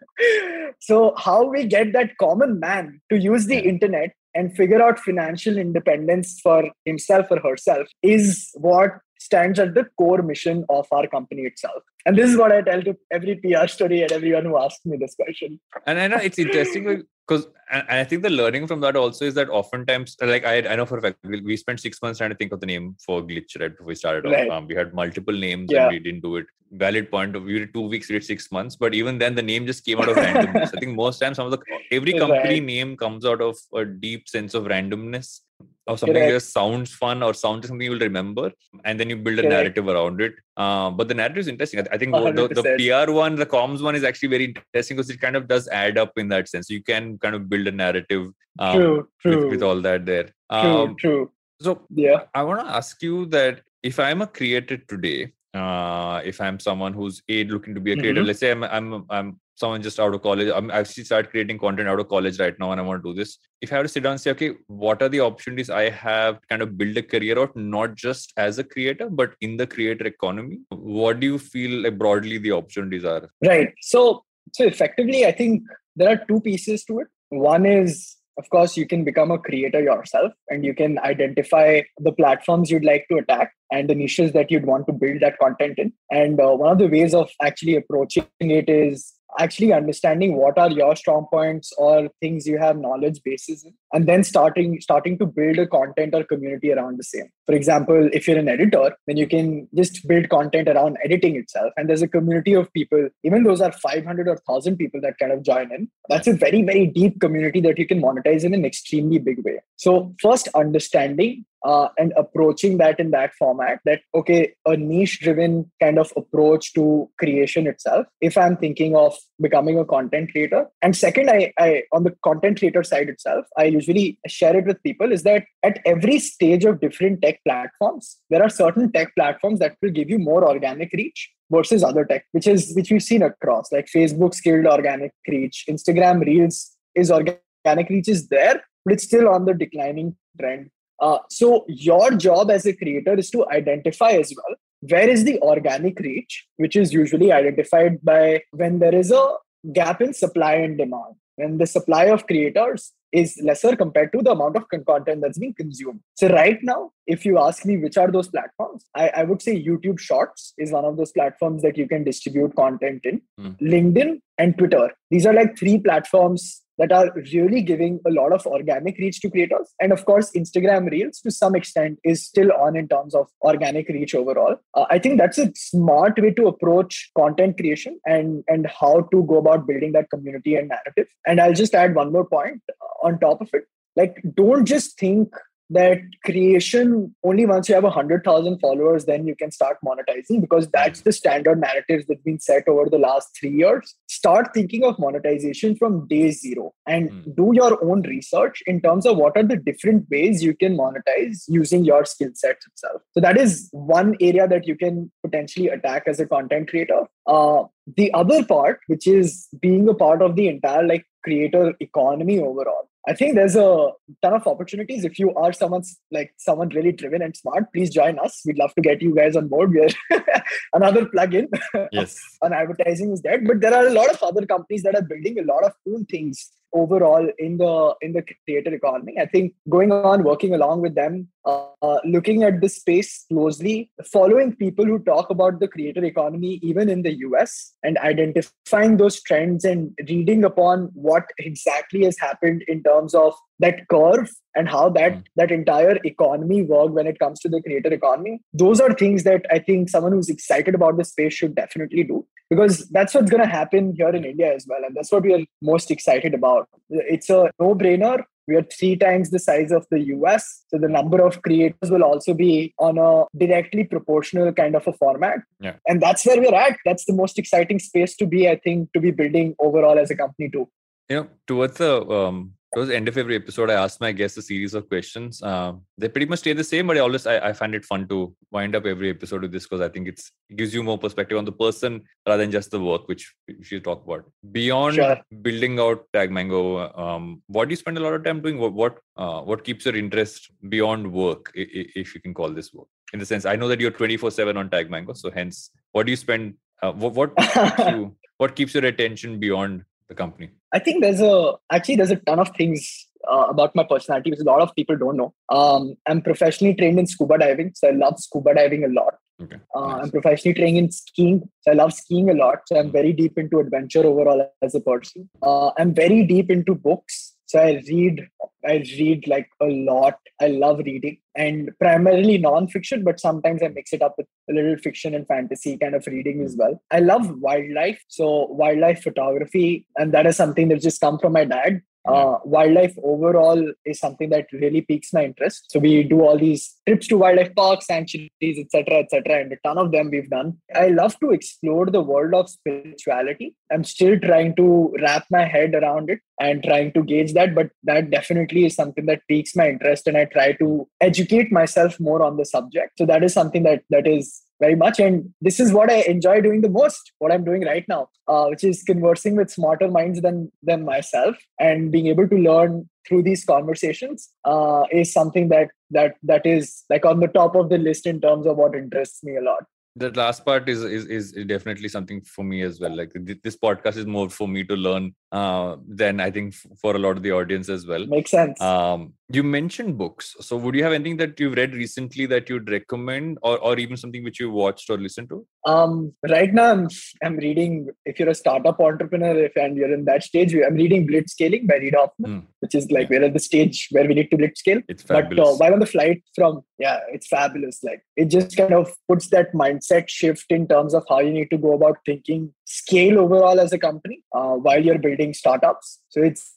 so 0.80 1.14
how 1.16 1.44
we 1.44 1.64
get 1.76 1.92
that 1.92 2.16
common 2.18 2.60
man 2.60 3.00
to 3.10 3.18
use 3.18 3.46
the 3.46 3.58
internet 3.58 4.10
and 4.34 4.54
figure 4.56 4.82
out 4.82 4.98
financial 4.98 5.56
independence 5.56 6.40
for 6.42 6.70
himself 6.84 7.26
or 7.30 7.40
herself 7.40 7.88
is 8.02 8.50
what 8.54 8.98
stands 9.18 9.58
at 9.58 9.74
the 9.74 9.86
core 9.96 10.22
mission 10.22 10.64
of 10.68 10.86
our 10.92 11.06
company 11.06 11.42
itself. 11.42 11.82
And 12.04 12.16
this 12.16 12.30
is 12.30 12.36
what 12.36 12.52
I 12.52 12.60
tell 12.60 12.82
to 12.82 12.96
every 13.10 13.36
PR 13.36 13.66
story 13.66 14.02
and 14.02 14.12
everyone 14.12 14.44
who 14.44 14.58
asks 14.58 14.84
me 14.84 14.98
this 14.98 15.14
question. 15.14 15.60
And 15.86 15.98
I 15.98 16.08
know 16.08 16.16
it's 16.16 16.38
interesting 16.38 17.04
because 17.26 17.46
and 17.70 17.98
I 17.98 18.04
think 18.04 18.22
the 18.22 18.30
learning 18.30 18.66
from 18.66 18.80
that 18.80 18.96
also 18.96 19.24
is 19.24 19.34
that 19.34 19.48
oftentimes, 19.48 20.16
like 20.20 20.44
I, 20.44 20.58
I 20.58 20.76
know 20.76 20.86
for 20.86 20.98
a 20.98 21.02
fact, 21.02 21.18
we, 21.24 21.40
we 21.40 21.56
spent 21.56 21.80
six 21.80 22.00
months 22.02 22.18
trying 22.18 22.30
to 22.30 22.36
think 22.36 22.52
of 22.52 22.60
the 22.60 22.66
name 22.66 22.96
for 23.04 23.22
Glitch 23.22 23.58
right 23.58 23.70
before 23.70 23.86
we 23.86 23.94
started 23.94 24.24
right. 24.30 24.48
off. 24.48 24.58
Um, 24.58 24.68
we 24.68 24.74
had 24.74 24.94
multiple 24.94 25.34
names 25.34 25.70
yeah. 25.72 25.84
and 25.84 25.92
we 25.92 25.98
didn't 25.98 26.20
do 26.20 26.36
it. 26.36 26.46
Valid 26.72 27.10
point 27.10 27.36
of 27.36 27.44
view, 27.44 27.60
did 27.60 27.72
two 27.72 27.88
weeks, 27.88 28.08
we 28.08 28.14
did 28.14 28.24
six 28.24 28.50
months, 28.52 28.76
but 28.76 28.94
even 28.94 29.18
then 29.18 29.34
the 29.34 29.42
name 29.42 29.66
just 29.66 29.84
came 29.84 30.00
out 30.00 30.08
of 30.08 30.16
randomness. 30.16 30.72
I 30.74 30.80
think 30.80 30.94
most 30.94 31.18
times 31.18 31.36
some 31.36 31.46
of 31.46 31.52
the 31.52 31.58
every 31.90 32.12
company 32.18 32.54
right. 32.54 32.62
name 32.62 32.96
comes 32.96 33.24
out 33.24 33.40
of 33.40 33.56
a 33.74 33.84
deep 33.84 34.28
sense 34.28 34.54
of 34.54 34.64
randomness 34.64 35.40
or 35.86 35.98
something 35.98 36.14
Correct. 36.14 36.32
that 36.32 36.40
sounds 36.40 36.92
fun 36.92 37.22
or 37.22 37.34
sounds 37.34 37.66
something 37.68 37.84
you 37.84 37.90
will 37.90 37.98
remember 37.98 38.50
and 38.84 38.98
then 38.98 39.10
you 39.10 39.16
build 39.16 39.38
a 39.38 39.42
Correct. 39.42 39.54
narrative 39.54 39.88
around 39.88 40.20
it 40.20 40.34
uh, 40.56 40.90
but 40.90 41.08
the 41.08 41.14
narrative 41.14 41.38
is 41.38 41.48
interesting 41.48 41.80
i, 41.80 41.94
I 41.94 41.98
think 41.98 42.12
the, 42.12 42.48
the, 42.48 43.04
pr 43.06 43.12
one 43.12 43.34
the 43.36 43.46
comms 43.46 43.82
one 43.82 43.94
is 43.94 44.04
actually 44.04 44.28
very 44.28 44.44
interesting 44.46 44.96
because 44.96 45.10
it 45.10 45.20
kind 45.20 45.36
of 45.36 45.46
does 45.46 45.68
add 45.68 45.98
up 45.98 46.12
in 46.16 46.28
that 46.28 46.48
sense 46.48 46.70
you 46.70 46.82
can 46.82 47.18
kind 47.18 47.34
of 47.34 47.48
build 47.48 47.66
a 47.66 47.72
narrative 47.72 48.30
um, 48.58 48.76
true, 48.76 49.08
true. 49.20 49.42
With, 49.42 49.50
with, 49.50 49.62
all 49.62 49.80
that 49.80 50.06
there 50.06 50.28
um, 50.50 50.96
true, 50.96 50.96
true. 50.96 51.30
so 51.60 51.82
yeah 51.90 52.22
i 52.34 52.42
want 52.42 52.60
to 52.60 52.66
ask 52.66 53.02
you 53.02 53.26
that 53.26 53.62
if 53.82 53.98
i'm 53.98 54.22
a 54.22 54.26
creator 54.26 54.76
today 54.76 55.32
uh, 55.54 56.20
if 56.24 56.40
i'm 56.40 56.58
someone 56.58 56.92
who's 56.92 57.22
a 57.28 57.44
looking 57.44 57.74
to 57.74 57.80
be 57.80 57.92
a 57.92 57.96
creator 57.96 58.20
mm-hmm. 58.20 58.28
let's 58.28 58.40
say 58.40 58.50
I'm, 58.50 58.64
I'm 58.64 59.04
i'm 59.10 59.40
someone 59.54 59.82
just 59.82 60.00
out 60.00 60.14
of 60.14 60.22
college 60.22 60.50
i'm 60.54 60.70
actually 60.70 61.04
start 61.04 61.30
creating 61.30 61.58
content 61.58 61.88
out 61.88 62.00
of 62.00 62.08
college 62.08 62.38
right 62.40 62.58
now 62.58 62.72
and 62.72 62.80
i 62.80 62.84
want 62.84 63.02
to 63.02 63.12
do 63.12 63.16
this. 63.16 63.38
If 63.60 63.72
i 63.72 63.76
have 63.76 63.84
to 63.84 63.88
sit 63.88 64.02
down 64.02 64.12
and 64.12 64.20
say 64.20 64.32
okay 64.32 64.52
what 64.66 65.00
are 65.02 65.08
the 65.08 65.20
opportunities 65.20 65.70
i 65.70 65.88
have 65.88 66.38
kind 66.48 66.62
of 66.62 66.76
build 66.76 66.96
a 66.96 67.02
career 67.02 67.38
out 67.38 67.56
not 67.56 67.94
just 67.94 68.32
as 68.36 68.58
a 68.58 68.64
creator 68.64 69.08
but 69.08 69.34
in 69.40 69.56
the 69.56 69.66
creator 69.66 70.06
economy? 70.06 70.60
What 70.70 71.20
do 71.20 71.26
you 71.26 71.38
feel 71.38 71.82
like 71.82 71.98
broadly 71.98 72.38
the 72.38 72.52
opportunities 72.52 73.04
are? 73.04 73.30
Right. 73.44 73.72
So 73.80 74.24
so 74.52 74.64
effectively 74.64 75.24
i 75.26 75.32
think 75.32 75.62
there 75.96 76.10
are 76.10 76.24
two 76.28 76.40
pieces 76.40 76.84
to 76.84 77.00
it. 77.00 77.08
One 77.30 77.66
is 77.66 78.16
of 78.36 78.48
course 78.50 78.76
you 78.76 78.86
can 78.86 79.04
become 79.04 79.30
a 79.30 79.38
creator 79.38 79.80
yourself 79.80 80.32
and 80.48 80.64
you 80.64 80.74
can 80.74 80.98
identify 80.98 81.80
the 81.98 82.10
platforms 82.10 82.70
you'd 82.70 82.84
like 82.84 83.06
to 83.08 83.18
attack 83.18 83.52
and 83.70 83.88
the 83.88 83.94
niches 83.94 84.32
that 84.32 84.50
you'd 84.50 84.66
want 84.66 84.86
to 84.88 84.92
build 84.92 85.20
that 85.20 85.38
content 85.38 85.78
in. 85.78 85.92
And 86.10 86.40
uh, 86.40 86.50
one 86.50 86.72
of 86.72 86.78
the 86.78 86.88
ways 86.88 87.14
of 87.14 87.30
actually 87.40 87.76
approaching 87.76 88.26
it 88.40 88.68
is 88.68 89.13
actually 89.38 89.72
understanding 89.72 90.36
what 90.36 90.58
are 90.58 90.70
your 90.70 90.94
strong 90.96 91.26
points 91.32 91.72
or 91.78 92.08
things 92.20 92.46
you 92.46 92.58
have 92.58 92.76
knowledge 92.76 93.20
bases 93.24 93.64
in 93.64 93.74
and 93.92 94.06
then 94.06 94.22
starting 94.22 94.80
starting 94.80 95.18
to 95.18 95.26
build 95.26 95.58
a 95.58 95.66
content 95.66 96.14
or 96.14 96.24
community 96.24 96.72
around 96.72 96.98
the 96.98 97.04
same. 97.04 97.28
For 97.46 97.54
example 97.54 98.08
if 98.12 98.28
you're 98.28 98.38
an 98.38 98.48
editor 98.48 98.96
then 99.06 99.16
you 99.16 99.26
can 99.26 99.68
just 99.74 100.06
build 100.06 100.28
content 100.28 100.68
around 100.68 100.98
editing 101.04 101.36
itself 101.36 101.72
and 101.76 101.88
there's 101.88 102.02
a 102.02 102.08
community 102.08 102.54
of 102.54 102.72
people 102.72 103.08
even 103.22 103.44
those 103.44 103.60
are 103.60 103.72
500 103.72 104.28
or 104.28 104.38
1000 104.44 104.76
people 104.76 105.00
that 105.00 105.18
kind 105.18 105.32
of 105.32 105.42
join 105.42 105.72
in 105.72 105.88
that's 106.08 106.26
a 106.26 106.32
very 106.32 106.62
very 106.62 106.86
deep 106.86 107.20
community 107.20 107.60
that 107.60 107.78
you 107.78 107.86
can 107.86 108.00
monetize 108.00 108.44
in 108.44 108.54
an 108.54 108.64
extremely 108.64 109.18
big 109.18 109.44
way. 109.44 109.60
So 109.76 110.14
first 110.20 110.48
understanding 110.54 111.44
uh, 111.64 111.88
and 111.98 112.12
approaching 112.16 112.78
that 112.78 113.00
in 113.00 113.10
that 113.10 113.32
format 113.34 113.80
that 113.84 114.00
okay 114.14 114.54
a 114.66 114.76
niche 114.76 115.20
driven 115.20 115.70
kind 115.82 115.98
of 115.98 116.12
approach 116.16 116.72
to 116.74 117.08
creation 117.18 117.66
itself 117.66 118.06
if 118.20 118.36
i'm 118.36 118.56
thinking 118.56 118.94
of 118.94 119.14
becoming 119.40 119.78
a 119.78 119.84
content 119.84 120.30
creator. 120.30 120.66
And 120.82 120.96
second 120.96 121.30
I, 121.30 121.52
I 121.58 121.82
on 121.92 122.04
the 122.04 122.14
content 122.24 122.58
creator 122.58 122.82
side 122.82 123.08
itself 123.08 123.46
i 123.56 123.64
usually 123.64 124.18
share 124.26 124.56
it 124.56 124.66
with 124.66 124.82
people 124.82 125.12
is 125.12 125.22
that 125.22 125.44
at 125.62 125.80
every 125.84 126.18
stage 126.18 126.64
of 126.64 126.80
different 126.80 127.22
tech 127.22 127.40
platforms 127.46 128.18
there 128.30 128.42
are 128.42 128.48
certain 128.48 128.92
tech 128.92 129.14
platforms 129.14 129.58
that 129.60 129.76
will 129.82 129.90
give 129.90 130.10
you 130.10 130.18
more 130.18 130.46
organic 130.46 130.92
reach 130.92 131.30
versus 131.50 131.82
other 131.82 132.04
tech 132.04 132.24
which 132.32 132.46
is 132.46 132.72
which 132.74 132.90
we've 132.90 133.02
seen 133.02 133.22
across 133.22 133.70
like 133.72 133.86
facebook 133.94 134.34
scaled 134.34 134.66
organic 134.66 135.12
reach 135.28 135.64
instagram 135.68 136.24
reels 136.24 136.76
is 136.94 137.10
organic 137.10 137.88
reach 137.88 138.08
is 138.08 138.28
there 138.28 138.62
but 138.84 138.94
it's 138.94 139.04
still 139.04 139.28
on 139.28 139.44
the 139.44 139.54
declining 139.54 140.16
trend 140.38 140.70
uh, 141.00 141.18
so 141.30 141.64
your 141.68 142.10
job 142.12 142.50
as 142.50 142.66
a 142.66 142.72
creator 142.72 143.14
is 143.14 143.30
to 143.30 143.48
identify 143.50 144.10
as 144.10 144.32
well 144.36 144.56
where 144.88 145.08
is 145.08 145.24
the 145.24 145.40
organic 145.40 145.98
reach, 146.00 146.46
which 146.56 146.76
is 146.76 146.92
usually 146.92 147.32
identified 147.32 148.02
by 148.04 148.42
when 148.50 148.78
there 148.78 148.94
is 148.94 149.10
a 149.10 149.34
gap 149.72 150.00
in 150.02 150.12
supply 150.12 150.54
and 150.54 150.76
demand. 150.76 151.14
When 151.36 151.58
the 151.58 151.66
supply 151.66 152.04
of 152.04 152.26
creators 152.26 152.92
is 153.10 153.40
lesser 153.42 153.74
compared 153.76 154.12
to 154.12 154.22
the 154.22 154.32
amount 154.32 154.56
of 154.56 154.68
content 154.68 155.20
that's 155.20 155.38
being 155.38 155.54
consumed. 155.54 156.00
So, 156.14 156.28
right 156.28 156.58
now, 156.62 156.92
if 157.06 157.24
you 157.24 157.38
ask 157.38 157.64
me 157.64 157.76
which 157.76 157.96
are 157.96 158.10
those 158.10 158.28
platforms, 158.28 158.84
I, 158.94 159.08
I 159.08 159.24
would 159.24 159.42
say 159.42 159.60
YouTube 159.60 159.98
Shorts 159.98 160.52
is 160.58 160.70
one 160.70 160.84
of 160.84 160.96
those 160.96 161.12
platforms 161.12 161.62
that 161.62 161.76
you 161.76 161.88
can 161.88 162.04
distribute 162.04 162.54
content 162.54 163.00
in, 163.04 163.20
mm. 163.40 163.60
LinkedIn 163.60 164.20
and 164.38 164.56
Twitter. 164.56 164.92
These 165.10 165.26
are 165.26 165.32
like 165.32 165.58
three 165.58 165.78
platforms 165.78 166.62
that 166.78 166.92
are 166.92 167.12
really 167.32 167.62
giving 167.62 168.00
a 168.06 168.10
lot 168.10 168.32
of 168.32 168.46
organic 168.46 168.98
reach 168.98 169.20
to 169.20 169.30
creators. 169.30 169.72
And 169.80 169.92
of 169.92 170.04
course, 170.04 170.30
Instagram 170.32 170.90
Reels 170.90 171.20
to 171.20 171.30
some 171.30 171.54
extent 171.54 171.98
is 172.04 172.24
still 172.24 172.52
on 172.52 172.76
in 172.76 172.88
terms 172.88 173.14
of 173.14 173.28
organic 173.42 173.88
reach 173.88 174.14
overall. 174.14 174.56
Uh, 174.74 174.86
I 174.90 174.98
think 174.98 175.18
that's 175.18 175.38
a 175.38 175.52
smart 175.54 176.20
way 176.20 176.32
to 176.32 176.48
approach 176.48 177.10
content 177.16 177.56
creation 177.56 178.00
and, 178.06 178.42
and 178.48 178.66
how 178.66 179.08
to 179.12 179.22
go 179.24 179.38
about 179.38 179.66
building 179.66 179.92
that 179.92 180.10
community 180.10 180.56
and 180.56 180.68
narrative. 180.68 181.06
And 181.26 181.40
I'll 181.40 181.54
just 181.54 181.74
add 181.74 181.94
one 181.94 182.12
more 182.12 182.26
point 182.26 182.60
on 183.02 183.18
top 183.20 183.40
of 183.40 183.50
it. 183.52 183.64
Like, 183.96 184.20
don't 184.34 184.64
just 184.64 184.98
think 184.98 185.28
that 185.70 185.98
creation 186.24 187.14
only 187.24 187.46
once 187.46 187.68
you 187.68 187.74
have 187.74 187.84
a 187.84 187.90
hundred 187.90 188.22
thousand 188.22 188.58
followers 188.58 189.06
then 189.06 189.26
you 189.26 189.34
can 189.34 189.50
start 189.50 189.78
monetizing 189.84 190.40
because 190.40 190.68
that's 190.68 191.00
the 191.00 191.12
standard 191.12 191.58
narratives 191.58 192.04
that's 192.06 192.22
been 192.22 192.38
set 192.38 192.68
over 192.68 192.88
the 192.90 192.98
last 192.98 193.28
three 193.38 193.50
years. 193.50 193.94
Start 194.08 194.48
thinking 194.52 194.84
of 194.84 194.98
monetization 194.98 195.74
from 195.76 196.06
day 196.06 196.30
zero 196.30 196.72
and 196.86 197.10
mm. 197.10 197.36
do 197.36 197.52
your 197.54 197.82
own 197.84 198.02
research 198.02 198.62
in 198.66 198.80
terms 198.80 199.06
of 199.06 199.16
what 199.16 199.36
are 199.36 199.42
the 199.42 199.56
different 199.56 200.06
ways 200.10 200.42
you 200.42 200.54
can 200.54 200.76
monetize 200.76 201.44
using 201.48 201.84
your 201.84 202.04
skill 202.04 202.30
sets 202.34 202.66
itself. 202.66 203.00
So 203.12 203.20
that 203.20 203.38
is 203.38 203.68
one 203.72 204.16
area 204.20 204.46
that 204.46 204.66
you 204.66 204.76
can 204.76 205.10
potentially 205.22 205.68
attack 205.68 206.04
as 206.06 206.20
a 206.20 206.26
content 206.26 206.68
creator. 206.68 207.06
Uh, 207.26 207.64
the 207.96 208.12
other 208.12 208.44
part 208.44 208.80
which 208.86 209.06
is 209.06 209.48
being 209.60 209.88
a 209.88 209.94
part 209.94 210.22
of 210.22 210.36
the 210.36 210.48
entire 210.48 210.86
like 210.86 211.04
creator 211.22 211.74
economy 211.80 212.38
overall 212.38 212.88
I 213.06 213.12
think 213.12 213.34
there's 213.34 213.56
a 213.56 213.90
ton 214.22 214.32
of 214.32 214.46
opportunities. 214.46 215.04
If 215.04 215.18
you 215.18 215.34
are 215.34 215.52
someone's 215.52 215.98
like 216.10 216.32
someone 216.38 216.70
really 216.70 216.92
driven 216.92 217.20
and 217.20 217.36
smart, 217.36 217.72
please 217.72 217.90
join 217.90 218.18
us. 218.18 218.40
We'd 218.46 218.58
love 218.58 218.74
to 218.74 218.80
get 218.80 219.02
you 219.02 219.14
guys 219.14 219.36
on 219.36 219.48
board. 219.48 219.72
We're 219.72 219.90
another 220.72 221.06
plugin. 221.06 221.48
Yes. 221.92 222.18
on 222.42 222.54
advertising 222.54 223.12
is 223.12 223.20
dead. 223.20 223.46
But 223.46 223.60
there 223.60 223.74
are 223.74 223.86
a 223.86 223.92
lot 223.92 224.10
of 224.10 224.22
other 224.22 224.46
companies 224.46 224.82
that 224.84 224.94
are 224.94 225.02
building 225.02 225.38
a 225.38 225.42
lot 225.42 225.64
of 225.64 225.72
cool 225.84 226.04
things 226.10 226.50
overall 226.74 227.26
in 227.38 227.56
the 227.58 227.94
in 228.02 228.12
the 228.12 228.22
creator 228.44 228.74
economy. 228.74 229.14
I 229.18 229.26
think 229.26 229.54
going 229.68 229.92
on 229.92 230.24
working 230.24 230.54
along 230.54 230.82
with 230.82 230.94
them, 230.94 231.28
uh, 231.44 231.98
looking 232.04 232.42
at 232.42 232.60
the 232.60 232.68
space 232.68 233.24
closely, 233.30 233.90
following 234.12 234.54
people 234.56 234.84
who 234.84 234.98
talk 234.98 235.30
about 235.30 235.60
the 235.60 235.68
creator 235.68 236.04
economy 236.04 236.58
even 236.62 236.88
in 236.88 237.02
the 237.02 237.14
US, 237.28 237.72
and 237.82 237.96
identifying 237.98 238.96
those 238.96 239.22
trends 239.22 239.64
and 239.64 239.92
reading 240.08 240.44
upon 240.44 240.90
what 240.94 241.24
exactly 241.38 242.04
has 242.04 242.18
happened 242.18 242.64
in 242.68 242.82
terms 242.82 243.14
of 243.14 243.34
that 243.60 243.86
curve 243.88 244.30
and 244.54 244.68
how 244.68 244.88
that 244.88 245.12
mm. 245.12 245.24
that 245.36 245.50
entire 245.50 245.98
economy 246.04 246.62
work 246.62 246.92
when 246.92 247.06
it 247.06 247.18
comes 247.18 247.40
to 247.40 247.48
the 247.48 247.62
creator 247.62 247.92
economy 247.92 248.40
those 248.52 248.80
are 248.80 248.92
things 248.94 249.24
that 249.24 249.44
i 249.50 249.58
think 249.58 249.88
someone 249.88 250.12
who's 250.12 250.28
excited 250.28 250.74
about 250.74 250.96
the 250.96 251.04
space 251.04 251.32
should 251.32 251.54
definitely 251.54 252.04
do 252.04 252.26
because 252.50 252.88
that's 252.90 253.14
what's 253.14 253.30
going 253.30 253.42
to 253.42 253.48
happen 253.48 253.94
here 253.96 254.14
in 254.20 254.24
india 254.24 254.52
as 254.54 254.66
well 254.68 254.84
and 254.84 254.96
that's 254.96 255.12
what 255.12 255.22
we 255.22 255.34
are 255.34 255.44
most 255.62 255.90
excited 255.90 256.34
about 256.34 256.63
it's 256.90 257.30
a 257.30 257.50
no 257.58 257.74
brainer 257.74 258.24
we 258.46 258.56
are 258.56 258.62
three 258.62 258.96
times 258.96 259.30
the 259.30 259.38
size 259.38 259.72
of 259.72 259.86
the 259.90 260.00
US. 260.14 260.64
So 260.68 260.78
the 260.78 260.88
number 260.88 261.24
of 261.24 261.40
creators 261.42 261.90
will 261.90 262.04
also 262.04 262.34
be 262.34 262.74
on 262.78 262.98
a 262.98 263.24
directly 263.36 263.84
proportional 263.84 264.52
kind 264.52 264.74
of 264.74 264.86
a 264.86 264.92
format. 264.92 265.38
Yeah. 265.60 265.76
And 265.86 266.02
that's 266.02 266.26
where 266.26 266.40
we're 266.40 266.54
at. 266.54 266.76
That's 266.84 267.04
the 267.06 267.14
most 267.14 267.38
exciting 267.38 267.78
space 267.78 268.16
to 268.16 268.26
be, 268.26 268.48
I 268.48 268.56
think, 268.56 268.92
to 268.92 269.00
be 269.00 269.10
building 269.10 269.54
overall 269.58 269.98
as 269.98 270.10
a 270.10 270.16
company 270.16 270.50
too. 270.50 270.68
You 271.08 271.16
know, 271.16 271.28
towards 271.46 271.78
the 271.78 272.06
um, 272.08 272.54
towards 272.74 272.88
the 272.88 272.96
end 272.96 273.08
of 273.08 273.16
every 273.16 273.36
episode, 273.36 273.70
I 273.70 273.74
ask 273.74 274.00
my 274.00 274.12
guests 274.12 274.36
a 274.36 274.42
series 274.42 274.74
of 274.74 274.88
questions. 274.88 275.42
Um, 275.42 275.82
they 275.96 276.08
pretty 276.08 276.26
much 276.26 276.40
stay 276.40 276.52
the 276.52 276.64
same, 276.64 276.86
but 276.86 276.96
I 276.96 277.00
always 277.00 277.26
I, 277.26 277.38
I 277.48 277.52
find 277.52 277.74
it 277.74 277.84
fun 277.84 278.08
to 278.08 278.34
wind 278.50 278.74
up 278.74 278.84
every 278.84 279.10
episode 279.10 279.42
with 279.42 279.52
this 279.52 279.64
because 279.64 279.80
I 279.80 279.88
think 279.88 280.08
it's 280.08 280.32
it 280.50 280.56
gives 280.56 280.74
you 280.74 280.82
more 280.82 280.98
perspective 280.98 281.38
on 281.38 281.44
the 281.44 281.52
person 281.52 282.02
rather 282.26 282.42
than 282.42 282.50
just 282.50 282.70
the 282.70 282.80
work, 282.80 283.08
which 283.08 283.32
should 283.62 283.84
talk 283.84 284.04
about. 284.04 284.24
Beyond 284.52 284.96
sure. 284.96 285.20
building 285.42 285.78
out 285.78 286.04
TagMango, 286.12 286.98
um, 286.98 287.42
what 287.46 287.68
do 287.68 287.72
you 287.72 287.76
spend 287.76 287.96
a 287.98 288.00
lot 288.00 288.14
of 288.14 288.24
time 288.24 288.40
doing? 288.40 288.58
What 288.58 288.72
what 288.72 288.98
uh, 289.16 289.40
what 289.42 289.64
keeps 289.64 289.84
your 289.84 289.96
interest 289.96 290.50
beyond 290.68 291.10
work, 291.12 291.52
if 291.54 292.14
you 292.14 292.20
can 292.20 292.34
call 292.34 292.50
this 292.50 292.72
work? 292.72 292.88
In 293.12 293.20
the 293.20 293.26
sense, 293.26 293.44
I 293.44 293.54
know 293.56 293.68
that 293.68 293.80
you're 293.80 293.92
24 293.92 294.32
seven 294.32 294.56
on 294.56 294.68
Tag 294.70 294.90
Mango, 294.90 295.12
so 295.12 295.30
hence, 295.30 295.70
what 295.92 296.06
do 296.06 296.10
you 296.10 296.16
spend? 296.16 296.54
Uh, 296.82 296.92
what 296.92 297.14
what 297.14 297.36
keeps 297.36 297.78
you, 297.90 298.16
what 298.38 298.56
keeps 298.56 298.74
your 298.74 298.84
attention 298.84 299.38
beyond 299.38 299.84
the 300.08 300.14
company? 300.14 300.50
I 300.74 300.80
think 300.80 301.02
there's 301.02 301.20
a 301.20 301.54
actually 301.70 301.96
there's 301.96 302.10
a 302.10 302.16
ton 302.16 302.40
of 302.40 302.48
things 302.56 303.06
uh, 303.30 303.46
about 303.48 303.74
my 303.74 303.84
personality 303.84 304.30
which 304.30 304.40
a 304.40 304.44
lot 304.44 304.60
of 304.60 304.74
people 304.74 304.96
don't 304.96 305.16
know. 305.16 305.32
Um, 305.48 305.94
I'm 306.06 306.20
professionally 306.20 306.74
trained 306.74 306.98
in 306.98 307.06
scuba 307.06 307.38
diving, 307.38 307.72
so 307.74 307.88
I 307.88 307.92
love 307.92 308.18
scuba 308.18 308.54
diving 308.54 308.84
a 308.84 308.88
lot. 308.88 309.14
Okay. 309.42 309.56
Uh, 309.74 309.86
nice. 309.86 310.04
I'm 310.04 310.10
professionally 310.10 310.54
trained 310.54 310.78
in 310.78 310.90
skiing, 310.90 311.48
so 311.60 311.70
I 311.70 311.74
love 311.74 311.92
skiing 311.92 312.28
a 312.30 312.34
lot. 312.34 312.58
So 312.66 312.78
I'm 312.78 312.90
very 312.90 313.12
deep 313.12 313.38
into 313.38 313.60
adventure 313.60 314.04
overall 314.04 314.48
as 314.62 314.74
a 314.74 314.80
person. 314.80 315.30
Uh, 315.42 315.70
I'm 315.78 315.94
very 315.94 316.24
deep 316.24 316.50
into 316.50 316.74
books. 316.74 317.33
So 317.46 317.60
I 317.60 317.82
read, 317.88 318.28
I 318.66 318.84
read 318.98 319.26
like 319.26 319.48
a 319.60 319.66
lot. 319.66 320.18
I 320.40 320.48
love 320.48 320.78
reading 320.78 321.18
and 321.36 321.70
primarily 321.78 322.38
non-fiction, 322.38 323.04
but 323.04 323.20
sometimes 323.20 323.62
I 323.62 323.68
mix 323.68 323.92
it 323.92 324.02
up 324.02 324.14
with 324.16 324.26
a 324.50 324.52
little 324.52 324.76
fiction 324.76 325.14
and 325.14 325.26
fantasy 325.26 325.76
kind 325.76 325.94
of 325.94 326.06
reading 326.06 326.42
as 326.44 326.56
well. 326.56 326.80
I 326.90 327.00
love 327.00 327.38
wildlife, 327.40 328.02
so 328.08 328.46
wildlife 328.46 329.02
photography, 329.02 329.86
and 329.96 330.12
that 330.14 330.26
is 330.26 330.36
something 330.36 330.68
that 330.68 330.80
just 330.80 331.00
come 331.00 331.18
from 331.18 331.32
my 331.32 331.44
dad 331.44 331.82
uh, 332.06 332.38
wildlife 332.44 332.94
overall 333.02 333.72
is 333.86 333.98
something 333.98 334.28
that 334.28 334.46
really 334.52 334.82
piques 334.82 335.12
my 335.12 335.24
interest. 335.24 335.70
So 335.70 335.78
we 335.78 336.02
do 336.02 336.20
all 336.20 336.38
these 336.38 336.76
trips 336.86 337.06
to 337.08 337.16
wildlife 337.16 337.54
parks, 337.54 337.86
sanctuaries, 337.86 338.28
etc., 338.58 338.98
etc., 338.98 339.40
and 339.40 339.52
a 339.52 339.56
ton 339.64 339.78
of 339.78 339.90
them 339.90 340.10
we've 340.10 340.28
done. 340.28 340.58
I 340.74 340.88
love 340.88 341.18
to 341.20 341.30
explore 341.30 341.86
the 341.86 342.02
world 342.02 342.34
of 342.34 342.50
spirituality. 342.50 343.56
I'm 343.72 343.84
still 343.84 344.18
trying 344.20 344.54
to 344.56 344.94
wrap 345.00 345.24
my 345.30 345.44
head 345.44 345.74
around 345.74 346.10
it 346.10 346.20
and 346.40 346.62
trying 346.62 346.92
to 346.92 347.02
gauge 347.02 347.32
that, 347.34 347.54
but 347.54 347.70
that 347.84 348.10
definitely 348.10 348.66
is 348.66 348.74
something 348.74 349.06
that 349.06 349.22
piques 349.28 349.54
my 349.54 349.68
interest, 349.68 350.06
and 350.06 350.16
I 350.16 350.24
try 350.26 350.52
to 350.52 350.88
educate 351.00 351.52
myself 351.52 351.98
more 352.00 352.24
on 352.24 352.36
the 352.36 352.44
subject. 352.44 352.98
So 352.98 353.06
that 353.06 353.22
is 353.22 353.32
something 353.32 353.62
that 353.62 353.82
that 353.90 354.06
is 354.06 354.42
very 354.60 354.76
much. 354.76 354.98
And 355.00 355.34
this 355.40 355.60
is 355.60 355.72
what 355.72 355.90
I 355.90 356.02
enjoy 356.02 356.40
doing 356.40 356.60
the 356.60 356.68
most, 356.68 357.12
what 357.18 357.32
I'm 357.32 357.44
doing 357.44 357.64
right 357.64 357.84
now, 357.88 358.08
uh, 358.28 358.46
which 358.46 358.64
is 358.64 358.82
conversing 358.82 359.36
with 359.36 359.50
smarter 359.50 359.88
minds 359.88 360.20
than, 360.20 360.50
than 360.62 360.84
myself 360.84 361.36
and 361.58 361.90
being 361.90 362.06
able 362.06 362.28
to 362.28 362.36
learn 362.36 362.88
through 363.06 363.22
these 363.22 363.44
conversations 363.44 364.30
uh, 364.44 364.84
is 364.90 365.12
something 365.12 365.48
that 365.48 365.68
that 365.90 366.14
that 366.22 366.46
is 366.46 366.84
like 366.88 367.04
on 367.04 367.20
the 367.20 367.28
top 367.28 367.54
of 367.54 367.68
the 367.68 367.78
list 367.78 368.06
in 368.06 368.20
terms 368.20 368.46
of 368.46 368.56
what 368.56 368.74
interests 368.74 369.22
me 369.22 369.36
a 369.36 369.42
lot 369.42 369.64
the 369.96 370.10
last 370.12 370.44
part 370.44 370.68
is, 370.68 370.82
is 370.82 371.04
is 371.06 371.32
definitely 371.46 371.88
something 371.88 372.22
for 372.22 372.42
me 372.42 372.62
as 372.62 372.80
well 372.80 372.96
like 372.96 373.12
this 373.42 373.56
podcast 373.56 373.96
is 373.96 374.06
more 374.06 374.30
for 374.30 374.48
me 374.48 374.64
to 374.64 374.74
learn 374.74 375.14
uh, 375.40 375.76
than 376.00 376.20
I 376.26 376.30
think 376.30 376.54
f- 376.54 376.66
for 376.82 376.94
a 376.96 376.98
lot 377.04 377.16
of 377.18 377.22
the 377.26 377.32
audience 377.32 377.68
as 377.76 377.86
well. 377.90 378.06
Makes 378.06 378.30
sense. 378.30 378.60
Um, 378.60 379.14
you 379.36 379.42
mentioned 379.42 379.92
books, 380.00 380.26
so 380.48 380.56
would 380.62 380.74
you 380.78 380.84
have 380.86 380.92
anything 380.96 381.16
that 381.22 381.40
you've 381.40 381.56
read 381.60 381.74
recently 381.82 382.26
that 382.32 382.48
you'd 382.50 382.70
recommend, 382.76 383.38
or 383.42 383.54
or 383.68 383.72
even 383.84 383.96
something 384.02 384.22
which 384.28 384.40
you 384.44 384.50
watched 384.50 384.90
or 384.94 384.98
listened 385.06 385.30
to? 385.30 385.38
Um, 385.74 385.92
right 386.34 386.52
now 386.58 386.66
I'm, 386.74 386.88
I'm 387.24 387.36
reading. 387.46 387.88
If 388.10 388.18
you're 388.20 388.28
a 388.34 388.34
startup 388.42 388.80
entrepreneur, 388.88 389.34
if 389.46 389.56
and 389.64 389.76
you're 389.78 389.94
in 389.98 390.04
that 390.10 390.22
stage, 390.30 390.54
I'm 390.68 390.74
reading 390.82 391.06
Blitzscaling 391.12 391.66
by 391.72 391.76
Reid 391.84 391.96
Hoffman, 392.00 392.32
Mm. 392.34 392.42
which 392.64 392.74
is 392.80 392.90
like 392.96 393.08
we're 393.14 393.24
at 393.30 393.34
the 393.38 393.44
stage 393.48 393.78
where 393.96 394.06
we 394.10 394.14
need 394.18 394.30
to 394.34 394.36
blitzscale. 394.42 394.82
It's 394.94 395.02
But 395.02 395.16
uh, 395.16 395.22
fabulous. 395.22 395.58
while 395.62 395.72
on 395.78 395.80
the 395.86 395.90
flight 395.94 396.22
from, 396.38 396.60
yeah, 396.84 396.98
it's 397.16 397.28
fabulous. 397.36 397.80
Like 397.88 398.02
it 398.16 398.26
just 398.36 398.56
kind 398.60 398.74
of 398.80 398.92
puts 399.08 399.28
that 399.36 399.52
mindset 399.64 400.08
shift 400.18 400.46
in 400.58 400.68
terms 400.74 400.92
of 401.00 401.04
how 401.08 401.20
you 401.26 401.32
need 401.38 401.50
to 401.56 401.58
go 401.66 401.72
about 401.80 401.98
thinking 402.10 402.52
scale 402.66 403.18
overall 403.24 403.58
as 403.64 403.72
a 403.72 403.78
company 403.88 404.18
uh, 404.38 404.54
while 404.68 404.82
you're 404.84 404.98
building 405.08 405.23
startups. 405.32 406.00
So 406.08 406.22
it's 406.22 406.54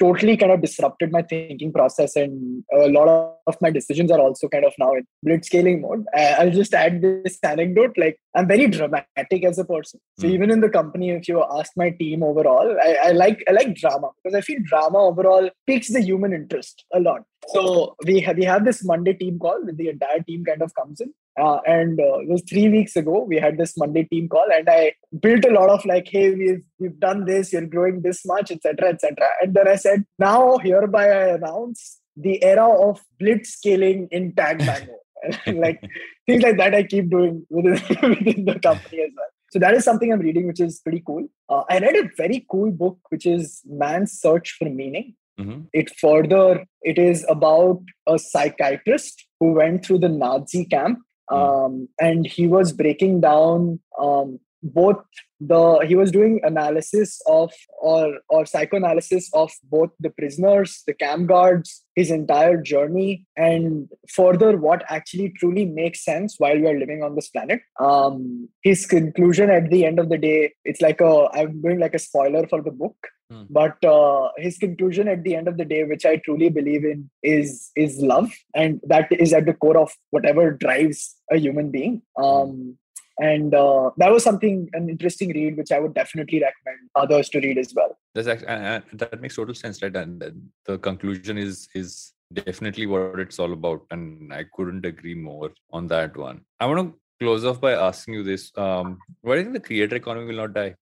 totally 0.00 0.36
kind 0.36 0.52
of 0.52 0.60
disrupted 0.60 1.12
my 1.12 1.22
thinking 1.22 1.72
process 1.72 2.16
and 2.16 2.64
a 2.72 2.88
lot 2.88 3.36
of 3.46 3.56
my 3.60 3.70
decisions 3.70 4.10
are 4.10 4.18
also 4.18 4.48
kind 4.48 4.64
of 4.64 4.72
now 4.78 4.92
in 4.94 5.06
blitzscaling 5.26 5.80
mode 5.80 6.04
i'll 6.16 6.50
just 6.50 6.74
add 6.74 7.00
this 7.00 7.38
anecdote 7.44 7.92
like 7.96 8.18
i'm 8.34 8.48
very 8.48 8.66
dramatic 8.66 9.44
as 9.44 9.58
a 9.58 9.64
person 9.64 10.00
so 10.18 10.26
Mm. 10.26 10.32
even 10.32 10.50
in 10.50 10.60
the 10.60 10.68
company 10.68 11.10
if 11.10 11.28
you 11.28 11.44
ask 11.58 11.70
my 11.76 11.90
team 11.90 12.22
overall 12.22 12.76
I, 12.82 12.96
I 13.04 13.10
like 13.12 13.44
i 13.48 13.52
like 13.52 13.74
drama 13.76 14.10
because 14.16 14.36
i 14.36 14.40
feel 14.40 14.58
drama 14.64 14.98
overall 14.98 15.48
piques 15.68 15.92
the 15.92 16.02
human 16.02 16.32
interest 16.32 16.84
a 16.92 17.00
lot 17.00 17.22
so 17.54 17.94
we 18.06 18.20
have 18.20 18.36
we 18.36 18.44
have 18.44 18.64
this 18.64 18.84
monday 18.84 19.14
team 19.14 19.38
call 19.38 19.64
with 19.64 19.76
the 19.76 19.88
entire 19.88 20.20
team 20.20 20.44
kind 20.44 20.62
of 20.62 20.74
comes 20.74 21.00
in 21.00 21.12
uh, 21.40 21.60
and 21.66 22.00
uh, 22.00 22.18
it 22.22 22.28
was 22.28 22.42
three 22.50 22.68
weeks 22.68 22.96
ago 22.96 23.24
we 23.30 23.36
had 23.44 23.56
this 23.58 23.76
monday 23.82 24.04
team 24.04 24.28
call 24.28 24.48
and 24.56 24.68
i 24.68 24.92
built 25.24 25.44
a 25.44 25.54
lot 25.58 25.70
of 25.70 25.84
like 25.84 26.08
hey 26.08 26.26
we've 26.40 26.62
we've 26.78 26.98
done 27.00 27.24
this 27.24 27.52
you're 27.52 27.70
growing 27.74 28.02
this 28.02 28.24
much 28.32 28.50
etc 28.50 28.90
etc 28.90 29.28
and 29.40 29.54
then 29.54 29.68
i 29.68 29.76
said 29.76 30.04
now 30.18 30.58
hereby 30.58 31.04
i 31.20 31.26
announce 31.38 32.00
the 32.16 32.42
era 32.42 32.68
of 32.88 33.00
blitz 33.18 33.54
scaling 33.58 34.08
in 34.10 34.32
tag 34.34 34.58
mango 34.70 34.98
like 35.64 35.80
things 36.26 36.42
like 36.42 36.56
that 36.56 36.74
i 36.74 36.82
keep 36.82 37.10
doing 37.10 37.46
within, 37.50 37.72
within 38.10 38.44
the 38.44 38.58
company 38.58 39.02
as 39.02 39.10
well. 39.16 39.26
So 39.52 39.58
that 39.58 39.74
is 39.74 39.84
something 39.84 40.12
i'm 40.12 40.20
reading 40.20 40.46
which 40.46 40.60
is 40.60 40.80
pretty 40.80 41.02
cool. 41.06 41.24
Uh, 41.48 41.64
i 41.68 41.78
read 41.78 41.96
a 41.96 42.08
very 42.16 42.46
cool 42.50 42.70
book 42.70 42.98
which 43.10 43.26
is 43.26 43.60
man's 43.66 44.12
search 44.26 44.56
for 44.58 44.68
meaning. 44.82 45.08
Mhm. 45.40 45.60
it 45.80 45.90
further 46.00 46.46
it 46.90 46.98
is 47.02 47.20
about 47.34 47.92
a 48.14 48.16
psychiatrist 48.22 49.22
who 49.38 49.52
went 49.58 49.84
through 49.84 50.00
the 50.02 50.10
nazi 50.22 50.64
camp 50.72 50.98
um, 51.30 51.88
and 52.00 52.26
he 52.26 52.46
was 52.46 52.72
breaking 52.72 53.20
down 53.20 53.80
um, 53.98 54.38
both 54.62 55.02
the 55.40 55.78
he 55.88 55.94
was 55.94 56.10
doing 56.10 56.38
analysis 56.42 57.20
of 57.26 57.50
or 57.80 58.18
or 58.28 58.44
psychoanalysis 58.44 59.30
of 59.32 59.50
both 59.64 59.88
the 60.00 60.10
prisoners 60.10 60.82
the 60.86 60.92
camp 60.92 61.28
guards 61.28 61.82
his 61.94 62.10
entire 62.10 62.60
journey 62.60 63.26
and 63.36 63.88
further 64.08 64.58
what 64.58 64.84
actually 64.88 65.32
truly 65.38 65.64
makes 65.64 66.04
sense 66.04 66.34
while 66.38 66.56
we 66.56 66.66
are 66.66 66.78
living 66.78 67.02
on 67.02 67.14
this 67.14 67.28
planet. 67.28 67.60
Um 67.78 68.48
his 68.62 68.84
conclusion 68.84 69.48
at 69.48 69.70
the 69.70 69.86
end 69.86 69.98
of 69.98 70.10
the 70.10 70.18
day 70.18 70.52
it's 70.64 70.82
like 70.82 71.00
a 71.00 71.28
i'm 71.32 71.62
doing 71.62 71.78
like 71.78 71.94
a 71.94 71.98
spoiler 71.98 72.46
for 72.46 72.60
the 72.60 72.70
book 72.70 72.96
Hmm. 73.30 73.44
but 73.48 73.84
uh, 73.84 74.28
his 74.38 74.58
conclusion 74.58 75.06
at 75.06 75.22
the 75.22 75.36
end 75.36 75.46
of 75.46 75.56
the 75.56 75.64
day 75.64 75.84
which 75.84 76.04
i 76.04 76.16
truly 76.16 76.48
believe 76.48 76.84
in 76.84 77.08
is 77.22 77.70
is 77.76 77.98
love 78.00 78.30
and 78.54 78.80
that 78.92 79.06
is 79.12 79.32
at 79.32 79.46
the 79.46 79.54
core 79.54 79.78
of 79.78 79.92
whatever 80.10 80.50
drives 80.50 81.16
a 81.30 81.36
human 81.36 81.70
being 81.70 82.02
um 82.16 82.76
and 83.18 83.54
uh, 83.54 83.90
that 83.98 84.10
was 84.10 84.24
something 84.24 84.68
an 84.72 84.88
interesting 84.88 85.30
read 85.38 85.56
which 85.56 85.70
i 85.70 85.78
would 85.78 85.94
definitely 85.94 86.40
recommend 86.40 86.90
others 86.96 87.28
to 87.28 87.40
read 87.40 87.58
as 87.58 87.72
well 87.74 87.96
That's 88.14 88.28
actually, 88.28 88.48
uh, 88.48 88.80
that 88.94 89.20
makes 89.20 89.36
total 89.36 89.54
sense, 89.54 89.82
right? 89.82 89.94
And 89.94 90.50
the 90.66 90.78
conclusion 90.78 91.38
is 91.38 91.68
is 91.74 92.12
definitely 92.32 92.86
what 92.86 93.20
it's 93.20 93.38
all 93.38 93.52
about, 93.52 93.82
and 93.90 94.32
I 94.32 94.44
couldn't 94.54 94.84
agree 94.84 95.14
more 95.14 95.50
on 95.70 95.86
that 95.88 96.16
one. 96.16 96.40
I 96.58 96.66
want 96.66 96.80
to 96.80 96.98
close 97.20 97.44
off 97.44 97.60
by 97.60 97.72
asking 97.72 98.14
you 98.14 98.22
this: 98.22 98.50
um, 98.56 98.98
Why 99.22 99.34
do 99.34 99.38
you 99.40 99.44
think 99.44 99.54
the 99.62 99.66
creator 99.68 99.96
economy 99.96 100.26
will 100.26 100.42
not 100.44 100.54
die? 100.54 100.74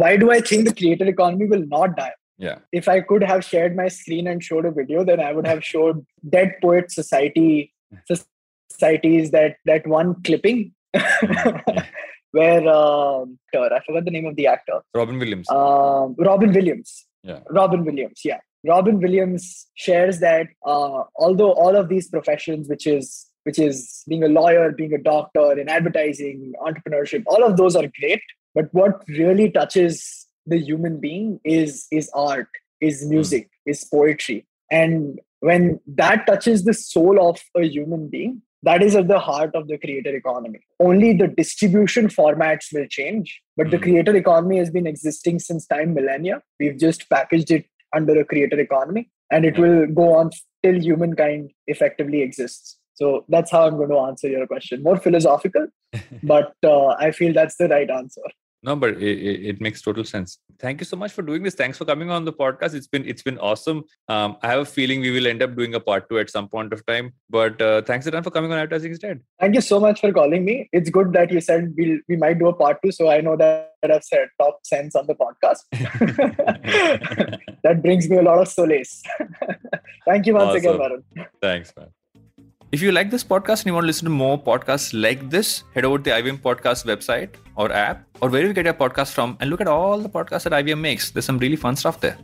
why 0.00 0.10
do 0.20 0.26
i 0.34 0.40
think 0.48 0.64
the 0.66 0.74
creator 0.74 1.06
economy 1.12 1.46
will 1.52 1.64
not 1.72 1.90
die 1.96 2.12
Yeah, 2.44 2.58
if 2.80 2.86
i 2.92 3.00
could 3.08 3.22
have 3.30 3.42
shared 3.48 3.74
my 3.80 3.88
screen 3.96 4.26
and 4.30 4.42
showed 4.46 4.64
a 4.68 4.70
video 4.78 5.02
then 5.08 5.20
i 5.20 5.32
would 5.38 5.46
have 5.46 5.62
showed 5.70 5.98
dead 6.36 6.54
poet 6.62 6.90
society 6.90 7.48
societies 8.70 9.30
that 9.32 9.56
that 9.70 9.86
one 9.86 10.14
clipping 10.28 10.62
where 12.38 12.66
um, 12.68 13.38
i 13.54 13.80
forgot 13.86 14.04
the 14.04 14.10
name 14.16 14.26
of 14.26 14.36
the 14.36 14.46
actor 14.46 14.78
Robin 14.94 15.18
Williams. 15.18 15.50
um, 15.50 16.14
Robin 16.18 16.52
Williams. 16.52 17.04
Yeah. 17.22 17.40
Robin 17.50 17.84
Williams. 17.84 18.20
Yeah. 18.24 18.40
Robin 18.66 18.98
Williams 19.04 19.66
shares 19.74 20.18
that 20.20 20.46
uh, 20.66 21.02
although 21.16 21.52
all 21.52 21.76
of 21.76 21.88
these 21.88 22.08
professions, 22.08 22.68
which 22.68 22.86
is 22.86 23.26
which 23.44 23.58
is 23.58 24.02
being 24.08 24.22
a 24.24 24.28
lawyer, 24.28 24.70
being 24.70 24.92
a 24.94 25.02
doctor, 25.02 25.58
in 25.58 25.68
advertising, 25.68 26.52
entrepreneurship, 26.66 27.22
all 27.26 27.44
of 27.44 27.56
those 27.56 27.76
are 27.76 27.90
great. 28.00 28.22
But 28.54 28.72
what 28.72 29.02
really 29.08 29.50
touches 29.50 30.26
the 30.46 30.58
human 30.58 31.00
being 31.00 31.40
is 31.44 31.86
is 31.90 32.10
art, 32.14 32.48
is 32.80 33.06
music, 33.08 33.50
is 33.66 33.84
poetry, 33.84 34.46
and 34.70 35.20
when 35.40 35.80
that 35.86 36.26
touches 36.26 36.64
the 36.64 36.74
soul 36.74 37.20
of 37.28 37.40
a 37.56 37.64
human 37.64 38.08
being, 38.08 38.42
that 38.62 38.82
is 38.82 38.94
at 38.94 39.08
the 39.08 39.18
heart 39.18 39.54
of 39.56 39.66
the 39.66 39.76
creator 39.76 40.14
economy. 40.14 40.60
Only 40.78 41.16
the 41.16 41.26
distribution 41.26 42.06
formats 42.06 42.72
will 42.72 42.86
change, 42.86 43.42
but 43.56 43.70
the 43.72 43.76
Mhm. 43.78 43.82
creator 43.82 44.14
economy 44.16 44.58
has 44.58 44.70
been 44.70 44.86
existing 44.86 45.40
since 45.40 45.66
time 45.66 45.94
millennia. 45.94 46.42
We've 46.60 46.76
just 46.76 47.08
packaged 47.10 47.50
it 47.50 47.64
under 47.92 48.18
a 48.20 48.24
creator 48.24 48.60
economy, 48.60 49.10
and 49.32 49.44
it 49.44 49.56
Yeah. 49.56 49.62
will 49.62 49.86
go 49.86 50.12
on 50.20 50.30
till 50.62 50.78
humankind 50.80 51.50
effectively 51.66 52.22
exists. 52.22 52.78
So 52.94 53.24
that's 53.28 53.50
how 53.50 53.66
I'm 53.66 53.76
going 53.76 53.90
to 53.90 53.98
answer 53.98 54.28
your 54.28 54.46
question. 54.46 54.82
More 54.82 54.96
philosophical, 54.96 55.66
but 56.22 56.54
uh, 56.64 56.88
I 56.88 57.10
feel 57.10 57.32
that's 57.32 57.56
the 57.56 57.68
right 57.68 57.90
answer. 57.90 58.22
No, 58.64 58.76
but 58.76 58.90
it, 59.02 59.46
it, 59.48 59.60
makes 59.60 59.82
total 59.82 60.04
sense. 60.04 60.38
Thank 60.60 60.80
you 60.80 60.84
so 60.84 60.96
much 60.96 61.10
for 61.10 61.22
doing 61.22 61.42
this. 61.42 61.54
Thanks 61.54 61.78
for 61.78 61.84
coming 61.84 62.10
on 62.10 62.24
the 62.24 62.32
podcast. 62.32 62.74
It's 62.74 62.86
been 62.86 63.04
it's 63.04 63.22
been 63.22 63.38
awesome. 63.38 63.82
Um, 64.08 64.36
I 64.40 64.50
have 64.50 64.60
a 64.60 64.64
feeling 64.64 65.00
we 65.00 65.10
will 65.10 65.26
end 65.26 65.42
up 65.42 65.56
doing 65.56 65.74
a 65.74 65.80
part 65.80 66.08
two 66.08 66.20
at 66.20 66.30
some 66.30 66.48
point 66.48 66.72
of 66.72 66.86
time. 66.86 67.12
But 67.28 67.60
uh, 67.60 67.82
thanks 67.82 68.06
again 68.06 68.22
for 68.22 68.30
coming 68.30 68.52
on 68.52 68.58
Advertising 68.58 68.92
Is 68.92 69.00
Dead. 69.00 69.20
Thank 69.40 69.56
you 69.56 69.60
so 69.62 69.80
much 69.80 70.00
for 70.00 70.12
calling 70.12 70.44
me. 70.44 70.68
It's 70.72 70.90
good 70.90 71.12
that 71.14 71.32
you 71.32 71.40
said 71.40 71.74
we'll, 71.76 71.98
we 72.08 72.16
might 72.16 72.38
do 72.38 72.46
a 72.46 72.52
part 72.52 72.78
two, 72.84 72.92
so 72.92 73.10
I 73.10 73.20
know 73.20 73.36
that 73.36 73.72
I've 73.82 74.04
said 74.04 74.28
top 74.40 74.60
sense 74.64 74.94
on 74.94 75.08
the 75.08 75.16
podcast. 75.16 75.64
that 77.64 77.82
brings 77.82 78.08
me 78.08 78.18
a 78.18 78.22
lot 78.22 78.38
of 78.38 78.46
solace. 78.46 79.02
Thank 80.06 80.26
you 80.26 80.34
once 80.34 80.54
again, 80.54 80.80
Awesome. 80.80 81.02
Varun. 81.16 81.26
Thanks, 81.40 81.72
man. 81.76 81.88
If 82.72 82.80
you 82.80 82.90
like 82.90 83.10
this 83.10 83.22
podcast 83.22 83.60
and 83.60 83.66
you 83.66 83.74
want 83.74 83.84
to 83.84 83.86
listen 83.86 84.06
to 84.06 84.10
more 84.10 84.42
podcasts 84.42 84.98
like 84.98 85.28
this, 85.28 85.64
head 85.74 85.84
over 85.84 85.98
to 85.98 86.04
the 86.04 86.10
IVM 86.10 86.38
Podcast 86.40 86.86
website 86.86 87.34
or 87.54 87.70
app 87.70 88.06
or 88.22 88.30
wherever 88.30 88.48
you 88.48 88.54
get 88.54 88.64
your 88.64 88.72
podcast 88.72 89.12
from 89.12 89.36
and 89.40 89.50
look 89.50 89.60
at 89.60 89.68
all 89.68 89.98
the 89.98 90.08
podcasts 90.08 90.44
that 90.44 90.54
IVM 90.54 90.80
makes. 90.80 91.10
There's 91.10 91.26
some 91.26 91.36
really 91.36 91.56
fun 91.56 91.76
stuff 91.76 92.00
there. 92.00 92.16